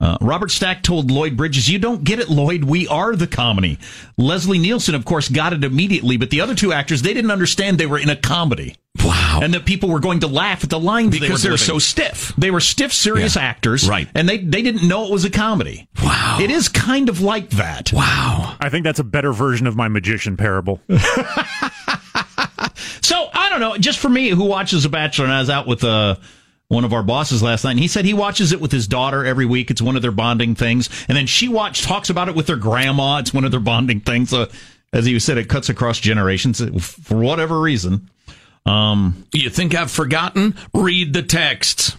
Uh, 0.00 0.18
Robert 0.20 0.50
Stack 0.50 0.82
told 0.82 1.10
Lloyd 1.10 1.36
Bridges, 1.36 1.68
You 1.68 1.78
don't 1.78 2.04
get 2.04 2.18
it, 2.18 2.28
Lloyd. 2.28 2.64
We 2.64 2.88
are 2.88 3.14
the 3.16 3.26
comedy. 3.26 3.78
Leslie 4.18 4.58
Nielsen, 4.58 4.94
of 4.94 5.04
course, 5.04 5.28
got 5.28 5.52
it 5.52 5.64
immediately, 5.64 6.16
but 6.16 6.30
the 6.30 6.40
other 6.40 6.54
two 6.54 6.72
actors, 6.72 7.02
they 7.02 7.14
didn't 7.14 7.30
understand 7.30 7.78
they 7.78 7.86
were 7.86 7.98
in 7.98 8.10
a 8.10 8.16
comedy. 8.16 8.76
Wow. 9.04 9.40
And 9.42 9.52
that 9.54 9.64
people 9.64 9.88
were 9.88 10.00
going 10.00 10.20
to 10.20 10.28
laugh 10.28 10.62
at 10.62 10.70
the 10.70 10.78
lines 10.78 11.12
they 11.12 11.20
Because 11.20 11.42
were 11.42 11.50
they're 11.50 11.58
so 11.58 11.78
stiff. 11.78 12.32
They 12.38 12.50
were 12.50 12.60
stiff, 12.60 12.92
serious 12.92 13.36
actors. 13.36 13.88
Right. 13.88 14.08
And 14.14 14.28
they, 14.28 14.38
they 14.38 14.62
didn't 14.62 14.86
know 14.86 15.06
it 15.06 15.10
was 15.10 15.24
a 15.24 15.30
comedy. 15.30 15.88
Wow. 16.02 16.38
It 16.40 16.50
is 16.50 16.68
kind 16.68 17.08
of 17.08 17.20
like 17.20 17.50
that. 17.50 17.92
Wow. 17.92 18.56
I 18.60 18.68
think 18.68 18.84
that's 18.84 19.00
a 19.00 19.04
better 19.04 19.32
version 19.32 19.66
of 19.66 19.76
my 19.76 19.88
magician 19.88 20.36
parable. 20.36 20.80
So 23.04 23.28
I 23.32 23.50
don't 23.50 23.60
know. 23.60 23.76
Just 23.76 23.98
for 23.98 24.08
me, 24.08 24.30
who 24.30 24.44
watches 24.44 24.84
The 24.84 24.88
Bachelor, 24.88 25.26
and 25.26 25.34
I 25.34 25.40
was 25.40 25.50
out 25.50 25.66
with 25.66 25.84
uh, 25.84 26.16
one 26.74 26.84
of 26.84 26.92
our 26.92 27.02
bosses 27.02 27.42
last 27.42 27.64
night, 27.64 27.72
and 27.72 27.80
he 27.80 27.88
said 27.88 28.04
he 28.04 28.12
watches 28.14 28.52
it 28.52 28.60
with 28.60 28.72
his 28.72 28.86
daughter 28.86 29.24
every 29.24 29.46
week. 29.46 29.70
It's 29.70 29.80
one 29.80 29.96
of 29.96 30.02
their 30.02 30.12
bonding 30.12 30.54
things, 30.54 30.90
and 31.08 31.16
then 31.16 31.26
she 31.26 31.48
watch 31.48 31.82
talks 31.82 32.10
about 32.10 32.28
it 32.28 32.34
with 32.34 32.48
her 32.48 32.56
grandma. 32.56 33.18
It's 33.18 33.32
one 33.32 33.44
of 33.44 33.50
their 33.50 33.60
bonding 33.60 34.00
things. 34.00 34.30
So, 34.30 34.48
as 34.92 35.08
you 35.08 35.18
said, 35.20 35.38
it 35.38 35.48
cuts 35.48 35.68
across 35.68 35.98
generations 36.00 36.60
for 36.82 37.16
whatever 37.18 37.60
reason. 37.60 38.10
Um, 38.66 39.24
You 39.32 39.50
think 39.50 39.74
I've 39.74 39.90
forgotten? 39.90 40.54
Read 40.72 41.12
the 41.14 41.22
texts. 41.22 41.96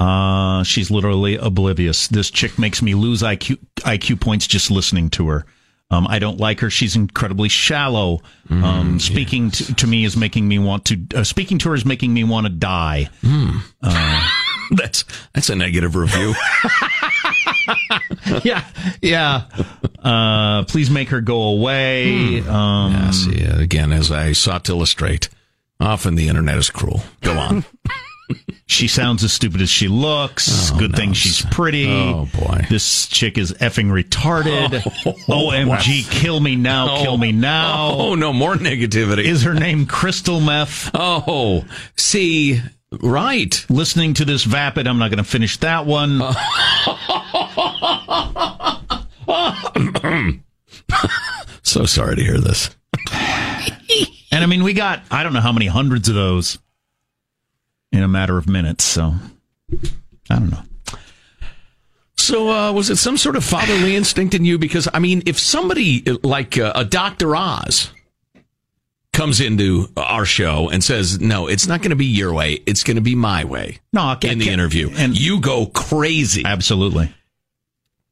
Uh, 0.00 0.64
she's 0.64 0.90
literally 0.90 1.36
oblivious. 1.36 2.08
This 2.08 2.30
chick 2.30 2.58
makes 2.58 2.82
me 2.82 2.94
lose 2.94 3.22
IQ 3.22 3.58
IQ 3.80 4.20
points 4.20 4.46
just 4.46 4.70
listening 4.70 5.10
to 5.10 5.28
her. 5.28 5.46
Um, 5.92 6.06
I 6.08 6.18
don't 6.18 6.38
like 6.38 6.60
her. 6.60 6.70
She's 6.70 6.96
incredibly 6.96 7.50
shallow. 7.50 8.22
Mm, 8.48 8.62
um, 8.62 9.00
speaking 9.00 9.50
to, 9.50 9.74
to 9.74 9.86
me 9.86 10.06
is 10.06 10.16
making 10.16 10.48
me 10.48 10.58
want 10.58 10.86
to. 10.86 10.98
Uh, 11.14 11.22
speaking 11.22 11.58
to 11.58 11.68
her 11.68 11.74
is 11.74 11.84
making 11.84 12.14
me 12.14 12.24
want 12.24 12.46
to 12.46 12.52
die. 12.52 13.10
Hmm. 13.20 13.58
Uh, 13.82 14.28
that's 14.70 15.04
that's 15.34 15.50
a 15.50 15.54
negative 15.54 15.94
review. 15.94 16.34
yeah, 18.42 18.64
yeah. 19.02 19.44
Uh, 19.98 20.64
please 20.64 20.90
make 20.90 21.10
her 21.10 21.20
go 21.20 21.42
away. 21.42 22.40
Um, 22.40 22.92
yeah, 22.92 23.10
see, 23.10 23.46
uh, 23.46 23.60
again, 23.60 23.92
as 23.92 24.10
I 24.10 24.32
sought 24.32 24.64
to 24.64 24.72
illustrate, 24.72 25.28
often 25.78 26.14
the 26.14 26.28
internet 26.28 26.56
is 26.56 26.70
cruel. 26.70 27.02
Go 27.20 27.38
on. 27.38 27.66
She 28.66 28.88
sounds 28.88 29.22
as 29.22 29.32
stupid 29.32 29.60
as 29.60 29.68
she 29.68 29.88
looks. 29.88 30.70
Oh, 30.72 30.78
Good 30.78 30.92
no. 30.92 30.96
thing 30.96 31.12
she's 31.12 31.44
pretty. 31.46 31.90
Oh, 31.90 32.26
boy. 32.32 32.64
This 32.70 33.06
chick 33.06 33.36
is 33.36 33.52
effing 33.54 33.90
retarded. 33.90 34.82
Oh, 35.28 35.50
OMG, 35.50 36.10
kill 36.10 36.40
me 36.40 36.56
now, 36.56 36.96
oh. 36.96 37.02
kill 37.02 37.18
me 37.18 37.32
now. 37.32 37.90
Oh, 37.92 38.14
no, 38.14 38.32
more 38.32 38.54
negativity. 38.54 39.24
Is 39.24 39.42
her 39.42 39.54
name 39.54 39.86
Crystal 39.86 40.40
Meth? 40.40 40.90
Oh, 40.94 41.64
see, 41.96 42.60
right. 43.00 43.64
Listening 43.68 44.14
to 44.14 44.24
this 44.24 44.44
vapid, 44.44 44.86
I'm 44.86 44.98
not 44.98 45.10
going 45.10 45.22
to 45.22 45.30
finish 45.30 45.58
that 45.58 45.86
one. 45.86 46.18
so 51.62 51.84
sorry 51.84 52.16
to 52.16 52.22
hear 52.22 52.38
this. 52.38 52.70
And 54.32 54.42
I 54.42 54.46
mean, 54.46 54.64
we 54.64 54.72
got, 54.72 55.02
I 55.10 55.22
don't 55.22 55.32
know 55.32 55.40
how 55.40 55.52
many 55.52 55.66
hundreds 55.66 56.08
of 56.08 56.14
those 56.14 56.58
in 57.92 58.02
a 58.02 58.08
matter 58.08 58.38
of 58.38 58.48
minutes. 58.48 58.84
So 58.84 59.14
I 60.30 60.34
don't 60.38 60.50
know. 60.50 60.62
So, 62.16 62.50
uh, 62.50 62.72
was 62.72 62.88
it 62.88 62.96
some 62.96 63.16
sort 63.16 63.34
of 63.34 63.44
fatherly 63.44 63.96
instinct 63.96 64.32
in 64.34 64.44
you? 64.44 64.56
Because, 64.56 64.88
I 64.94 65.00
mean, 65.00 65.24
if 65.26 65.40
somebody 65.40 66.02
like 66.22 66.56
uh, 66.56 66.72
a 66.76 66.84
Dr. 66.84 67.34
Oz 67.34 67.90
comes 69.12 69.40
into 69.40 69.88
our 69.96 70.24
show 70.24 70.70
and 70.70 70.84
says, 70.84 71.20
no, 71.20 71.48
it's 71.48 71.66
not 71.66 71.80
going 71.82 71.90
to 71.90 71.96
be 71.96 72.06
your 72.06 72.32
way, 72.32 72.62
it's 72.64 72.84
going 72.84 72.94
to 72.94 73.02
be 73.02 73.16
my 73.16 73.44
way 73.44 73.80
No, 73.92 74.16
in 74.22 74.38
the 74.38 74.50
interview. 74.50 74.90
And 74.96 75.18
you 75.18 75.40
go 75.40 75.66
crazy. 75.66 76.44
Absolutely. 76.44 77.12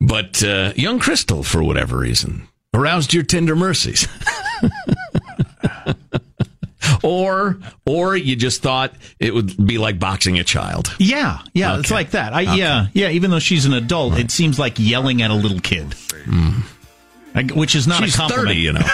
But 0.00 0.42
uh, 0.42 0.72
young 0.74 0.98
Krystal, 0.98 1.44
for 1.44 1.62
whatever 1.62 1.98
reason, 1.98 2.48
aroused 2.74 3.14
your 3.14 3.22
tender 3.22 3.54
mercies. 3.54 4.08
or 7.02 7.58
or 7.86 8.16
you 8.16 8.36
just 8.36 8.62
thought 8.62 8.92
it 9.18 9.34
would 9.34 9.66
be 9.66 9.78
like 9.78 9.98
boxing 9.98 10.38
a 10.38 10.44
child. 10.44 10.94
Yeah, 10.98 11.40
yeah, 11.54 11.78
it's 11.78 11.90
like 11.90 12.10
that. 12.10 12.32
I, 12.32 12.42
Okay. 12.42 12.56
Yeah, 12.56 12.86
yeah. 12.92 13.08
Even 13.10 13.30
though 13.30 13.38
she's 13.38 13.64
an 13.66 13.72
adult, 13.74 14.18
it 14.18 14.30
seems 14.30 14.58
like 14.58 14.78
yelling 14.78 15.22
at 15.22 15.30
a 15.30 15.34
little 15.34 15.60
kid, 15.60 15.92
hmm. 16.24 16.60
I- 17.34 17.42
which 17.44 17.74
is 17.74 17.86
not. 17.86 18.02
She's 18.02 18.14
a 18.14 18.18
compliment. 18.18 18.48
30, 18.48 18.60
you 18.60 18.72
know. 18.72 18.80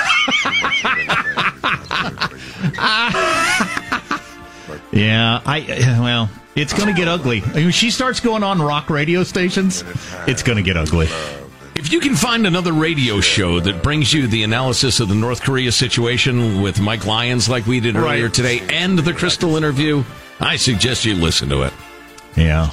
Yeah, 4.93 5.43
I 5.45 5.61
well, 6.01 6.31
it's 6.55 6.73
going 6.73 6.89
to 6.89 6.95
get 6.95 7.07
ugly. 7.09 7.43
I 7.45 7.57
mean, 7.57 7.71
she 7.71 7.91
starts 7.91 8.21
going 8.21 8.43
on 8.43 8.61
rock 8.63 8.89
radio 8.89 9.25
stations. 9.25 9.85
It's 10.27 10.43
going 10.43 10.57
to 10.57 10.63
get 10.63 10.77
ugly. 10.77 11.09
If 11.87 11.93
you 11.93 12.01
can 12.01 12.17
find 12.17 12.49
another 12.49 12.73
radio 12.73 13.21
show 13.21 13.61
that 13.61 13.81
brings 13.81 14.13
you 14.13 14.27
the 14.27 14.43
analysis 14.43 14.99
of 14.99 15.09
the 15.09 15.15
North 15.15 15.43
Korea 15.43 15.71
situation 15.71 16.61
with 16.61 16.81
Mike 16.81 17.07
Lyons, 17.07 17.49
like 17.49 17.65
we 17.65 17.79
did 17.79 17.95
earlier 17.95 18.29
today, 18.29 18.61
and 18.71 18.99
the 18.99 19.13
Krystal 19.13 19.57
interview, 19.57 20.03
I 20.41 20.57
suggest 20.57 21.05
you 21.05 21.15
listen 21.15 21.49
to 21.51 21.63
it. 21.63 21.73
Yeah. 22.35 22.71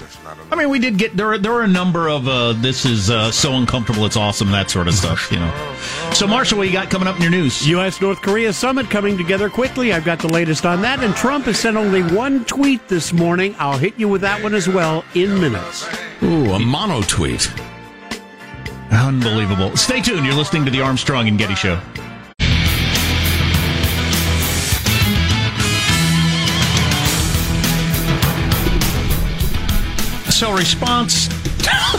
I 0.51 0.55
mean, 0.55 0.71
we 0.71 0.79
did 0.79 0.97
get 0.97 1.15
there. 1.15 1.33
Are, 1.33 1.37
there 1.37 1.51
were 1.51 1.61
a 1.61 1.67
number 1.67 2.09
of 2.09 2.27
uh, 2.27 2.53
this 2.53 2.85
is 2.85 3.11
uh, 3.11 3.29
so 3.29 3.53
uncomfortable, 3.53 4.03
it's 4.07 4.17
awesome, 4.17 4.49
that 4.49 4.71
sort 4.71 4.87
of 4.87 4.95
stuff. 4.95 5.31
You 5.31 5.41
know. 5.41 5.75
So, 6.13 6.25
Marshall, 6.25 6.57
what 6.57 6.65
you 6.65 6.73
got 6.73 6.89
coming 6.89 7.07
up 7.07 7.15
in 7.17 7.21
your 7.21 7.29
news? 7.29 7.67
U.S. 7.67 8.01
North 8.01 8.19
Korea 8.19 8.51
summit 8.51 8.89
coming 8.89 9.15
together 9.15 9.47
quickly. 9.47 9.93
I've 9.93 10.05
got 10.05 10.17
the 10.17 10.27
latest 10.27 10.65
on 10.65 10.81
that. 10.81 11.03
And 11.03 11.15
Trump 11.15 11.45
has 11.45 11.59
sent 11.59 11.77
only 11.77 12.01
one 12.01 12.45
tweet 12.45 12.87
this 12.87 13.13
morning. 13.13 13.55
I'll 13.59 13.77
hit 13.77 13.93
you 13.99 14.09
with 14.09 14.21
that 14.21 14.41
one 14.41 14.55
as 14.55 14.67
well 14.67 15.05
in 15.13 15.39
minutes. 15.39 15.87
Ooh, 16.23 16.53
a 16.53 16.59
mono 16.59 17.01
tweet. 17.01 17.53
Unbelievable. 18.93 19.75
Stay 19.75 20.01
tuned. 20.01 20.25
You're 20.25 20.35
listening 20.35 20.65
to 20.65 20.71
the 20.71 20.81
Armstrong 20.81 21.27
and 21.27 21.37
Getty 21.37 21.55
Show. 21.55 21.79
So, 30.29 30.53
response 30.53 31.27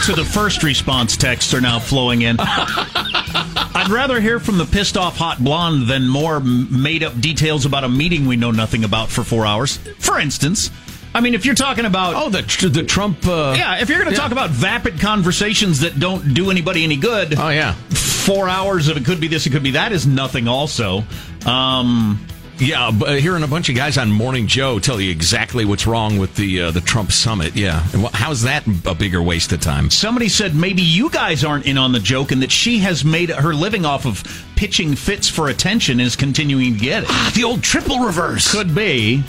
to 0.05 0.13
the 0.13 0.23
first 0.23 0.63
response 0.63 1.17
texts 1.17 1.53
are 1.53 1.61
now 1.61 1.79
flowing 1.79 2.21
in. 2.21 2.37
I'd 2.39 3.89
rather 3.89 4.21
hear 4.21 4.39
from 4.39 4.57
the 4.57 4.65
pissed 4.65 4.97
off 4.97 5.17
hot 5.17 5.43
blonde 5.43 5.87
than 5.87 6.07
more 6.07 6.39
made 6.39 7.03
up 7.03 7.19
details 7.19 7.65
about 7.65 7.83
a 7.83 7.89
meeting 7.89 8.25
we 8.25 8.35
know 8.35 8.51
nothing 8.51 8.83
about 8.83 9.09
for 9.09 9.23
four 9.23 9.45
hours. 9.45 9.77
For 9.99 10.19
instance, 10.19 10.69
I 11.15 11.21
mean, 11.21 11.33
if 11.33 11.45
you're 11.45 11.55
talking 11.55 11.85
about 11.85 12.13
oh 12.15 12.29
the 12.29 12.41
the 12.67 12.83
Trump, 12.83 13.25
uh, 13.25 13.55
yeah, 13.57 13.79
if 13.79 13.87
you're 13.87 13.99
going 13.99 14.09
to 14.09 14.15
yeah. 14.15 14.21
talk 14.21 14.33
about 14.33 14.49
vapid 14.49 14.99
conversations 14.99 15.79
that 15.79 15.97
don't 15.97 16.33
do 16.33 16.51
anybody 16.51 16.83
any 16.83 16.97
good, 16.97 17.39
oh 17.39 17.47
yeah, 17.47 17.71
four 17.71 18.49
hours 18.49 18.89
of 18.89 18.97
it 18.97 19.05
could 19.05 19.21
be 19.21 19.29
this, 19.29 19.45
it 19.45 19.51
could 19.51 19.63
be 19.63 19.71
that 19.71 19.93
is 19.93 20.05
nothing. 20.05 20.49
Also, 20.49 21.05
um, 21.45 22.19
Yeah, 22.57 22.91
but 22.91 23.09
uh, 23.09 23.13
hearing 23.13 23.43
a 23.43 23.47
bunch 23.47 23.69
of 23.69 23.75
guys 23.75 23.97
on 23.97 24.11
Morning 24.11 24.45
Joe 24.45 24.77
tell 24.77 24.99
you 24.99 25.09
exactly 25.09 25.63
what's 25.63 25.87
wrong 25.87 26.17
with 26.17 26.35
the 26.35 26.63
uh, 26.63 26.71
the 26.71 26.81
Trump 26.81 27.13
summit. 27.13 27.55
Yeah, 27.55 27.79
how's 28.11 28.41
that 28.41 28.67
a 28.85 28.93
bigger 28.93 29.21
waste 29.21 29.53
of 29.53 29.61
time? 29.61 29.89
Somebody 29.89 30.27
said 30.27 30.53
maybe 30.53 30.81
you 30.81 31.09
guys 31.09 31.45
aren't 31.45 31.65
in 31.65 31.77
on 31.77 31.93
the 31.93 31.99
joke 32.01 32.33
and 32.33 32.41
that 32.41 32.51
she 32.51 32.79
has 32.79 33.05
made 33.05 33.29
her 33.29 33.53
living 33.53 33.85
off 33.85 34.05
of 34.05 34.21
pitching 34.57 34.95
fits 34.95 35.29
for 35.29 35.47
attention 35.47 36.01
and 36.01 36.07
is 36.07 36.17
continuing 36.17 36.73
to 36.73 36.79
get 36.79 37.03
it. 37.03 37.33
the 37.35 37.45
old 37.45 37.63
triple 37.63 37.99
reverse. 37.99 38.51
Could 38.51 38.75
be. 38.75 39.23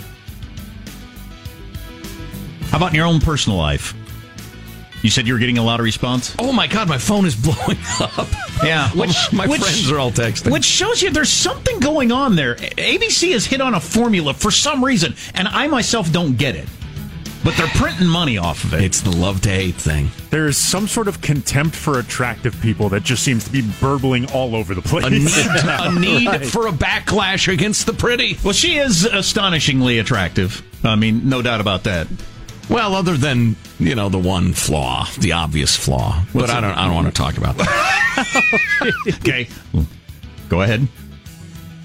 How 2.69 2.77
about 2.77 2.89
in 2.89 2.95
your 2.95 3.05
own 3.05 3.19
personal 3.21 3.57
life? 3.57 3.93
You 5.03 5.09
said 5.11 5.27
you 5.27 5.33
were 5.33 5.39
getting 5.39 5.57
a 5.59 5.63
lot 5.63 5.79
of 5.79 5.83
response? 5.83 6.35
Oh 6.39 6.51
my 6.51 6.67
God, 6.67 6.89
my 6.89 6.97
phone 6.97 7.25
is 7.25 7.35
blowing 7.35 7.77
up. 7.99 8.27
Yeah, 8.63 8.89
which 8.95 9.31
my 9.31 9.47
which- 9.47 9.61
friends 9.61 9.91
are 9.91 9.99
all 9.99 10.11
texting. 10.11 10.51
Which 10.51 10.65
shows 10.65 11.01
you 11.01 11.11
there's 11.11 11.29
something 11.29 11.79
going 11.79 12.11
on 12.11 12.35
there. 12.35 12.55
ABC 12.55 13.31
has 13.33 13.45
hit 13.45 13.61
on 13.61 13.73
a 13.75 13.79
formula 13.79 14.33
for 14.33 14.51
some 14.51 14.83
reason, 14.83 15.15
and 15.35 15.47
I 15.47 15.67
myself 15.67 16.11
don't 16.11 16.35
get 16.37 16.55
it. 16.55 16.67
But 17.43 17.55
they're 17.55 17.67
printing 17.67 18.07
money 18.07 18.37
off 18.39 18.63
of 18.65 18.73
it. 18.73 18.81
It's 18.81 18.99
the 19.01 19.11
love 19.15 19.39
to 19.41 19.49
hate 19.49 19.75
thing. 19.75 20.09
There's 20.31 20.57
some 20.57 20.87
sort 20.87 21.07
of 21.07 21.21
contempt 21.21 21.75
for 21.75 21.99
attractive 21.99 22.59
people 22.61 22.89
that 22.89 23.03
just 23.03 23.23
seems 23.23 23.45
to 23.45 23.51
be 23.51 23.61
burbling 23.79 24.29
all 24.31 24.53
over 24.55 24.75
the 24.75 24.81
place. 24.81 25.05
A 25.05 25.09
need, 25.11 25.27
a 25.27 25.99
need 25.99 26.27
Right. 26.27 26.45
for 26.45 26.67
a 26.67 26.71
backlash 26.71 27.47
against 27.51 27.85
the 27.85 27.93
pretty. 27.93 28.37
Well, 28.43 28.53
she 28.53 28.77
is 28.77 29.05
astonishingly 29.05 29.99
attractive. 29.99 30.61
I 30.83 30.95
mean, 30.95 31.29
no 31.29 31.41
doubt 31.41 31.61
about 31.61 31.83
that. 31.85 32.07
Well, 32.69 32.95
other 32.95 33.15
than 33.15 33.55
you 33.79 33.95
know 33.95 34.09
the 34.09 34.17
one 34.19 34.53
flaw, 34.53 35.07
the 35.19 35.31
obvious 35.33 35.75
flaw, 35.75 36.23
but 36.33 36.49
I 36.49 36.59
don't. 36.59 36.71
I 36.73 36.85
don't 36.85 36.95
want 36.95 37.07
to 37.07 37.13
talk 37.13 37.37
about 37.37 37.57
that. 37.57 38.93
okay, 39.19 39.47
go 40.49 40.61
ahead. 40.61 40.87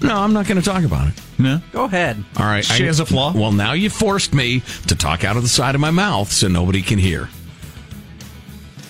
No, 0.01 0.17
I'm 0.17 0.33
not 0.33 0.47
going 0.47 0.61
to 0.61 0.63
talk 0.69 0.83
about 0.83 1.07
it. 1.07 1.13
No, 1.39 1.61
Go 1.71 1.85
ahead. 1.85 2.21
All 2.37 2.45
right, 2.45 2.63
She 2.63 2.85
has 2.85 2.99
a 2.99 3.05
flaw? 3.05 3.33
Well, 3.33 3.53
now 3.53 3.71
you 3.71 3.89
forced 3.89 4.33
me 4.33 4.61
to 4.87 4.95
talk 4.95 5.23
out 5.23 5.37
of 5.37 5.43
the 5.43 5.49
side 5.49 5.75
of 5.75 5.81
my 5.81 5.91
mouth 5.91 6.31
so 6.31 6.47
nobody 6.49 6.81
can 6.81 6.99
hear. 6.99 7.29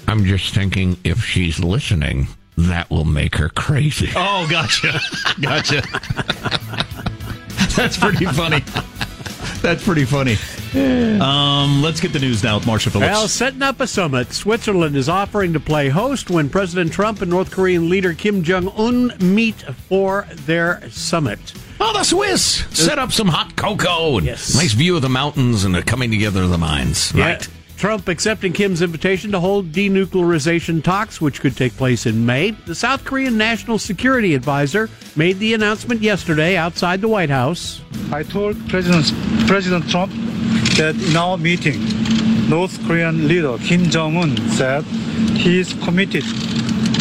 I'm 0.08 0.25
just 0.25 0.53
thinking 0.53 0.97
if 1.03 1.23
she's 1.23 1.60
listening, 1.60 2.27
that 2.58 2.89
will 2.89 3.06
make 3.06 3.36
her 3.36 3.49
crazy. 3.49 4.10
Oh, 4.15 4.47
gotcha, 4.49 4.99
gotcha. 5.39 5.82
That's 7.75 7.97
pretty 7.97 8.25
funny. 8.25 8.63
That's 9.62 9.84
pretty 9.84 10.06
funny. 10.06 10.36
Um, 10.75 11.81
let's 11.81 11.99
get 11.99 12.13
the 12.13 12.19
news 12.19 12.43
now 12.43 12.55
with 12.57 12.65
Marshall 12.67 12.91
Phillips. 12.91 13.12
Well, 13.12 13.27
setting 13.27 13.62
up 13.62 13.79
a 13.79 13.88
summit. 13.88 14.33
Switzerland 14.33 14.95
is 14.95 15.07
offering 15.07 15.53
to 15.53 15.59
play 15.59 15.89
host 15.89 16.29
when 16.29 16.49
President 16.49 16.91
Trump 16.91 17.21
and 17.21 17.29
North 17.29 17.51
Korean 17.51 17.89
leader 17.89 18.13
Kim 18.13 18.43
Jong 18.43 18.69
un 18.77 19.13
meet 19.19 19.55
for 19.88 20.27
their 20.31 20.81
summit. 20.89 21.39
Oh, 21.79 21.93
the 21.93 22.03
Swiss 22.03 22.65
set 22.71 22.97
up 22.97 23.12
some 23.12 23.27
hot 23.27 23.55
cocoa 23.55 24.17
and 24.17 24.25
Yes. 24.25 24.55
nice 24.55 24.73
view 24.73 24.95
of 24.95 25.01
the 25.01 25.09
mountains 25.09 25.63
and 25.63 25.75
the 25.75 25.83
coming 25.83 26.09
together 26.12 26.43
of 26.43 26.49
the 26.49 26.57
minds. 26.57 27.13
Yeah. 27.15 27.39
Trump 27.84 28.08
accepting 28.08 28.54
Kim's 28.54 28.82
invitation 28.82 29.30
to 29.34 29.41
hold 29.41 29.74
denuclearization 29.74 30.82
talks, 30.82 31.19
which 31.19 31.41
could 31.41 31.58
take 31.58 31.76
place 31.76 32.06
in 32.06 32.26
May. 32.26 32.52
The 32.52 32.74
South 32.74 33.04
Korean 33.04 33.38
National 33.38 33.78
Security 33.78 34.36
Advisor 34.36 34.89
made 35.17 35.38
the 35.39 35.54
announcement 35.54 36.00
yesterday 36.00 36.56
outside 36.56 37.02
the 37.02 37.10
White 37.10 37.30
House. 37.30 37.82
I 38.10 38.24
told 38.24 38.56
President, 38.69 39.12
President 39.50 39.89
Trump 39.89 40.13
that 40.78 40.96
in 40.96 41.17
our 41.17 41.38
meeting, 41.38 41.78
North 42.48 42.82
Korean 42.88 43.28
leader 43.28 43.58
Kim 43.58 43.84
Jong 43.89 44.15
un 44.15 44.38
said 44.52 44.86
he 45.36 45.60
is 45.60 45.74
committed 45.84 46.24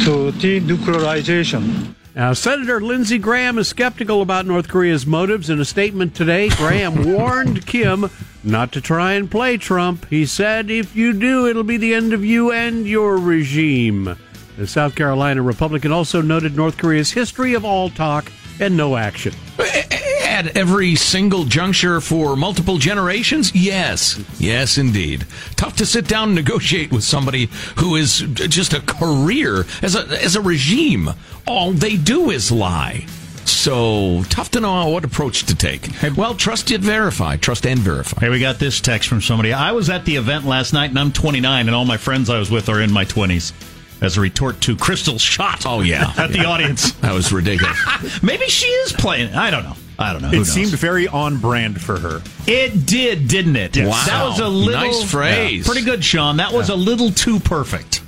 to 0.02 0.32
denuclearization. 0.42 1.94
Now, 2.14 2.34
Senator 2.34 2.78
Lindsey 2.78 3.16
Graham 3.16 3.58
is 3.58 3.68
skeptical 3.68 4.20
about 4.20 4.44
North 4.44 4.68
Korea's 4.68 5.06
motives. 5.06 5.48
In 5.48 5.58
a 5.58 5.64
statement 5.64 6.14
today, 6.14 6.50
Graham 6.50 7.04
warned 7.12 7.66
Kim 7.66 8.10
not 8.44 8.70
to 8.72 8.82
try 8.82 9.14
and 9.14 9.30
play 9.30 9.56
Trump. 9.56 10.06
He 10.10 10.26
said, 10.26 10.70
if 10.70 10.94
you 10.94 11.14
do, 11.14 11.46
it'll 11.46 11.62
be 11.62 11.78
the 11.78 11.94
end 11.94 12.12
of 12.12 12.22
you 12.22 12.52
and 12.52 12.86
your 12.86 13.16
regime. 13.16 14.16
The 14.58 14.66
South 14.66 14.94
Carolina 14.94 15.40
Republican 15.40 15.90
also 15.90 16.20
noted 16.20 16.54
North 16.54 16.76
Korea's 16.76 17.12
history 17.12 17.54
of 17.54 17.64
all 17.64 17.88
talk 17.88 18.30
and 18.60 18.76
no 18.76 18.96
action. 18.96 19.32
Eh, 19.58 19.82
eh, 19.90 20.01
At 20.32 20.56
every 20.56 20.94
single 20.94 21.44
juncture 21.44 22.00
for 22.00 22.36
multiple 22.36 22.78
generations? 22.78 23.54
Yes. 23.54 24.18
Yes, 24.38 24.78
indeed. 24.78 25.26
Tough 25.56 25.76
to 25.76 25.84
sit 25.84 26.08
down 26.08 26.28
and 26.28 26.34
negotiate 26.34 26.90
with 26.90 27.04
somebody 27.04 27.50
who 27.76 27.96
is 27.96 28.20
just 28.20 28.72
a 28.72 28.80
career 28.80 29.66
as 29.82 29.94
a, 29.94 30.06
as 30.24 30.34
a 30.34 30.40
regime. 30.40 31.10
All 31.46 31.72
they 31.72 31.98
do 31.98 32.30
is 32.30 32.50
lie. 32.50 33.04
So 33.44 34.22
tough 34.30 34.50
to 34.52 34.60
know 34.60 34.88
what 34.88 35.04
approach 35.04 35.44
to 35.44 35.54
take. 35.54 35.86
Well, 36.16 36.34
trust 36.34 36.70
yet 36.70 36.80
verify. 36.80 37.36
Trust 37.36 37.66
and 37.66 37.80
verify. 37.80 38.20
Hey, 38.20 38.30
we 38.30 38.40
got 38.40 38.58
this 38.58 38.80
text 38.80 39.10
from 39.10 39.20
somebody. 39.20 39.52
I 39.52 39.72
was 39.72 39.90
at 39.90 40.06
the 40.06 40.16
event 40.16 40.46
last 40.46 40.72
night 40.72 40.88
and 40.88 40.98
I'm 40.98 41.12
29 41.12 41.66
and 41.66 41.76
all 41.76 41.84
my 41.84 41.98
friends 41.98 42.30
I 42.30 42.38
was 42.38 42.50
with 42.50 42.70
are 42.70 42.80
in 42.80 42.90
my 42.90 43.04
20s. 43.04 43.52
As 44.00 44.16
a 44.16 44.22
retort 44.22 44.62
to 44.62 44.76
Krystal's 44.76 45.20
shot. 45.20 45.66
Oh, 45.66 45.82
yeah. 45.82 46.10
At 46.16 46.32
the 46.32 46.46
audience. 46.46 46.92
That 46.94 47.12
was 47.12 47.32
ridiculous. 47.32 47.78
Maybe 48.22 48.46
she 48.46 48.66
is 48.66 48.92
playing. 48.94 49.34
I 49.34 49.50
don't 49.50 49.62
know. 49.62 49.76
I 49.98 50.12
don't 50.12 50.22
know. 50.22 50.28
Who 50.28 50.34
It 50.36 50.38
knows? 50.38 50.52
seemed 50.52 50.70
very 50.70 51.06
on 51.06 51.38
brand 51.38 51.80
for 51.80 51.98
her. 51.98 52.22
It 52.46 52.86
did, 52.86 53.28
didn't 53.28 53.56
it? 53.56 53.76
Wow. 53.76 54.02
That 54.06 54.24
was 54.24 54.40
a 54.40 54.48
little 54.48 54.80
Nice 54.80 55.10
phrase. 55.10 55.66
Yeah, 55.66 55.72
pretty 55.72 55.84
good, 55.86 56.04
Sean. 56.04 56.38
That 56.38 56.52
was 56.52 56.70
a 56.70 56.74
little 56.76 57.10
too 57.10 57.38
perfect. 57.40 58.02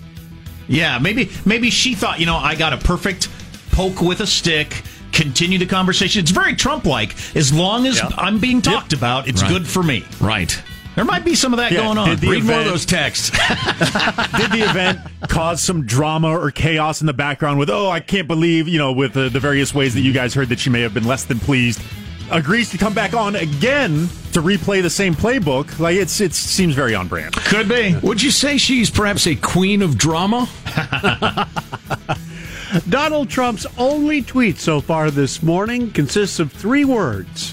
Yeah, 0.67 0.99
maybe 0.99 1.31
maybe 1.45 1.71
she 1.71 1.95
thought, 1.95 2.21
you 2.21 2.27
know, 2.27 2.37
I 2.37 2.55
got 2.55 2.73
a 2.73 2.79
perfect 2.79 3.29
poke 3.73 4.01
with 4.01 4.21
a 4.21 4.27
stick. 4.27 4.83
Continue 5.13 5.59
the 5.59 5.67
conversation. 5.67 6.21
It's 6.23 6.33
very 6.33 6.57
Trump-like. 6.57 7.15
As 7.37 7.53
long 7.53 7.87
as 7.87 7.99
Yeah. 7.99 8.09
I'm 8.17 8.39
being 8.41 8.61
talked 8.63 8.93
about, 8.93 9.29
it's 9.29 9.43
Right. 9.43 9.51
good 9.51 9.67
for 9.67 9.83
me. 9.83 10.05
Right. 10.21 10.61
There 10.95 11.05
might 11.05 11.25
be 11.25 11.35
some 11.35 11.53
of 11.53 11.57
that 11.59 11.73
Yeah, 11.73 11.83
going 11.83 11.99
on. 11.99 12.09
did 12.09 12.19
the 12.21 12.29
Read 12.29 12.45
more 12.45 12.55
of 12.55 12.61
event- 12.61 12.71
those 12.71 12.87
texts. 12.87 13.31
Did 14.39 14.51
the 14.53 14.65
event 14.69 15.01
cause 15.29 15.63
some 15.63 15.85
drama 15.87 16.29
or 16.31 16.51
chaos 16.53 17.01
in 17.01 17.07
the 17.09 17.13
background 17.13 17.59
with, 17.59 17.69
oh, 17.71 17.89
I 17.91 17.99
can't 18.01 18.29
believe, 18.29 18.69
you 18.69 18.79
know, 18.79 18.93
with 18.93 19.13
the, 19.15 19.29
the 19.29 19.41
various 19.41 19.75
ways 19.75 19.95
that 19.95 20.03
you 20.03 20.13
guys 20.13 20.35
heard 20.35 20.49
that 20.51 20.59
she 20.61 20.71
may 20.71 20.83
have 20.83 20.95
been 20.95 21.05
less 21.07 21.25
than 21.25 21.41
pleased? 21.41 21.81
Agrees 22.31 22.71
to 22.71 22.79
come 22.79 22.95
back 22.95 23.13
on 23.13 23.35
again 23.37 24.09
to 24.33 24.41
replay 24.41 24.81
the 24.83 24.89
same 24.91 25.15
playbook. 25.15 25.79
Like 25.79 25.97
it's 25.97 26.21
it 26.21 26.33
seems 26.33 26.75
very 26.75 26.95
on 26.95 27.07
brand. 27.09 27.35
Could 27.35 27.69
be. 27.69 27.97
Would 28.03 28.23
you 28.23 28.31
say 28.31 28.57
she's 28.57 28.89
perhaps 28.89 29.27
a 29.27 29.35
queen 29.37 29.83
of 29.83 29.99
drama? 29.99 30.49
Donald 32.89 33.29
Trump's 33.31 33.67
only 33.79 34.23
tweet 34.23 34.59
so 34.59 34.81
far 34.81 35.11
this 35.11 35.43
morning 35.43 35.91
consists 35.91 36.39
of 36.41 36.51
three 36.53 36.85
words 36.85 37.53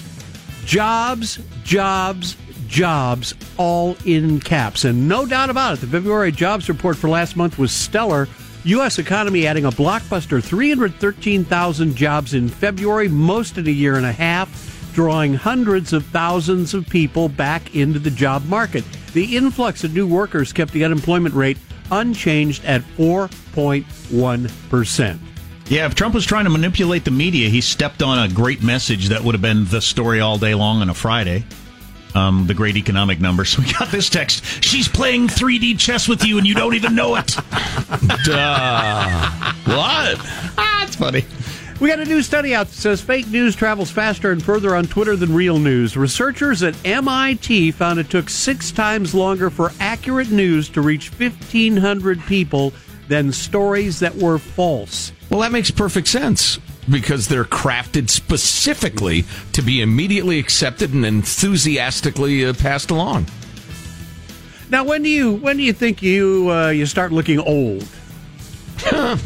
jobs, 0.64 1.38
jobs, 1.64 2.36
jobs, 2.72 3.34
all 3.58 3.96
in 4.04 4.40
caps. 4.40 4.84
And 4.84 5.06
no 5.06 5.24
doubt 5.26 5.50
about 5.50 5.74
it, 5.74 5.82
the 5.82 5.86
February 5.86 6.32
jobs 6.32 6.68
report 6.68 6.96
for 6.96 7.08
last 7.08 7.36
month 7.36 7.56
was 7.58 7.70
stellar. 7.70 8.26
U.S. 8.64 8.98
economy 8.98 9.46
adding 9.46 9.66
a 9.66 9.70
blockbuster 9.70 10.42
313,000 10.42 11.94
jobs 11.94 12.34
in 12.34 12.48
February, 12.48 13.06
most 13.08 13.58
in 13.58 13.68
a 13.68 13.70
year 13.70 13.96
and 13.96 14.06
a 14.06 14.12
half, 14.12 14.90
drawing 14.94 15.34
hundreds 15.34 15.92
of 15.92 16.06
thousands 16.06 16.72
of 16.72 16.88
people 16.88 17.28
back 17.28 17.76
into 17.76 17.98
the 17.98 18.10
job 18.10 18.46
market. 18.46 18.84
The 19.12 19.36
influx 19.36 19.84
of 19.84 19.92
new 19.94 20.06
workers 20.06 20.52
kept 20.52 20.72
the 20.72 20.84
unemployment 20.84 21.34
rate 21.34 21.58
unchanged 21.90 22.64
at 22.64 22.80
4.1%. 22.96 25.18
Yeah, 25.66 25.86
if 25.86 25.94
Trump 25.94 26.14
was 26.14 26.24
trying 26.24 26.44
to 26.44 26.50
manipulate 26.50 27.04
the 27.04 27.10
media, 27.10 27.48
he 27.48 27.60
stepped 27.60 28.02
on 28.02 28.18
a 28.18 28.28
great 28.32 28.62
message 28.62 29.08
that 29.08 29.22
would 29.22 29.34
have 29.34 29.42
been 29.42 29.64
the 29.66 29.80
story 29.80 30.20
all 30.20 30.38
day 30.38 30.54
long 30.54 30.80
on 30.80 30.88
a 30.88 30.94
Friday. 30.94 31.44
Um, 32.14 32.46
the 32.46 32.54
great 32.54 32.76
economic 32.76 33.20
numbers. 33.20 33.48
So 33.50 33.62
we 33.62 33.72
got 33.72 33.90
this 33.90 34.10
text. 34.10 34.44
She's 34.62 34.86
playing 34.86 35.28
3D 35.28 35.78
chess 35.78 36.08
with 36.08 36.24
you 36.24 36.38
and 36.38 36.46
you 36.46 36.54
don't 36.54 36.74
even 36.74 36.94
know 36.94 37.16
it. 37.16 37.26
Duh. 38.24 39.30
what? 39.64 40.18
Ah, 40.58 40.84
it's 40.84 40.96
funny. 40.96 41.24
We 41.80 41.88
got 41.88 41.98
a 41.98 42.04
new 42.04 42.22
study 42.22 42.54
out 42.54 42.68
that 42.68 42.74
says 42.74 43.00
fake 43.00 43.26
news 43.28 43.56
travels 43.56 43.90
faster 43.90 44.30
and 44.30 44.40
further 44.40 44.76
on 44.76 44.84
Twitter 44.86 45.16
than 45.16 45.34
real 45.34 45.58
news. 45.58 45.96
Researchers 45.96 46.62
at 46.62 46.76
MIT 46.86 47.72
found 47.72 47.98
it 47.98 48.08
took 48.08 48.30
six 48.30 48.70
times 48.70 49.14
longer 49.14 49.50
for 49.50 49.72
accurate 49.80 50.30
news 50.30 50.68
to 50.68 50.80
reach 50.80 51.10
1,500 51.18 52.20
people 52.26 52.72
than 53.08 53.32
stories 53.32 53.98
that 53.98 54.14
were 54.14 54.38
false. 54.38 55.12
Well, 55.28 55.40
that 55.40 55.50
makes 55.50 55.70
perfect 55.72 56.06
sense 56.06 56.58
because 56.90 57.28
they're 57.28 57.44
crafted 57.44 58.10
specifically 58.10 59.24
to 59.52 59.62
be 59.62 59.80
immediately 59.80 60.38
accepted 60.38 60.92
and 60.92 61.04
enthusiastically 61.04 62.44
uh, 62.44 62.52
passed 62.54 62.90
along. 62.90 63.26
Now, 64.70 64.84
when 64.84 65.02
do 65.02 65.08
you 65.08 65.34
when 65.34 65.56
do 65.58 65.62
you 65.62 65.72
think 65.72 66.02
you 66.02 66.50
uh, 66.50 66.70
you 66.70 66.86
start 66.86 67.12
looking 67.12 67.38
old? 67.38 67.86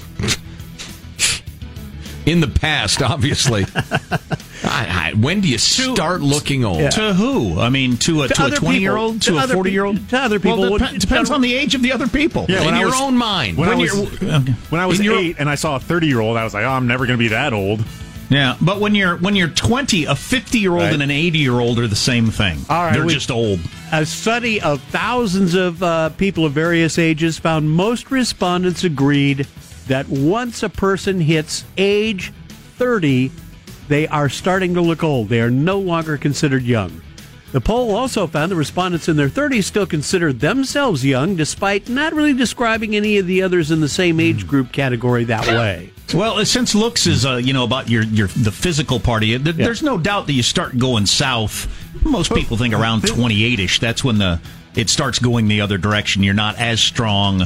In 2.27 2.41
the 2.41 2.49
past, 2.49 3.01
obviously. 3.03 3.65
I, 4.67 5.11
I, 5.11 5.15
when 5.15 5.41
do 5.41 5.49
you 5.49 5.59
start 5.59 6.21
looking 6.21 6.65
old? 6.65 6.91
To 6.93 7.15
who? 7.15 7.59
I 7.61 7.69
mean, 7.69 7.97
to 7.99 8.23
a 8.23 8.29
To 8.29 8.35
to, 8.35 8.43
a 8.43 8.47
other 8.47 8.57
twenty 8.57 8.79
year 8.81 8.97
old, 8.97 9.23
to, 9.23 9.31
To 9.31 9.37
a 9.37 9.41
other 9.41 9.55
forty 9.55 9.71
year 9.73 9.85
old, 9.85 10.09
to 10.11 10.19
other 10.19 10.39
people. 10.41 10.61
Well, 10.61 10.73
When- 10.73 10.81
dep- 10.81 10.99
depends 11.01 11.31
on 11.31 11.41
the 11.41 11.55
age 11.55 11.75
of 11.75 11.83
the 11.83 11.93
other 11.93 12.09
people. 12.09 12.47
Yeah, 12.49 12.63
In 12.69 12.77
your 12.77 12.87
was- 12.91 13.01
own 13.01 13.17
mind. 13.17 13.57
When, 13.57 13.69
I 13.69 13.75
was 13.75 13.93
you're- 13.95 14.41
when 14.71 14.81
I 14.81 14.87
was 14.87 14.99
in 14.99 15.05
your- 15.05 15.19
eight 15.19 15.37
and 15.39 15.49
I 15.49 15.55
saw 15.55 15.77
a 15.77 15.81
thirty 15.81 16.07
year 16.09 16.21
old, 16.21 16.37
I 16.37 16.45
was 16.45 16.55
like, 16.55 16.65
oh, 16.65 16.71
I'm 16.71 16.87
never 16.87 17.07
going 17.07 17.19
to 17.19 17.23
be 17.23 17.29
that 17.29 17.53
old. 17.53 17.85
Yeah, 18.29 18.57
but 18.61 18.81
when 18.81 18.97
you're 18.97 19.17
when 19.19 19.37
you're 19.37 19.47
twenty, 19.49 20.05
a 20.05 20.17
fifty 20.17 20.59
year 20.59 20.73
old 20.73 20.83
Right. 20.83 20.93
and 20.95 21.03
an 21.03 21.13
eighty 21.13 21.39
year 21.39 21.61
old 21.61 21.79
are 21.79 21.87
the 21.87 21.95
same 21.95 22.27
thing. 22.31 22.59
All 22.69 22.83
right, 22.83 22.95
they're 22.95 23.07
we- 23.07 23.15
just 23.15 23.31
old. 23.31 23.61
A 23.93 24.05
study 24.05 24.61
of 24.61 24.81
thousands 24.91 25.55
of 25.55 25.81
uh, 25.81 26.09
people 26.11 26.45
of 26.45 26.53
various 26.53 26.99
ages 26.99 27.39
found 27.39 27.71
most 27.71 28.11
respondents 28.11 28.83
agreed 28.83 29.47
that 29.87 30.09
once 30.09 30.65
a 30.65 30.69
person 30.69 31.21
hits 31.21 31.65
age 31.79 32.33
30, 32.79 33.31
they 33.89 34.07
are 34.09 34.29
starting 34.29 34.75
to 34.75 34.81
look 34.81 35.03
old. 35.05 35.29
They 35.29 35.41
are 35.41 35.51
no 35.51 35.79
longer 35.79 36.17
considered 36.17 36.63
young. 36.63 37.03
The 37.53 37.61
poll 37.61 37.95
also 37.95 38.27
found 38.27 38.51
the 38.51 38.57
respondents 38.57 39.09
in 39.09 39.17
their 39.17 39.29
30s 39.29 39.65
still 39.65 39.87
considered 39.87 40.41
themselves 40.41 41.05
young, 41.05 41.37
despite 41.37 41.89
not 41.89 42.13
really 42.13 42.35
describing 42.35 42.97
any 42.97 43.19
of 43.19 43.27
the 43.27 43.43
others 43.43 43.71
in 43.71 43.81
the 43.81 43.89
same 43.89 44.19
age 44.21 44.47
group 44.47 44.73
category 44.73 45.25
that 45.25 45.47
way. 45.47 45.93
Well, 46.13 46.45
since 46.45 46.75
looks 46.75 47.07
is 47.07 47.25
uh, 47.25 47.37
you 47.37 47.53
know 47.53 47.65
about 47.65 47.89
your 47.89 48.03
your 48.05 48.29
the 48.29 48.53
physical 48.53 49.01
part 49.01 49.23
of 49.23 49.29
you, 49.29 49.39
th- 49.39 49.57
there's 49.57 49.83
no 49.83 49.99
doubt 49.99 50.27
that 50.27 50.35
you 50.35 50.43
start 50.43 50.77
going 50.79 51.07
south. 51.07 51.67
Most 52.05 52.33
people 52.33 52.57
think 52.57 52.75
around 52.75 53.07
28 53.07 53.59
ish. 53.59 53.81
That's 53.81 54.05
when 54.05 54.19
the 54.19 54.41
it 54.75 54.91
starts 54.91 55.19
going 55.19 55.49
the 55.49 55.63
other 55.63 55.79
direction. 55.79 56.23
You're 56.23 56.35
not 56.35 56.59
as 56.59 56.81
strong. 56.81 57.43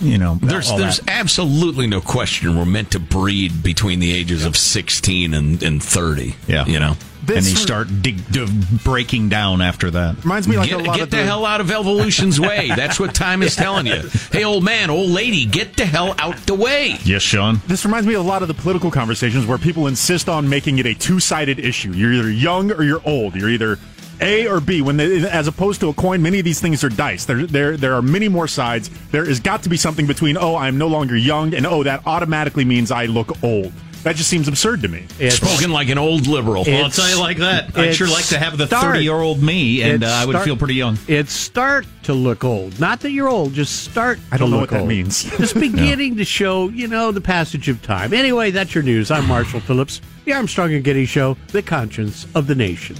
You 0.00 0.18
know, 0.18 0.38
There's 0.40 0.70
all 0.70 0.78
there's 0.78 0.98
that. 1.00 1.10
absolutely 1.10 1.86
no 1.86 2.00
question 2.00 2.56
we're 2.56 2.64
meant 2.64 2.92
to 2.92 3.00
breed 3.00 3.62
between 3.62 3.98
the 4.00 4.12
ages 4.12 4.44
of 4.44 4.56
16 4.56 5.34
and, 5.34 5.62
and 5.62 5.82
30. 5.82 6.34
Yeah. 6.46 6.66
You 6.66 6.80
know? 6.80 6.96
and 7.36 7.44
they 7.44 7.54
start 7.54 7.88
dig- 8.00 8.30
d- 8.30 8.46
breaking 8.84 9.28
down 9.28 9.60
after 9.60 9.90
that. 9.90 10.24
Reminds 10.24 10.48
me 10.48 10.56
like 10.56 10.70
get, 10.70 10.80
a 10.80 10.82
lot 10.82 10.96
get 10.96 11.02
of 11.04 11.10
the, 11.10 11.22
hell 11.22 11.44
out 11.44 11.60
of 11.60 11.70
evolution's 11.70 12.40
way. 12.40 12.68
That's 12.74 12.98
what 12.98 13.14
time 13.14 13.42
is 13.42 13.54
telling 13.56 13.86
you. 13.86 14.08
Hey, 14.32 14.44
old 14.44 14.64
man, 14.64 14.88
old 14.88 15.10
lady, 15.10 15.44
get 15.44 15.76
the 15.76 15.84
hell 15.84 16.14
out 16.18 16.36
the 16.46 16.54
way. 16.54 16.96
Yes, 17.04 17.20
Sean. 17.22 17.60
This 17.66 17.84
reminds 17.84 18.06
me 18.06 18.14
of 18.14 18.24
a 18.24 18.28
lot 18.28 18.40
of 18.42 18.48
the 18.48 18.54
political 18.54 18.90
conversations 18.90 19.46
where 19.46 19.58
people 19.58 19.86
insist 19.88 20.28
on 20.28 20.48
making 20.48 20.78
it 20.78 20.86
a 20.86 20.94
two-sided 20.94 21.58
issue. 21.58 21.92
You're 21.92 22.12
either 22.14 22.30
young 22.30 22.72
or 22.72 22.82
you're 22.82 23.02
old. 23.04 23.34
You're 23.34 23.50
either 23.50 23.78
A 24.20 24.46
or 24.48 24.60
B. 24.60 24.82
When 24.82 24.96
they, 24.96 25.28
as 25.28 25.48
opposed 25.48 25.80
to 25.80 25.88
a 25.88 25.94
coin, 25.94 26.22
many 26.22 26.38
of 26.38 26.44
these 26.44 26.60
things 26.60 26.82
are 26.84 26.88
dice. 26.88 27.24
There, 27.24 27.46
there, 27.46 27.76
there 27.76 27.94
are 27.94 28.02
many 28.02 28.28
more 28.28 28.48
sides. 28.48 28.90
There 29.10 29.24
has 29.24 29.40
got 29.40 29.62
to 29.64 29.68
be 29.68 29.76
something 29.76 30.06
between 30.06 30.36
oh, 30.36 30.56
I'm 30.56 30.78
no 30.78 30.88
longer 30.88 31.16
young, 31.16 31.54
and 31.54 31.66
oh, 31.66 31.82
that 31.82 32.06
automatically 32.06 32.64
means 32.64 32.90
I 32.90 33.06
look 33.06 33.42
old. 33.42 33.72
That 34.04 34.14
just 34.14 34.30
seems 34.30 34.46
absurd 34.46 34.82
to 34.82 34.88
me. 34.88 35.06
Spoken 35.28 35.72
like 35.72 35.88
an 35.88 35.98
old 35.98 36.28
liberal. 36.28 36.64
Well, 36.64 36.84
I'll 36.84 36.90
tell 36.90 37.10
you 37.10 37.18
like 37.18 37.38
that. 37.38 37.76
I'd 37.76 37.94
sure 37.94 38.06
like 38.06 38.26
to 38.26 38.38
have 38.38 38.56
the 38.56 38.66
start. 38.66 38.94
30 38.94 39.02
year 39.04 39.14
old 39.14 39.42
me, 39.42 39.82
and 39.82 40.04
uh, 40.04 40.06
I 40.06 40.24
would 40.24 40.34
start- 40.34 40.44
feel 40.44 40.56
pretty 40.56 40.76
young. 40.76 40.96
It's 41.08 41.32
start 41.32 41.84
to 42.04 42.14
look 42.14 42.44
old. 42.44 42.78
Not 42.78 43.00
that 43.00 43.10
you're 43.10 43.28
old, 43.28 43.54
just 43.54 43.84
start 43.90 44.20
I 44.30 44.36
don't 44.36 44.50
know 44.50 44.60
look 44.60 44.70
what 44.70 44.80
that 44.80 44.86
means. 44.86 45.24
Just 45.38 45.54
beginning 45.60 46.16
to 46.16 46.24
show, 46.24 46.68
you 46.68 46.86
know, 46.86 47.10
the 47.10 47.20
passage 47.20 47.68
of 47.68 47.82
time. 47.82 48.14
Anyway, 48.14 48.50
that's 48.50 48.74
your 48.74 48.84
news. 48.84 49.10
I'm 49.10 49.26
Marshall 49.26 49.60
Phillips, 49.60 50.00
the 50.24 50.32
Armstrong 50.32 50.72
and 50.72 50.84
Getty 50.84 51.04
Show, 51.04 51.36
the 51.48 51.62
conscience 51.62 52.26
of 52.34 52.46
the 52.46 52.54
nation. 52.54 52.96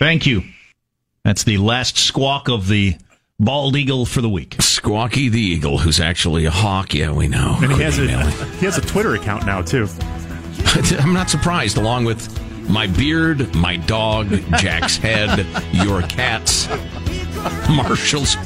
Thank 0.00 0.26
you. 0.26 0.42
That's 1.24 1.44
the 1.44 1.58
last 1.58 1.98
squawk 1.98 2.48
of 2.48 2.68
the 2.68 2.96
bald 3.38 3.76
eagle 3.76 4.06
for 4.06 4.22
the 4.22 4.30
week. 4.30 4.56
Squawky 4.56 5.30
the 5.30 5.40
Eagle, 5.40 5.76
who's 5.76 6.00
actually 6.00 6.46
a 6.46 6.50
hawk. 6.50 6.94
Yeah, 6.94 7.12
we 7.12 7.28
know. 7.28 7.58
And 7.60 7.70
he 7.72 7.82
has 7.82 7.98
a 7.98 8.30
he 8.58 8.64
has 8.64 8.78
a 8.78 8.80
Twitter 8.80 9.14
account 9.14 9.44
now 9.44 9.60
too. 9.60 9.86
I'm 10.98 11.12
not 11.12 11.28
surprised, 11.28 11.76
along 11.76 12.06
with 12.06 12.34
my 12.70 12.86
beard, 12.86 13.54
my 13.54 13.76
dog, 13.76 14.30
Jack's 14.56 14.96
head, 14.96 15.46
your 15.72 16.00
cats, 16.02 16.66
Marshall's 17.68 18.36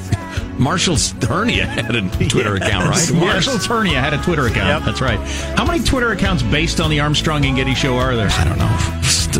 Marshall's 0.58 1.12
hernia 1.12 1.66
had 1.66 1.94
a 1.94 2.08
Twitter 2.28 2.56
account, 2.56 2.88
right? 2.88 3.12
Marshall 3.12 3.54
Turnia 3.54 4.00
had 4.00 4.12
a 4.14 4.22
Twitter 4.22 4.46
account. 4.46 4.84
That's 4.84 5.00
right. 5.00 5.18
How 5.56 5.64
many 5.64 5.82
Twitter 5.82 6.12
accounts 6.12 6.42
based 6.42 6.80
on 6.80 6.90
the 6.90 7.00
Armstrong 7.00 7.44
and 7.44 7.56
Getty 7.56 7.74
show 7.74 7.96
are 7.96 8.14
there? 8.14 8.28
I 8.30 8.44
don't 8.44 8.58
know. 8.58 8.76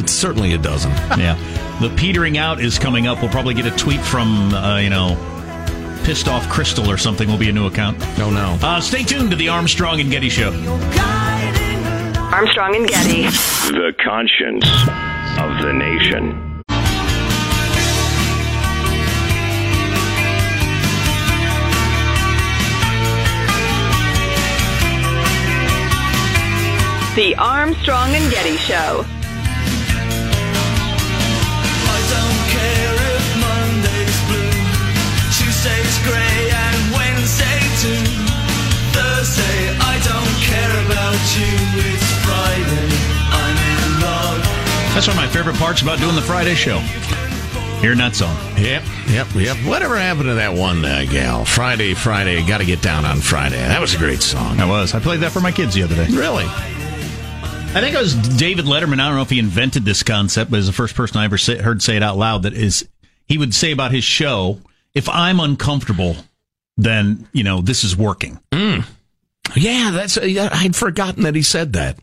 It's 0.01 0.13
certainly 0.13 0.55
a 0.55 0.59
dozen. 0.59 0.91
Yeah. 1.19 1.37
The 1.81 1.93
petering 1.97 2.39
out 2.39 2.61
is 2.61 2.79
coming 2.79 3.07
up. 3.07 3.21
We'll 3.21 3.31
probably 3.31 3.55
get 3.55 3.67
a 3.67 3.77
tweet 3.77 4.01
from, 4.01 4.55
uh, 4.55 4.79
you 4.79 4.91
know, 4.91 5.17
pissed 6.05 6.29
off 6.29 6.47
Krystal 6.47 6.87
or 6.87 6.97
something. 6.97 7.29
Will 7.29 7.37
be 7.37 7.49
a 7.49 7.53
new 7.53 7.67
account. 7.67 7.99
Oh 8.19 8.31
no. 8.31 8.59
Uh, 8.63 8.81
stay 8.81 9.03
tuned 9.03 9.31
to 9.31 9.37
the 9.37 9.49
Armstrong 9.49 10.01
and 10.01 10.11
Getty 10.11 10.29
show. 10.29 10.51
Armstrong 12.33 12.77
and 12.77 12.87
Getty. 12.89 13.23
The 13.73 13.95
conscience 14.03 14.67
of 15.39 15.63
the 15.63 15.73
nation. 15.73 16.41
The 27.15 27.37
Armstrong 27.37 28.11
and 28.15 28.29
Getty 28.33 28.57
Show. 28.57 29.05
Grey, 36.05 36.51
and 36.53 36.79
Wednesday 36.93 37.61
too. 37.81 38.05
Thursday, 38.93 39.59
I 39.81 39.99
don't 40.05 40.37
care 40.45 40.77
about 40.87 41.21
you. 41.35 41.53
It's 41.89 42.09
Friday, 42.23 42.93
I'm 43.33 43.57
in 43.57 44.01
love. 44.01 44.41
That's 44.95 45.09
one 45.09 45.17
of 45.17 45.23
my 45.23 45.29
favorite 45.29 45.57
parts 45.57 45.83
about 45.83 45.99
doing 45.99 46.15
the 46.15 46.23
Friday 46.23 46.55
show. 46.55 46.79
Hearing 47.81 47.99
that 47.99 48.15
song. 48.15 48.35
Yep, 48.57 48.83
yep, 49.09 49.27
yep. 49.35 49.57
Whatever 49.67 49.97
happened 49.99 50.27
to 50.27 50.35
that 50.35 50.55
one 50.55 50.83
uh, 50.85 51.05
gal? 51.11 51.45
Friday, 51.45 51.93
Friday, 51.93 52.47
got 52.47 52.59
to 52.59 52.65
get 52.65 52.81
down 52.81 53.05
on 53.05 53.19
Friday. 53.19 53.59
That 53.59 53.81
was 53.81 53.95
a 53.95 53.99
great 53.99 54.23
song. 54.23 54.59
I 54.59 54.65
was. 54.65 54.95
I 54.95 55.01
played 55.01 55.21
that 55.21 55.33
for 55.33 55.41
my 55.41 55.53
kids 55.53 55.75
the 55.75 55.83
other 55.83 55.95
day. 55.95 56.07
Really? 56.11 56.47
I 56.47 57.81
think 57.81 57.95
it 57.95 57.99
was 57.99 58.15
David 58.15 58.67
Letterman. 58.67 59.01
I 59.01 59.09
don't 59.09 59.17
know 59.17 59.23
if 59.23 59.31
he 59.31 59.39
invented 59.39 59.85
this 59.85 60.03
concept, 60.03 60.51
but 60.51 60.59
he's 60.59 60.67
the 60.67 60.73
first 60.73 60.95
person 60.95 61.19
I 61.19 61.25
ever 61.25 61.37
say, 61.37 61.59
heard 61.59 61.83
say 61.83 61.97
it 61.97 62.03
out 62.03 62.17
loud. 62.17 62.45
That 62.45 62.55
is, 62.55 62.89
he 63.27 63.37
would 63.37 63.53
say 63.53 63.73
about 63.73 63.91
his 63.91 64.05
show, 64.05 64.61
"If 64.95 65.09
I'm 65.09 65.41
uncomfortable, 65.41 66.17
then 66.77 67.29
you 67.33 67.45
know 67.45 67.61
this 67.61 67.85
is 67.85 67.97
working." 67.97 68.41
Mm. 68.53 68.87
Yeah, 69.55 69.91
that's. 69.93 70.17
Uh, 70.17 70.49
I'd 70.53 70.77
forgotten 70.77 71.25
that 71.25 71.35
he 71.35 71.43
said 71.43 71.75
that. 71.75 71.99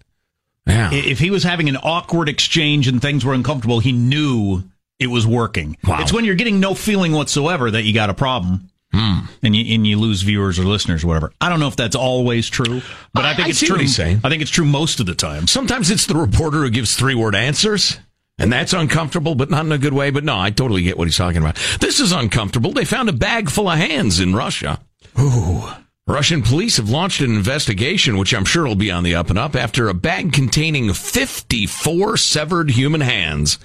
Yeah. 0.68 0.94
If 0.94 1.20
he 1.20 1.32
was 1.32 1.44
having 1.44 1.70
an 1.70 1.78
awkward 1.78 2.30
exchange 2.30 2.88
and 2.88 3.02
things 3.02 3.26
were 3.26 3.34
uncomfortable, 3.34 3.80
he 3.80 3.92
knew 3.92 4.64
it 5.00 5.08
was 5.08 5.26
working. 5.26 5.76
Wow. 5.84 6.02
It's 6.02 6.14
when 6.14 6.24
you're 6.24 6.36
getting 6.36 6.60
no 6.60 6.76
feeling 6.76 7.12
whatsoever 7.12 7.72
that 7.72 7.84
you 7.84 7.94
got 7.94 8.10
a 8.10 8.14
problem. 8.14 8.70
Hmm. 8.94 9.22
And 9.42 9.56
you 9.56 9.74
and 9.74 9.88
you 9.88 9.98
lose 9.98 10.22
viewers 10.22 10.60
or 10.60 10.64
listeners 10.64 11.04
or 11.04 11.08
whatever. 11.08 11.32
I 11.40 11.50
don't 11.50 11.60
know 11.62 11.70
if 11.70 11.78
that's 11.78 11.96
always 11.96 12.50
true, 12.50 12.82
but 13.14 13.24
I 13.24 13.34
think 13.34 13.48
I 13.48 13.50
it's 13.52 13.60
true. 13.60 13.76
what 13.76 13.82
he's 13.82 13.96
saying. 13.96 14.20
I 14.24 14.30
think 14.30 14.42
it's 14.42 14.52
true 14.52 14.66
most 14.66 15.00
of 15.00 15.06
the 15.06 15.16
time. 15.16 15.48
Sometimes 15.48 15.90
it's 15.90 16.06
the 16.08 16.16
reporter 16.16 16.58
who 16.60 16.70
gives 16.70 16.96
three 16.96 17.16
word 17.16 17.34
answers. 17.34 17.98
And 18.38 18.52
that's 18.52 18.74
uncomfortable, 18.74 19.36
but 19.36 19.50
not 19.50 19.66
in 19.66 19.72
a 19.72 19.78
good 19.78 19.94
way. 19.94 20.10
But 20.10 20.24
no, 20.24 20.40
I 20.40 20.50
totally 20.50 20.82
get 20.84 20.98
what 20.98 21.08
he's 21.08 21.18
talking 21.18 21.42
about. 21.42 21.58
This 21.80 22.00
is 22.00 22.12
uncomfortable. 22.12 22.72
They 22.72 22.86
found 22.86 23.10
a 23.10 23.14
bag 23.14 23.50
full 23.50 23.70
of 23.70 23.78
hands 23.78 24.20
in 24.20 24.36
Russia. 24.36 24.80
Ooh. 25.20 25.70
Russian 26.08 26.42
police 26.42 26.78
have 26.78 26.90
launched 26.90 27.22
an 27.22 27.34
investigation, 27.36 28.18
which 28.18 28.34
I'm 28.34 28.46
sure 28.46 28.66
will 28.66 28.76
be 28.76 28.92
on 28.92 29.04
the 29.04 29.16
up 29.16 29.30
and 29.30 29.38
up, 29.38 29.56
after 29.56 29.88
a 29.88 29.94
bag 29.94 30.34
containing 30.34 30.92
54 30.92 32.18
severed 32.18 32.72
human 32.72 33.02
hands 33.02 33.60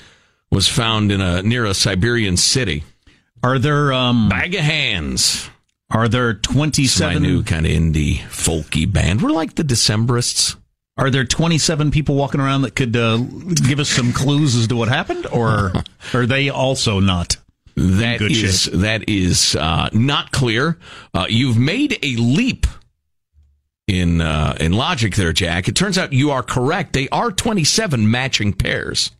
was 0.50 0.68
found 0.68 1.11
in 1.11 1.20
a 1.20 1.42
near 1.42 1.64
a 1.64 1.74
Siberian 1.74 2.37
city. 2.37 2.85
Are 3.42 3.59
there 3.59 3.92
um 3.92 4.29
bag 4.29 4.55
of 4.55 4.61
hands? 4.61 5.48
Are 5.90 6.09
there 6.09 6.31
It's 6.31 6.48
my 6.48 6.55
27 6.55 7.22
new 7.22 7.42
kind 7.42 7.64
of 7.64 7.72
indie 7.72 8.18
folky 8.18 8.90
band. 8.90 9.22
We're 9.22 9.31
like 9.31 9.55
the 9.55 9.62
Decemberists. 9.62 10.57
Are 10.99 11.11
there 11.11 11.25
27 11.25 11.91
people 11.91 12.15
walking 12.15 12.41
around 12.41 12.63
that 12.63 12.75
could 12.75 12.97
uh, 12.97 13.19
give 13.19 13.79
us 13.81 13.89
some 13.91 14.13
clues 14.13 14.55
as 14.57 14.67
to 14.69 14.77
what 14.77 14.89
happened, 14.89 15.27
or 15.27 15.73
are 16.15 16.27
they 16.27 16.49
also 16.49 17.01
not? 17.01 17.37
That 17.75 18.21
good 18.21 18.33
is 18.33 18.63
shape. 18.63 18.75
that 18.75 19.09
is 19.09 19.55
uh, 19.55 19.91
not 19.93 20.33
clear. 20.33 20.79
Uh, 21.13 21.27
you've 21.29 21.59
made 21.59 21.99
a 22.03 22.17
leap 22.17 22.67
in 23.87 24.23
uh, 24.23 24.57
in 24.59 24.73
logic 24.73 25.15
there, 25.17 25.35
Jack. 25.35 25.69
It 25.69 25.77
turns 25.77 25.99
out 25.99 26.15
you 26.15 26.31
are 26.31 26.43
correct. 26.43 26.95
They 26.95 27.09
are 27.11 27.31
twenty 27.31 27.65
seven 27.65 28.11
matching 28.11 28.55
pairs. 28.55 29.11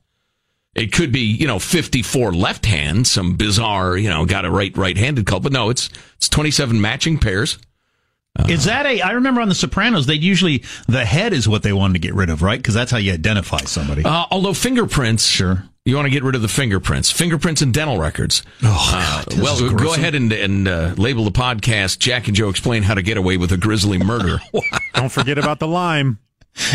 It 0.75 0.93
could 0.93 1.12
be 1.12 1.21
you 1.21 1.47
know 1.47 1.59
fifty 1.59 2.01
four 2.01 2.33
left 2.33 2.65
hand, 2.65 3.07
some 3.07 3.37
bizarre 3.37 3.99
you 3.99 4.09
know 4.09 4.25
got 4.25 4.47
a 4.47 4.51
right 4.51 4.75
right 4.75 4.97
handed 4.97 5.27
couple, 5.27 5.41
but 5.41 5.53
no, 5.53 5.69
it's 5.69 5.91
it's 6.17 6.31
twenty 6.31 6.51
seven 6.51 6.81
matching 6.81 7.19
pairs. 7.19 7.59
Is 8.49 8.64
that 8.64 8.87
a? 8.87 9.01
I 9.03 9.12
remember 9.12 9.40
on 9.40 9.49
The 9.49 9.55
Sopranos, 9.55 10.07
they'd 10.07 10.22
usually 10.22 10.62
the 10.87 11.05
head 11.05 11.33
is 11.33 11.49
what 11.49 11.62
they 11.62 11.72
wanted 11.72 11.94
to 11.94 11.99
get 12.01 12.14
rid 12.14 12.31
of, 12.31 12.42
right? 12.42 12.59
Because 12.59 12.75
that's 12.75 12.90
how 12.90 12.99
you 12.99 13.12
identify 13.12 13.59
somebody. 13.61 14.05
Uh, 14.05 14.27
although 14.31 14.53
fingerprints, 14.55 15.27
sure, 15.27 15.64
you 15.85 15.96
want 15.96 16.07
to 16.07 16.11
get 16.11 16.22
rid 16.22 16.35
of 16.35 16.42
the 16.42 16.49
fingerprints, 16.49 17.11
fingerprints 17.11 17.62
and 17.62 17.72
dental 17.72 17.99
records. 17.99 18.42
Oh, 18.62 19.25
Uh, 19.29 19.37
well, 19.42 19.55
is 19.64 19.72
go 19.72 19.94
ahead 19.94 20.14
and 20.14 20.33
and 20.33 20.68
uh, 20.68 20.94
label 20.96 21.25
the 21.25 21.31
podcast. 21.33 21.99
Jack 21.99 22.27
and 22.29 22.37
Joe 22.37 22.49
explain 22.49 22.83
how 22.83 22.94
to 22.94 23.03
get 23.03 23.16
away 23.16 23.37
with 23.37 23.53
a 23.53 23.57
grisly 23.57 23.99
murder. 23.99 24.40
Don't 24.94 25.11
forget 25.11 25.38
about 25.38 25.59
the 25.59 25.68
lime. 25.68 26.18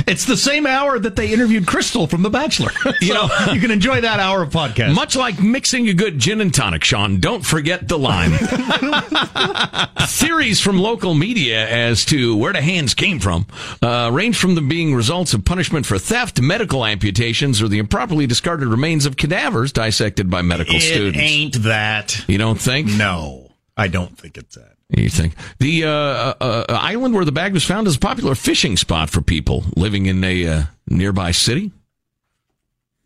It's 0.07 0.25
the 0.25 0.37
same 0.37 0.65
hour 0.65 0.99
that 0.99 1.15
they 1.15 1.33
interviewed 1.33 1.65
Krystal 1.65 2.09
from 2.09 2.21
The 2.21 2.29
Bachelor. 2.29 2.71
you 3.01 3.13
know, 3.13 3.29
you 3.51 3.59
can 3.59 3.71
enjoy 3.71 4.01
that 4.01 4.19
hour 4.19 4.41
of 4.43 4.49
podcast. 4.51 4.93
Much 4.93 5.15
like 5.15 5.41
mixing 5.41 5.89
a 5.89 5.93
good 5.93 6.19
gin 6.19 6.39
and 6.41 6.53
tonic, 6.53 6.83
Sean, 6.83 7.19
don't 7.19 7.45
forget 7.45 7.87
the 7.87 7.97
lime. 7.97 8.31
Theories 10.07 10.59
from 10.61 10.79
local 10.79 11.13
media 11.13 11.67
as 11.67 12.05
to 12.05 12.35
where 12.37 12.53
the 12.53 12.61
hands 12.61 12.93
came 12.93 13.19
from 13.19 13.45
uh, 13.81 14.09
range 14.13 14.37
from 14.37 14.55
them 14.55 14.67
being 14.67 14.93
results 14.93 15.33
of 15.33 15.45
punishment 15.45 15.85
for 15.85 15.97
theft, 15.97 16.41
medical 16.41 16.85
amputations, 16.85 17.61
or 17.61 17.67
the 17.67 17.79
improperly 17.79 18.27
discarded 18.27 18.67
remains 18.67 19.05
of 19.05 19.17
cadavers 19.17 19.71
dissected 19.71 20.29
by 20.29 20.41
medical 20.41 20.75
it 20.75 20.81
students. 20.81 21.19
ain't 21.19 21.63
that. 21.63 22.23
You 22.27 22.37
don't 22.37 22.59
think? 22.59 22.87
No, 22.87 23.51
I 23.75 23.87
don't 23.87 24.17
think 24.17 24.37
it's 24.37 24.55
that. 24.55 24.70
You 24.95 25.09
think 25.09 25.35
the 25.59 25.85
uh, 25.85 25.89
uh, 25.89 26.35
uh, 26.41 26.65
island 26.69 27.13
where 27.13 27.23
the 27.25 27.31
bag 27.31 27.53
was 27.53 27.63
found 27.63 27.87
is 27.87 27.95
a 27.95 27.99
popular 27.99 28.35
fishing 28.35 28.75
spot 28.77 29.09
for 29.09 29.21
people 29.21 29.63
living 29.75 30.05
in 30.05 30.23
a 30.23 30.45
uh, 30.47 30.63
nearby 30.87 31.31
city 31.31 31.71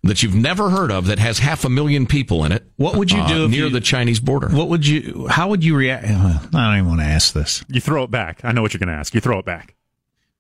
that 0.04 0.22
you've 0.24 0.36
never 0.36 0.70
heard 0.70 0.92
of 0.92 1.08
that 1.08 1.20
has 1.20 1.40
half 1.40 1.64
a 1.66 1.70
million 1.70 2.06
people 2.06 2.44
in 2.46 2.52
it. 2.52 2.64
What 2.78 2.96
would 2.96 3.12
you 3.12 3.20
uh, 3.22 3.28
do 3.28 3.46
if 3.46 3.52
near 3.52 3.66
you- 3.66 3.70
the 3.70 3.82
Chinese 3.82 4.20
border? 4.20 4.50
What 4.50 4.70
would 4.70 4.86
you? 4.86 5.28
How 5.30 5.50
would 5.50 5.64
you 5.64 5.76
react? 5.76 6.06
I 6.06 6.40
don't 6.52 6.74
even 6.78 6.88
want 6.88 7.02
to 7.02 7.06
ask 7.08 7.34
this. 7.34 7.64
You 7.68 7.82
throw 7.82 8.04
it 8.04 8.12
back. 8.12 8.42
I 8.44 8.52
know 8.52 8.62
what 8.62 8.74
you're 8.74 8.80
going 8.80 8.90
to 8.90 8.96
ask. 8.96 9.14
You 9.14 9.22
throw 9.22 9.40
it 9.40 9.46
back. 9.46 9.76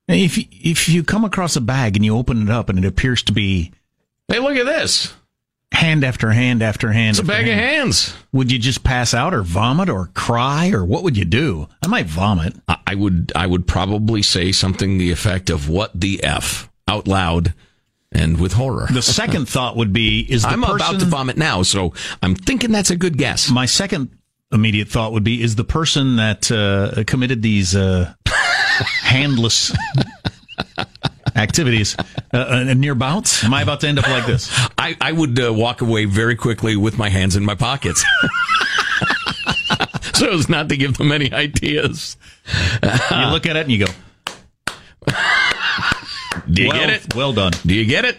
If 0.08 0.38
if 0.52 0.88
you 0.90 1.04
come 1.04 1.26
across 1.26 1.56
a 1.56 1.62
bag 1.62 1.96
and 1.96 2.06
you 2.06 2.16
open 2.16 2.44
it 2.44 2.50
up 2.50 2.70
and 2.70 2.78
it 2.78 2.86
appears 2.86 3.24
to 3.24 3.34
be 3.34 3.72
Hey, 4.28 4.40
look 4.40 4.56
at 4.56 4.66
this. 4.66 5.14
Hand 5.76 6.04
after 6.04 6.32
hand 6.32 6.62
after 6.64 6.92
hand, 6.92 7.12
It's 7.12 7.20
a 7.20 7.22
after 7.24 7.34
bag 7.44 7.48
of 7.48 7.54
hands. 7.56 8.14
would 8.32 8.52
you 8.52 8.58
just 8.60 8.84
pass 8.84 9.14
out 9.14 9.34
or 9.34 9.44
vomit 9.44 9.90
or 9.90 10.10
cry 10.14 10.70
or 10.72 10.84
what 10.86 11.04
would 11.04 11.18
you 11.18 11.26
do? 11.26 11.68
I 11.84 11.88
might 11.88 12.06
vomit. 12.08 12.56
I- 12.68 12.78
I 12.88 12.96
would 12.96 13.32
I 13.36 13.46
would 13.48 13.68
probably 13.68 14.22
say 14.22 14.52
something 14.52 14.98
the 14.98 15.12
effect 15.12 15.50
of 15.50 15.68
"What 15.70 15.92
the 16.00 16.24
f" 16.24 16.70
out 16.88 17.08
loud 17.08 17.54
and 18.12 18.40
with 18.40 18.54
horror. 18.54 18.88
The 18.92 19.02
second 19.02 19.50
thought 19.50 19.76
would 19.76 19.92
be: 19.92 20.20
Is 20.22 20.44
the 20.44 20.50
I'm 20.50 20.62
person, 20.62 20.76
about 20.76 21.00
to 21.00 21.06
vomit 21.06 21.36
now, 21.38 21.64
so 21.64 21.94
I'm 22.22 22.36
thinking 22.36 22.72
that's 22.72 22.92
a 22.92 22.96
good 22.96 23.18
guess. 23.18 23.50
My 23.50 23.66
second 23.66 24.10
immediate 24.52 24.88
thought 24.88 25.12
would 25.14 25.24
be: 25.24 25.42
Is 25.42 25.56
the 25.56 25.64
person 25.64 26.16
that 26.18 26.50
uh, 26.52 27.04
committed 27.06 27.42
these 27.42 27.76
uh, 27.76 28.14
handless 29.02 29.72
activities 31.36 31.96
uh, 32.34 32.38
uh, 32.38 32.74
near 32.74 32.96
bounce? 32.96 33.44
Am 33.44 33.54
I 33.54 33.62
about 33.62 33.82
to 33.82 33.88
end 33.88 34.00
up 34.00 34.08
like 34.08 34.26
this? 34.26 34.50
I, 34.78 34.98
I 35.00 35.12
would 35.12 35.40
uh, 35.40 35.54
walk 35.54 35.82
away 35.82 36.06
very 36.06 36.36
quickly 36.36 36.76
with 36.76 36.98
my 36.98 37.10
hands 37.10 37.36
in 37.36 37.46
my 37.46 37.56
pockets. 37.56 38.04
so 40.14 40.32
as 40.32 40.50
not 40.50 40.70
to 40.70 40.78
give 40.78 40.98
them 40.98 41.12
any 41.12 41.32
ideas. 41.32 42.18
you 42.84 43.26
look 43.28 43.46
at 43.46 43.56
it 43.56 43.64
and 43.64 43.72
you 43.72 43.86
go, 43.86 43.92
Do 46.50 46.64
you 46.64 46.70
well, 46.70 46.80
get 46.80 46.90
it? 46.90 47.16
Well 47.16 47.34
done. 47.34 47.54
Do 47.66 47.76
you 47.76 47.86
get 47.86 48.06
it? 48.06 48.18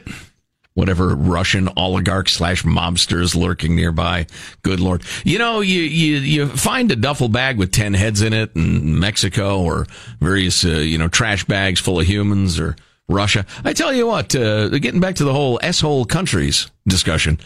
Whatever 0.75 1.15
Russian 1.15 1.71
oligarch 1.75 2.29
slash 2.29 2.63
mobsters 2.65 3.35
lurking 3.35 3.75
nearby. 3.75 4.27
Good 4.61 4.79
lord. 4.79 5.05
You 5.25 5.39
know, 5.39 5.61
you, 5.61 5.81
you, 5.81 6.17
you 6.19 6.47
find 6.49 6.93
a 6.93 6.97
duffel 6.97 7.31
bag 7.31 7.57
with 7.57 7.73
10 7.73 7.95
heads 7.95 8.21
in 8.21 8.35
it 8.35 8.55
in 8.55 8.99
Mexico 8.99 9.63
or 9.63 9.87
various, 10.21 10.67
uh, 10.67 10.69
you 10.69 10.99
know, 10.99 11.09
trash 11.09 11.47
bags 11.47 11.81
full 11.81 11.99
of 11.99 12.07
humans 12.07 12.61
or 12.61 12.77
Russia. 13.09 13.47
I 13.65 13.73
tell 13.73 13.93
you 13.93 14.07
what, 14.07 14.35
uh, 14.35 14.69
getting 14.69 15.01
back 15.01 15.17
to 15.17 15.25
the 15.25 15.33
whole 15.33 15.61
S-hole 15.63 16.05
countries 16.05 16.71
discussion, 16.87 17.39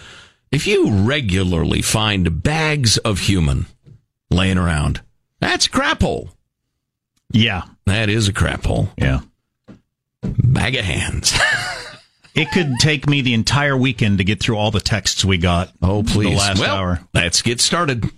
if 0.50 0.66
you 0.66 0.90
regularly 0.90 1.82
find 1.82 2.42
bags 2.42 2.98
of 2.98 3.20
human 3.20 3.66
laying 4.30 4.58
around, 4.58 5.02
that's 5.40 5.66
a 5.66 5.70
crap 5.70 6.02
hole. 6.02 6.30
Yeah. 7.32 7.62
That 7.86 8.08
is 8.08 8.28
a 8.28 8.32
crap 8.32 8.64
hole. 8.64 8.88
Yeah. 8.96 9.20
Bag 10.22 10.76
of 10.76 10.84
hands. 10.84 11.38
It 12.34 12.52
could 12.52 12.74
take 12.78 13.08
me 13.08 13.22
the 13.22 13.34
entire 13.34 13.76
weekend 13.76 14.18
to 14.18 14.24
get 14.24 14.40
through 14.40 14.56
all 14.56 14.70
the 14.70 14.80
texts 14.80 15.24
we 15.24 15.36
got. 15.36 15.72
Oh, 15.82 16.02
please. 16.02 16.30
The 16.30 16.36
last 16.36 16.60
well, 16.60 16.76
hour. 16.76 17.00
Let's 17.12 17.42
get 17.42 17.60
started. 17.60 18.08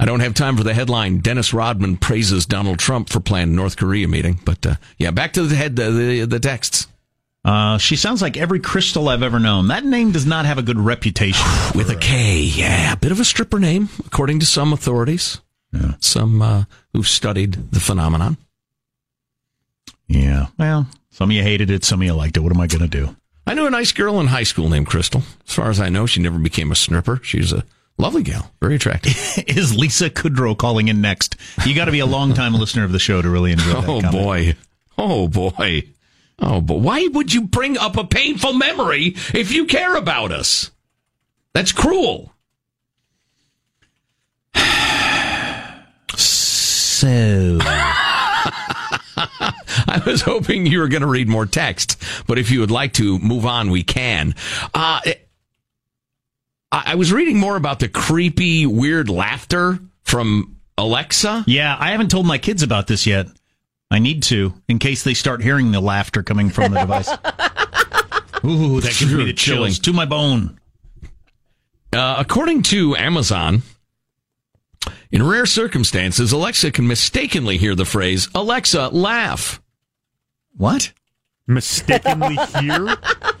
I 0.00 0.04
don't 0.04 0.20
have 0.20 0.34
time 0.34 0.56
for 0.56 0.62
the 0.62 0.74
headline. 0.74 1.18
Dennis 1.18 1.52
Rodman 1.52 1.96
praises 1.96 2.46
Donald 2.46 2.78
Trump 2.78 3.08
for 3.08 3.20
planned 3.20 3.56
North 3.56 3.76
Korea 3.76 4.06
meeting. 4.06 4.38
But 4.44 4.64
uh, 4.64 4.74
yeah, 4.96 5.10
back 5.10 5.32
to 5.32 5.42
the 5.42 5.56
head 5.56 5.76
the 5.76 5.90
the, 5.90 6.24
the 6.24 6.40
texts. 6.40 6.86
Uh, 7.44 7.78
she 7.78 7.96
sounds 7.96 8.20
like 8.20 8.36
every 8.36 8.60
crystal 8.60 9.08
I've 9.08 9.22
ever 9.22 9.38
known. 9.38 9.68
That 9.68 9.84
name 9.84 10.12
does 10.12 10.26
not 10.26 10.44
have 10.44 10.58
a 10.58 10.62
good 10.62 10.78
reputation. 10.78 11.46
With 11.74 11.90
a 11.90 11.96
K, 11.96 12.42
yeah, 12.42 12.92
a 12.92 12.96
bit 12.96 13.12
of 13.12 13.20
a 13.20 13.24
stripper 13.24 13.58
name, 13.58 13.88
according 14.06 14.40
to 14.40 14.46
some 14.46 14.72
authorities. 14.72 15.40
Yeah. 15.72 15.94
Some 16.00 16.42
uh, 16.42 16.64
who've 16.92 17.08
studied 17.08 17.72
the 17.72 17.80
phenomenon. 17.80 18.36
Yeah. 20.06 20.46
Well, 20.58 20.86
some 21.10 21.30
of 21.30 21.36
you 21.36 21.42
hated 21.42 21.70
it, 21.70 21.84
some 21.84 22.00
of 22.00 22.06
you 22.06 22.14
liked 22.14 22.36
it. 22.36 22.40
What 22.40 22.52
am 22.52 22.60
I 22.60 22.66
going 22.66 22.88
to 22.88 22.88
do? 22.88 23.16
I 23.46 23.54
knew 23.54 23.66
a 23.66 23.70
nice 23.70 23.92
girl 23.92 24.20
in 24.20 24.26
high 24.26 24.42
school 24.42 24.68
named 24.68 24.86
Crystal. 24.86 25.22
As 25.46 25.54
far 25.54 25.70
as 25.70 25.80
I 25.80 25.88
know, 25.88 26.06
she 26.06 26.20
never 26.20 26.38
became 26.38 26.70
a 26.70 26.76
snipper. 26.76 27.20
She 27.22 27.38
was 27.38 27.52
a 27.52 27.64
lovely 27.98 28.22
gal, 28.22 28.50
very 28.60 28.76
attractive. 28.76 29.12
Is 29.46 29.76
Lisa 29.76 30.10
Kudrow 30.10 30.56
calling 30.56 30.88
in 30.88 31.00
next? 31.00 31.36
You 31.66 31.74
got 31.74 31.86
to 31.86 31.92
be 31.92 31.98
a 31.98 32.06
long 32.06 32.34
time 32.34 32.54
listener 32.58 32.84
of 32.84 32.92
the 32.92 32.98
show 32.98 33.20
to 33.20 33.28
really 33.28 33.52
enjoy 33.52 33.72
that. 33.72 33.88
Oh 33.88 34.00
comment. 34.00 34.12
boy. 34.12 34.56
Oh 34.96 35.28
boy. 35.28 35.82
Oh, 36.40 36.60
but 36.60 36.78
why 36.78 37.06
would 37.12 37.34
you 37.34 37.42
bring 37.42 37.76
up 37.76 37.96
a 37.96 38.04
painful 38.04 38.52
memory 38.52 39.16
if 39.34 39.50
you 39.50 39.66
care 39.66 39.96
about 39.96 40.30
us? 40.30 40.70
That's 41.52 41.72
cruel. 41.72 42.32
So. 46.16 47.58
I 49.88 50.02
was 50.04 50.22
hoping 50.22 50.66
you 50.66 50.80
were 50.80 50.88
going 50.88 51.02
to 51.02 51.08
read 51.08 51.28
more 51.28 51.46
text, 51.46 52.02
but 52.26 52.38
if 52.38 52.50
you 52.50 52.58
would 52.58 52.72
like 52.72 52.94
to 52.94 53.20
move 53.20 53.46
on, 53.46 53.70
we 53.70 53.84
can. 53.84 54.34
Uh, 54.74 55.00
I 56.72 56.92
I 56.92 56.94
was 56.96 57.12
reading 57.12 57.38
more 57.38 57.56
about 57.56 57.78
the 57.80 57.88
creepy, 57.88 58.66
weird 58.66 59.08
laughter 59.08 59.78
from 60.04 60.56
Alexa. 60.76 61.44
Yeah, 61.46 61.76
I 61.78 61.90
haven't 61.92 62.10
told 62.10 62.26
my 62.26 62.38
kids 62.38 62.62
about 62.62 62.86
this 62.86 63.06
yet. 63.06 63.26
I 63.90 63.98
need 64.00 64.22
to, 64.24 64.52
in 64.68 64.78
case 64.78 65.02
they 65.02 65.14
start 65.14 65.42
hearing 65.42 65.72
the 65.72 65.80
laughter 65.80 66.22
coming 66.22 66.50
from 66.50 66.72
the 66.72 66.80
device. 66.80 67.08
Ooh, 68.44 68.80
that 68.80 68.94
gives 68.98 69.12
me 69.12 69.24
the 69.24 69.32
Chilling. 69.32 69.68
chills 69.72 69.78
to 69.80 69.92
my 69.92 70.04
bone. 70.04 70.58
Uh, 71.92 72.16
according 72.18 72.62
to 72.64 72.94
Amazon, 72.96 73.62
in 75.10 75.22
rare 75.26 75.46
circumstances, 75.46 76.32
Alexa 76.32 76.70
can 76.70 76.86
mistakenly 76.86 77.56
hear 77.56 77.74
the 77.74 77.86
phrase, 77.86 78.28
Alexa, 78.34 78.88
laugh. 78.88 79.60
What? 80.56 80.92
Mistakenly 81.46 82.36
hear? 82.60 82.94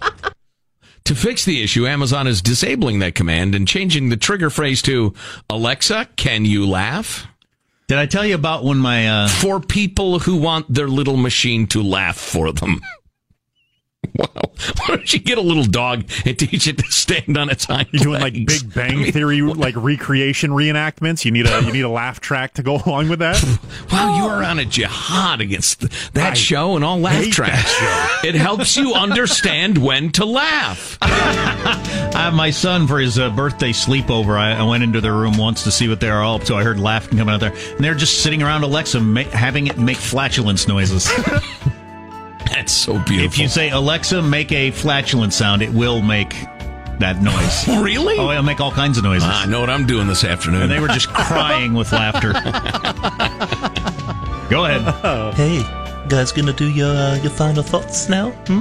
To 1.08 1.14
fix 1.14 1.46
the 1.46 1.62
issue, 1.62 1.86
Amazon 1.86 2.26
is 2.26 2.42
disabling 2.42 2.98
that 2.98 3.14
command 3.14 3.54
and 3.54 3.66
changing 3.66 4.10
the 4.10 4.16
trigger 4.18 4.50
phrase 4.50 4.82
to, 4.82 5.14
Alexa, 5.48 6.06
can 6.16 6.44
you 6.44 6.68
laugh? 6.68 7.26
Did 7.86 7.96
I 7.96 8.04
tell 8.04 8.26
you 8.26 8.34
about 8.34 8.62
when 8.62 8.76
my 8.76 9.08
uh, 9.08 9.28
For 9.28 9.58
people 9.58 10.18
who 10.18 10.36
want 10.36 10.66
their 10.68 10.86
little 10.86 11.16
machine 11.16 11.66
to 11.68 11.82
laugh 11.82 12.18
for 12.18 12.52
them. 12.52 12.82
Wow. 14.18 14.26
Why 14.78 14.96
don't 14.96 15.12
you 15.12 15.20
get 15.20 15.38
a 15.38 15.40
little 15.40 15.64
dog 15.64 16.04
and 16.26 16.36
teach 16.36 16.66
it 16.66 16.78
to 16.78 16.84
stand 16.90 17.38
on 17.38 17.50
its 17.50 17.66
hind 17.66 17.88
You're 17.92 18.02
doing 18.02 18.20
like 18.20 18.34
legs? 18.34 18.62
Big 18.64 18.74
Bang 18.74 19.12
Theory, 19.12 19.40
like 19.42 19.76
recreation 19.76 20.50
reenactments? 20.50 21.24
You 21.24 21.30
need 21.30 21.46
a 21.46 21.62
you 21.62 21.72
need 21.72 21.82
a 21.82 21.88
laugh 21.88 22.18
track 22.18 22.54
to 22.54 22.64
go 22.64 22.80
along 22.86 23.08
with 23.08 23.20
that. 23.20 23.36
Wow, 23.92 24.18
you 24.18 24.24
are 24.24 24.42
on 24.44 24.58
a 24.58 24.64
jihad 24.64 25.40
against 25.40 25.80
th- 25.80 26.10
that 26.12 26.36
show 26.36 26.76
and 26.76 26.84
all 26.84 26.98
laugh 26.98 27.24
tracks. 27.30 27.74
It 28.24 28.34
helps 28.34 28.76
you 28.76 28.94
understand 28.94 29.78
when 29.78 30.10
to 30.12 30.24
laugh. 30.24 30.98
I 31.00 32.12
have 32.14 32.34
my 32.34 32.50
son 32.50 32.86
for 32.86 32.98
his 32.98 33.18
uh, 33.18 33.30
birthday 33.30 33.70
sleepover. 33.70 34.36
I, 34.38 34.52
I 34.58 34.62
went 34.64 34.82
into 34.82 35.00
their 35.00 35.14
room 35.14 35.38
once 35.38 35.64
to 35.64 35.70
see 35.70 35.88
what 35.88 36.00
they 36.00 36.10
were 36.10 36.18
all 36.18 36.36
up 36.36 36.42
to. 36.44 36.54
I 36.54 36.62
heard 36.64 36.78
laughing 36.78 37.18
coming 37.18 37.32
out 37.34 37.40
there, 37.40 37.52
and 37.54 37.78
they're 37.84 37.94
just 37.94 38.22
sitting 38.22 38.42
around 38.42 38.62
Alexa, 38.62 39.00
ma- 39.00 39.22
having 39.24 39.68
it 39.68 39.78
make 39.78 39.96
flatulence 39.96 40.68
noises. 40.68 41.08
That's 42.68 42.76
so 42.76 42.98
beautiful. 42.98 43.24
if 43.24 43.38
you 43.38 43.48
say 43.48 43.70
Alexa, 43.70 44.20
make 44.20 44.52
a 44.52 44.70
flatulent 44.70 45.32
sound, 45.32 45.62
it 45.62 45.72
will 45.72 46.02
make 46.02 46.34
that 46.98 47.22
noise. 47.22 47.66
really? 47.82 48.18
Oh, 48.18 48.30
it'll 48.30 48.42
make 48.42 48.60
all 48.60 48.70
kinds 48.70 48.98
of 48.98 49.04
noises. 49.04 49.26
I 49.26 49.46
know 49.46 49.60
what 49.60 49.70
I'm 49.70 49.86
doing 49.86 50.06
this 50.06 50.22
afternoon. 50.22 50.60
and 50.60 50.70
they 50.70 50.78
were 50.78 50.88
just 50.88 51.08
crying 51.08 51.72
with 51.72 51.90
laughter. 51.92 52.34
Go 54.50 54.66
ahead. 54.66 54.82
Hey, 55.34 55.62
guys, 56.10 56.30
gonna 56.30 56.52
do 56.52 56.68
your 56.70 56.94
uh, 56.94 57.16
your 57.22 57.30
final 57.30 57.62
thoughts 57.62 58.10
now? 58.10 58.32
Hmm? 58.48 58.60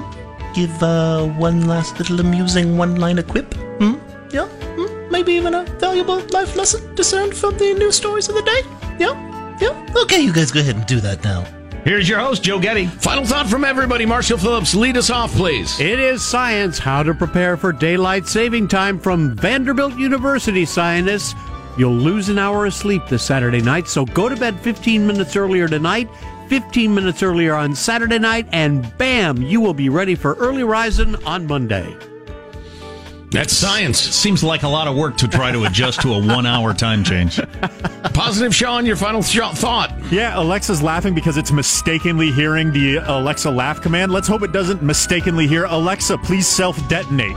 Give 0.55 0.71
uh, 0.81 1.25
one 1.27 1.67
last 1.67 1.99
little 1.99 2.21
amusing 2.21 2.77
one-liner 2.77 3.23
quip? 3.23 3.53
Hmm? 3.81 3.95
Yeah? 4.31 4.47
Hmm? 4.77 5.11
Maybe 5.11 5.33
even 5.33 5.53
a 5.53 5.65
valuable 5.81 6.21
life 6.29 6.55
lesson 6.55 6.95
discerned 6.95 7.35
from 7.35 7.57
the 7.57 7.73
news 7.73 7.97
stories 7.97 8.29
of 8.29 8.35
the 8.35 8.43
day? 8.43 8.61
Yeah? 8.99 9.15
Yeah? 9.59 9.85
Okay, 10.03 10.21
you 10.21 10.31
guys 10.31 10.49
go 10.53 10.61
ahead 10.61 10.77
and 10.77 10.85
do 10.85 11.01
that 11.01 11.25
now. 11.25 11.43
Here's 11.87 12.09
your 12.09 12.19
host, 12.19 12.43
Joe 12.43 12.59
Getty. 12.59 12.87
Final 12.87 13.23
thought 13.23 13.47
from 13.47 13.63
everybody. 13.63 14.05
Marshall 14.05 14.37
Phillips, 14.37 14.75
lead 14.75 14.97
us 14.97 15.09
off, 15.09 15.33
please. 15.33 15.79
It 15.79 15.99
is 15.99 16.21
science 16.21 16.77
how 16.77 17.01
to 17.01 17.13
prepare 17.13 17.55
for 17.55 17.71
daylight 17.71 18.27
saving 18.27 18.67
time 18.67 18.99
from 18.99 19.37
Vanderbilt 19.37 19.95
University 19.95 20.65
scientists. 20.65 21.33
You'll 21.77 21.93
lose 21.93 22.27
an 22.27 22.39
hour 22.39 22.65
of 22.65 22.73
sleep 22.73 23.03
this 23.07 23.23
Saturday 23.23 23.61
night, 23.61 23.87
so 23.87 24.03
go 24.03 24.27
to 24.27 24.35
bed 24.35 24.59
15 24.59 25.07
minutes 25.07 25.37
earlier 25.37 25.69
tonight, 25.69 26.09
15 26.49 26.93
minutes 26.93 27.23
earlier 27.23 27.53
on 27.53 27.73
Saturday 27.73 28.19
night, 28.19 28.49
and 28.51 28.97
bam, 28.97 29.41
you 29.41 29.61
will 29.61 29.73
be 29.73 29.87
ready 29.87 30.15
for 30.15 30.33
early 30.33 30.65
rising 30.65 31.15
on 31.23 31.47
Monday. 31.47 31.95
That's 33.29 33.51
science. 33.55 33.99
Seems 33.99 34.41
like 34.43 34.63
a 34.63 34.67
lot 34.69 34.87
of 34.87 34.95
work 34.95 35.17
to 35.17 35.27
try 35.27 35.51
to 35.51 35.65
adjust 35.65 36.01
to 36.01 36.13
a 36.13 36.25
one-hour 36.25 36.73
time 36.73 37.03
change. 37.03 37.39
Positive, 38.13 38.55
Sean, 38.55 38.85
your 38.85 38.95
final 38.95 39.21
th- 39.21 39.51
thought. 39.55 39.93
Yeah, 40.11 40.39
Alexa's 40.39 40.81
laughing 40.81 41.13
because 41.13 41.35
it's 41.35 41.51
mistakenly 41.51 42.31
hearing 42.31 42.71
the 42.71 42.97
Alexa 42.97 43.51
laugh 43.51 43.81
command. 43.81 44.13
Let's 44.13 44.29
hope 44.29 44.43
it 44.43 44.53
doesn't 44.53 44.81
mistakenly 44.81 45.45
hear 45.45 45.65
Alexa, 45.65 46.17
please 46.19 46.47
self-detonate. 46.47 47.35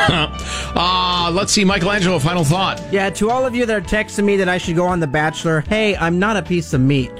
uh, 0.00 1.30
let's 1.32 1.52
see, 1.52 1.64
Michael 1.64 1.92
Angelo, 1.92 2.18
final 2.18 2.44
thought. 2.44 2.82
Yeah, 2.92 3.08
to 3.10 3.30
all 3.30 3.46
of 3.46 3.54
you 3.54 3.66
that 3.66 3.76
are 3.76 3.80
texting 3.80 4.24
me 4.24 4.36
that 4.38 4.48
I 4.48 4.58
should 4.58 4.76
go 4.76 4.86
on 4.86 4.98
The 5.00 5.06
Bachelor, 5.06 5.60
hey, 5.68 5.96
I'm 5.96 6.18
not 6.18 6.36
a 6.36 6.42
piece 6.42 6.72
of 6.72 6.80
meat. 6.80 7.12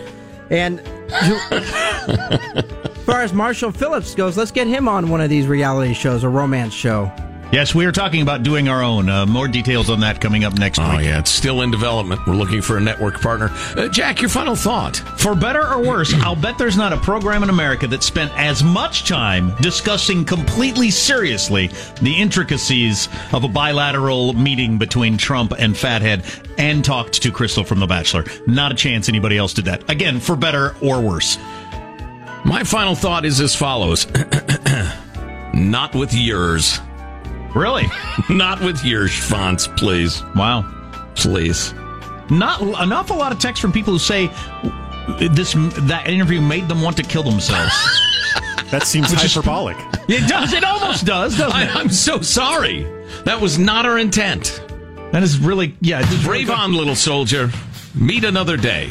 And 0.51 0.79
to- 0.79 1.39
as 1.51 2.95
far 3.07 3.23
as 3.23 3.33
Marshall 3.33 3.71
Phillips 3.73 4.15
goes, 4.17 4.37
let's 4.37 4.51
get 4.51 4.67
him 4.67 4.89
on 4.89 5.09
one 5.11 5.21
of 5.21 5.31
these 5.31 5.47
reality 5.47 5.95
shows, 5.95 6.25
a 6.25 6.29
romance 6.29 6.75
show. 6.75 7.11
Yes, 7.51 7.75
we 7.75 7.87
are 7.87 7.93
talking 7.93 8.21
about 8.21 8.43
doing 8.43 8.69
our 8.69 8.83
own. 8.83 9.09
Uh, 9.09 9.25
more 9.25 9.49
details 9.49 9.89
on 9.89 10.01
that 10.01 10.21
coming 10.21 10.45
up 10.45 10.53
next 10.59 10.79
week. 10.79 10.87
Oh, 10.87 10.97
week. 10.99 11.07
yeah, 11.07 11.19
it's 11.19 11.31
still 11.31 11.63
in 11.63 11.71
development. 11.71 12.21
We're 12.27 12.35
looking 12.35 12.61
for 12.61 12.77
a 12.77 12.81
network 12.81 13.23
partner. 13.23 13.49
Uh, 13.75 13.89
Jack, 13.89 14.21
your 14.21 14.29
final 14.29 14.55
thought. 14.55 14.97
For 15.17 15.35
better 15.35 15.67
or 15.67 15.83
worse, 15.83 16.13
I'll 16.13 16.37
bet 16.37 16.59
there's 16.59 16.77
not 16.77 16.93
a 16.93 16.99
program 16.99 17.43
in 17.43 17.49
America 17.49 17.87
that 17.87 18.03
spent 18.03 18.31
as 18.37 18.63
much 18.63 19.09
time 19.09 19.55
discussing 19.63 20.27
completely 20.27 20.91
seriously 20.91 21.71
the 22.03 22.15
intricacies 22.15 23.09
of 23.33 23.45
a 23.45 23.49
bilateral 23.49 24.35
meeting 24.35 24.77
between 24.77 25.17
Trump 25.17 25.55
and 25.59 25.75
Fathead 25.75 26.25
and 26.59 26.85
talked 26.85 27.23
to 27.23 27.33
Krystal 27.33 27.67
from 27.67 27.81
The 27.81 27.87
Bachelor. 27.87 28.27
Not 28.47 28.73
a 28.73 28.75
chance 28.75 29.09
anybody 29.09 29.39
else 29.39 29.55
did 29.55 29.65
that. 29.65 29.89
Again, 29.91 30.21
for 30.21 30.37
better 30.37 30.77
or 30.83 31.01
worse. 31.01 31.39
My 32.45 32.63
final 32.63 32.95
thought 32.95 33.25
is 33.25 33.41
as 33.41 33.57
follows 33.57 34.07
Not 35.55 35.95
with 35.95 36.13
yours. 36.13 36.79
Really? 37.55 37.87
Not 38.31 38.61
with 38.61 38.85
your 38.85 39.09
fonts, 39.09 39.67
please. 39.69 40.23
Wow. 40.35 40.65
Please. 41.15 41.73
Not 42.31 42.61
an 42.61 42.93
awful 42.93 43.17
lot 43.17 43.33
of 43.33 43.39
text 43.39 43.63
from 43.63 43.73
people 43.73 43.93
who 43.95 43.99
say 43.99 44.27
this 45.19 45.55
that 45.55 46.05
interview 46.07 46.41
made 46.41 46.69
them 46.69 46.83
want 46.83 46.97
to 46.99 47.03
kill 47.03 47.23
themselves. 47.23 47.75
That 48.71 48.83
seems 48.83 49.11
Which 49.11 49.25
is- 49.25 49.35
hyperbolic. 49.35 49.79
It 50.11 50.29
does. 50.29 50.53
It 50.53 50.63
almost 50.63 51.07
does, 51.07 51.39
doesn't 51.39 51.57
I, 51.57 51.65
it? 51.65 51.75
I'm 51.77 51.89
so 51.89 52.21
sorry. 52.21 52.83
That 53.25 53.41
was 53.41 53.59
not 53.59 53.87
our 53.87 53.99
intent. 53.99 54.63
That 55.13 55.23
is 55.23 55.39
really, 55.39 55.75
yeah. 55.81 56.01
it's 56.01 56.11
really 56.11 56.45
Brave 56.45 56.51
on, 56.51 56.73
little 56.75 56.95
soldier. 56.95 57.51
Meet 57.95 58.25
another 58.25 58.57
day. 58.59 58.91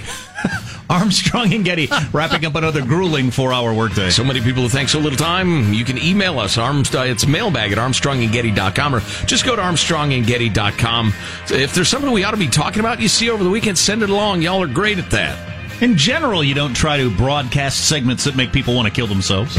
Armstrong 0.89 1.53
and 1.53 1.65
Getty 1.65 1.89
wrapping 2.13 2.45
up 2.45 2.55
another 2.55 2.83
grueling 2.83 3.31
four-hour 3.31 3.73
workday. 3.73 4.09
So 4.09 4.23
many 4.23 4.41
people 4.41 4.63
who 4.63 4.69
think 4.69 4.89
so 4.89 4.99
little 4.99 5.17
time. 5.17 5.73
You 5.73 5.85
can 5.85 5.97
email 5.97 6.39
us. 6.39 6.57
Armstrong, 6.57 7.07
it's 7.07 7.27
mailbag 7.27 7.71
at 7.71 7.77
armstrongandgetty.com 7.77 8.95
or 8.95 8.99
just 9.25 9.45
go 9.45 9.55
to 9.55 9.61
armstrongandgetty.com. 9.61 11.13
If 11.49 11.73
there's 11.73 11.89
something 11.89 12.11
we 12.11 12.23
ought 12.23 12.31
to 12.31 12.38
be 12.38 12.47
talking 12.47 12.79
about 12.79 12.99
you 12.99 13.07
see 13.07 13.29
over 13.29 13.43
the 13.43 13.49
weekend, 13.49 13.77
send 13.77 14.03
it 14.03 14.09
along. 14.09 14.41
Y'all 14.41 14.61
are 14.63 14.67
great 14.67 14.97
at 14.97 15.11
that. 15.11 15.81
In 15.81 15.95
general, 15.95 16.43
you 16.43 16.55
don't 16.55 16.73
try 16.73 16.97
to 16.97 17.15
broadcast 17.15 17.88
segments 17.88 18.23
that 18.23 18.35
make 18.35 18.51
people 18.51 18.75
want 18.75 18.88
to 18.88 18.93
kill 18.93 19.05
themselves. 19.07 19.57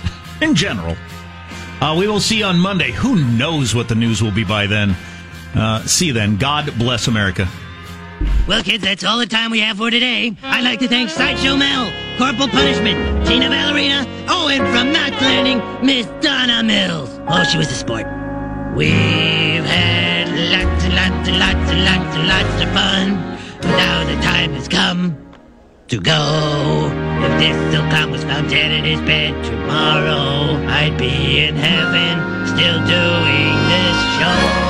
In 0.40 0.54
general. 0.54 0.96
Uh, 1.80 1.94
we 1.96 2.08
will 2.08 2.18
see 2.20 2.38
you 2.38 2.44
on 2.44 2.58
Monday. 2.58 2.90
Who 2.92 3.16
knows 3.16 3.74
what 3.74 3.88
the 3.88 3.94
news 3.94 4.22
will 4.22 4.32
be 4.32 4.44
by 4.44 4.66
then? 4.66 4.96
Uh, 5.54 5.82
see 5.84 6.06
you 6.06 6.12
then. 6.12 6.36
God 6.38 6.76
bless 6.76 7.06
America. 7.06 7.48
Well, 8.50 8.64
kids, 8.64 8.82
that's 8.82 9.04
all 9.04 9.16
the 9.16 9.26
time 9.26 9.52
we 9.52 9.60
have 9.60 9.76
for 9.76 9.92
today. 9.92 10.34
I'd 10.42 10.64
like 10.64 10.80
to 10.80 10.88
thank 10.88 11.08
Sideshow 11.08 11.56
Mel, 11.56 11.86
Corporal 12.18 12.48
Punishment, 12.48 13.24
Tina 13.24 13.48
Ballerina, 13.48 14.04
oh, 14.28 14.48
and 14.48 14.66
from 14.74 14.90
Knots 14.90 15.22
Landing, 15.22 15.86
Miss 15.86 16.06
Donna 16.20 16.60
Mills. 16.64 17.20
Oh, 17.28 17.44
she 17.44 17.58
was 17.58 17.70
a 17.70 17.74
sport. 17.74 18.06
We've 18.74 19.62
had 19.62 20.26
lots 20.50 20.82
and 20.82 20.94
lots 20.96 21.28
and 21.28 21.38
lots 21.38 21.70
and 21.70 21.84
lots 21.84 22.16
and 22.16 22.26
lots 22.26 22.62
of 22.64 22.68
fun. 22.74 23.70
Now 23.70 24.02
the 24.02 24.20
time 24.20 24.50
has 24.54 24.66
come 24.66 25.16
to 25.86 26.00
go. 26.00 26.90
If 27.22 27.38
this 27.38 27.56
Silcom 27.72 28.10
was 28.10 28.24
found 28.24 28.50
dead 28.50 28.72
in 28.72 28.84
his 28.84 29.00
bed 29.02 29.44
tomorrow, 29.44 30.56
I'd 30.66 30.98
be 30.98 31.38
in 31.38 31.54
heaven 31.54 32.48
still 32.48 32.84
doing 32.84 33.54
this 33.70 33.96
show. 34.18 34.69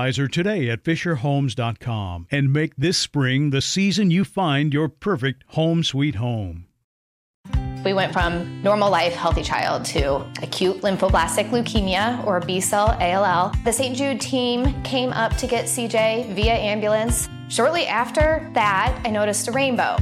advisor 0.01 0.27
today 0.27 0.67
at 0.67 0.83
FisherHomes.com 0.83 2.25
and 2.31 2.51
make 2.51 2.75
this 2.75 2.97
spring 2.97 3.51
the 3.51 3.61
season 3.61 4.09
you 4.09 4.23
find 4.23 4.73
your 4.73 4.89
perfect 4.89 5.43
home 5.49 5.83
sweet 5.83 6.15
home. 6.15 6.65
We 7.85 7.93
went 7.93 8.11
from 8.11 8.63
normal 8.63 8.89
life, 8.89 9.13
healthy 9.13 9.43
child 9.43 9.85
to 9.85 10.15
acute 10.41 10.81
lymphoblastic 10.81 11.51
leukemia 11.51 12.25
or 12.25 12.39
B 12.39 12.59
cell 12.59 12.97
ALL. 12.99 13.53
The 13.63 13.71
St. 13.71 13.95
Jude 13.95 14.19
team 14.19 14.81
came 14.81 15.11
up 15.11 15.37
to 15.37 15.45
get 15.45 15.65
CJ 15.65 16.33
via 16.33 16.53
ambulance. 16.53 17.29
Shortly 17.49 17.85
after 17.85 18.49
that, 18.55 18.99
I 19.05 19.11
noticed 19.11 19.47
a 19.49 19.51
rainbow. 19.51 19.97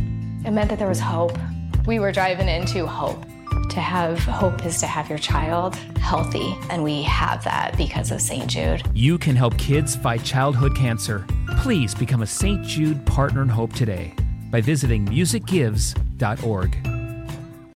It 0.45 0.51
meant 0.51 0.69
that 0.69 0.79
there 0.79 0.87
was 0.87 1.01
hope. 1.01 1.37
We 1.85 1.99
were 1.99 2.13
driving 2.13 2.47
into 2.47 2.85
hope. 2.85 3.28
To 3.69 3.79
have 3.79 4.17
hope 4.19 4.65
is 4.65 4.79
to 4.79 4.87
have 4.87 5.09
your 5.09 5.19
child 5.19 5.75
healthy, 6.01 6.57
and 6.71 6.83
we 6.83 7.03
have 7.03 7.43
that 7.43 7.77
because 7.77 8.11
of 8.11 8.19
St. 8.19 8.47
Jude. 8.47 8.81
You 8.95 9.19
can 9.19 9.35
help 9.35 9.55
kids 9.59 9.95
fight 9.95 10.23
childhood 10.23 10.75
cancer. 10.75 11.25
Please 11.59 11.93
become 11.93 12.23
a 12.23 12.27
St. 12.27 12.65
Jude 12.65 13.05
Partner 13.05 13.43
in 13.43 13.49
Hope 13.49 13.73
today 13.73 14.15
by 14.49 14.59
visiting 14.59 15.05
musicgives.org. 15.05 16.77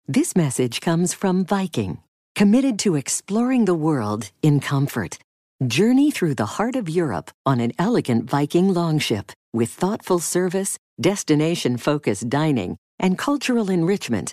This 0.09 0.35
message 0.35 0.81
comes 0.81 1.13
from 1.13 1.45
Viking, 1.45 1.99
committed 2.35 2.79
to 2.81 2.97
exploring 2.97 3.67
the 3.67 3.75
world 3.75 4.31
in 4.41 4.61
comfort. 4.61 5.19
Journey 5.67 6.11
through 6.11 6.37
the 6.37 6.57
heart 6.57 6.75
of 6.75 6.89
Europe 6.89 7.31
on 7.45 7.61
an 7.61 7.73
elegant 7.79 8.31
Viking 8.31 8.73
longship 8.73 9.31
with 9.53 9.69
thoughtful 9.69 10.21
service, 10.21 10.79
destination 10.99 11.77
focused 11.77 12.31
dining, 12.31 12.79
and 12.99 13.19
cultural 13.19 13.69
enrichment 13.69 14.33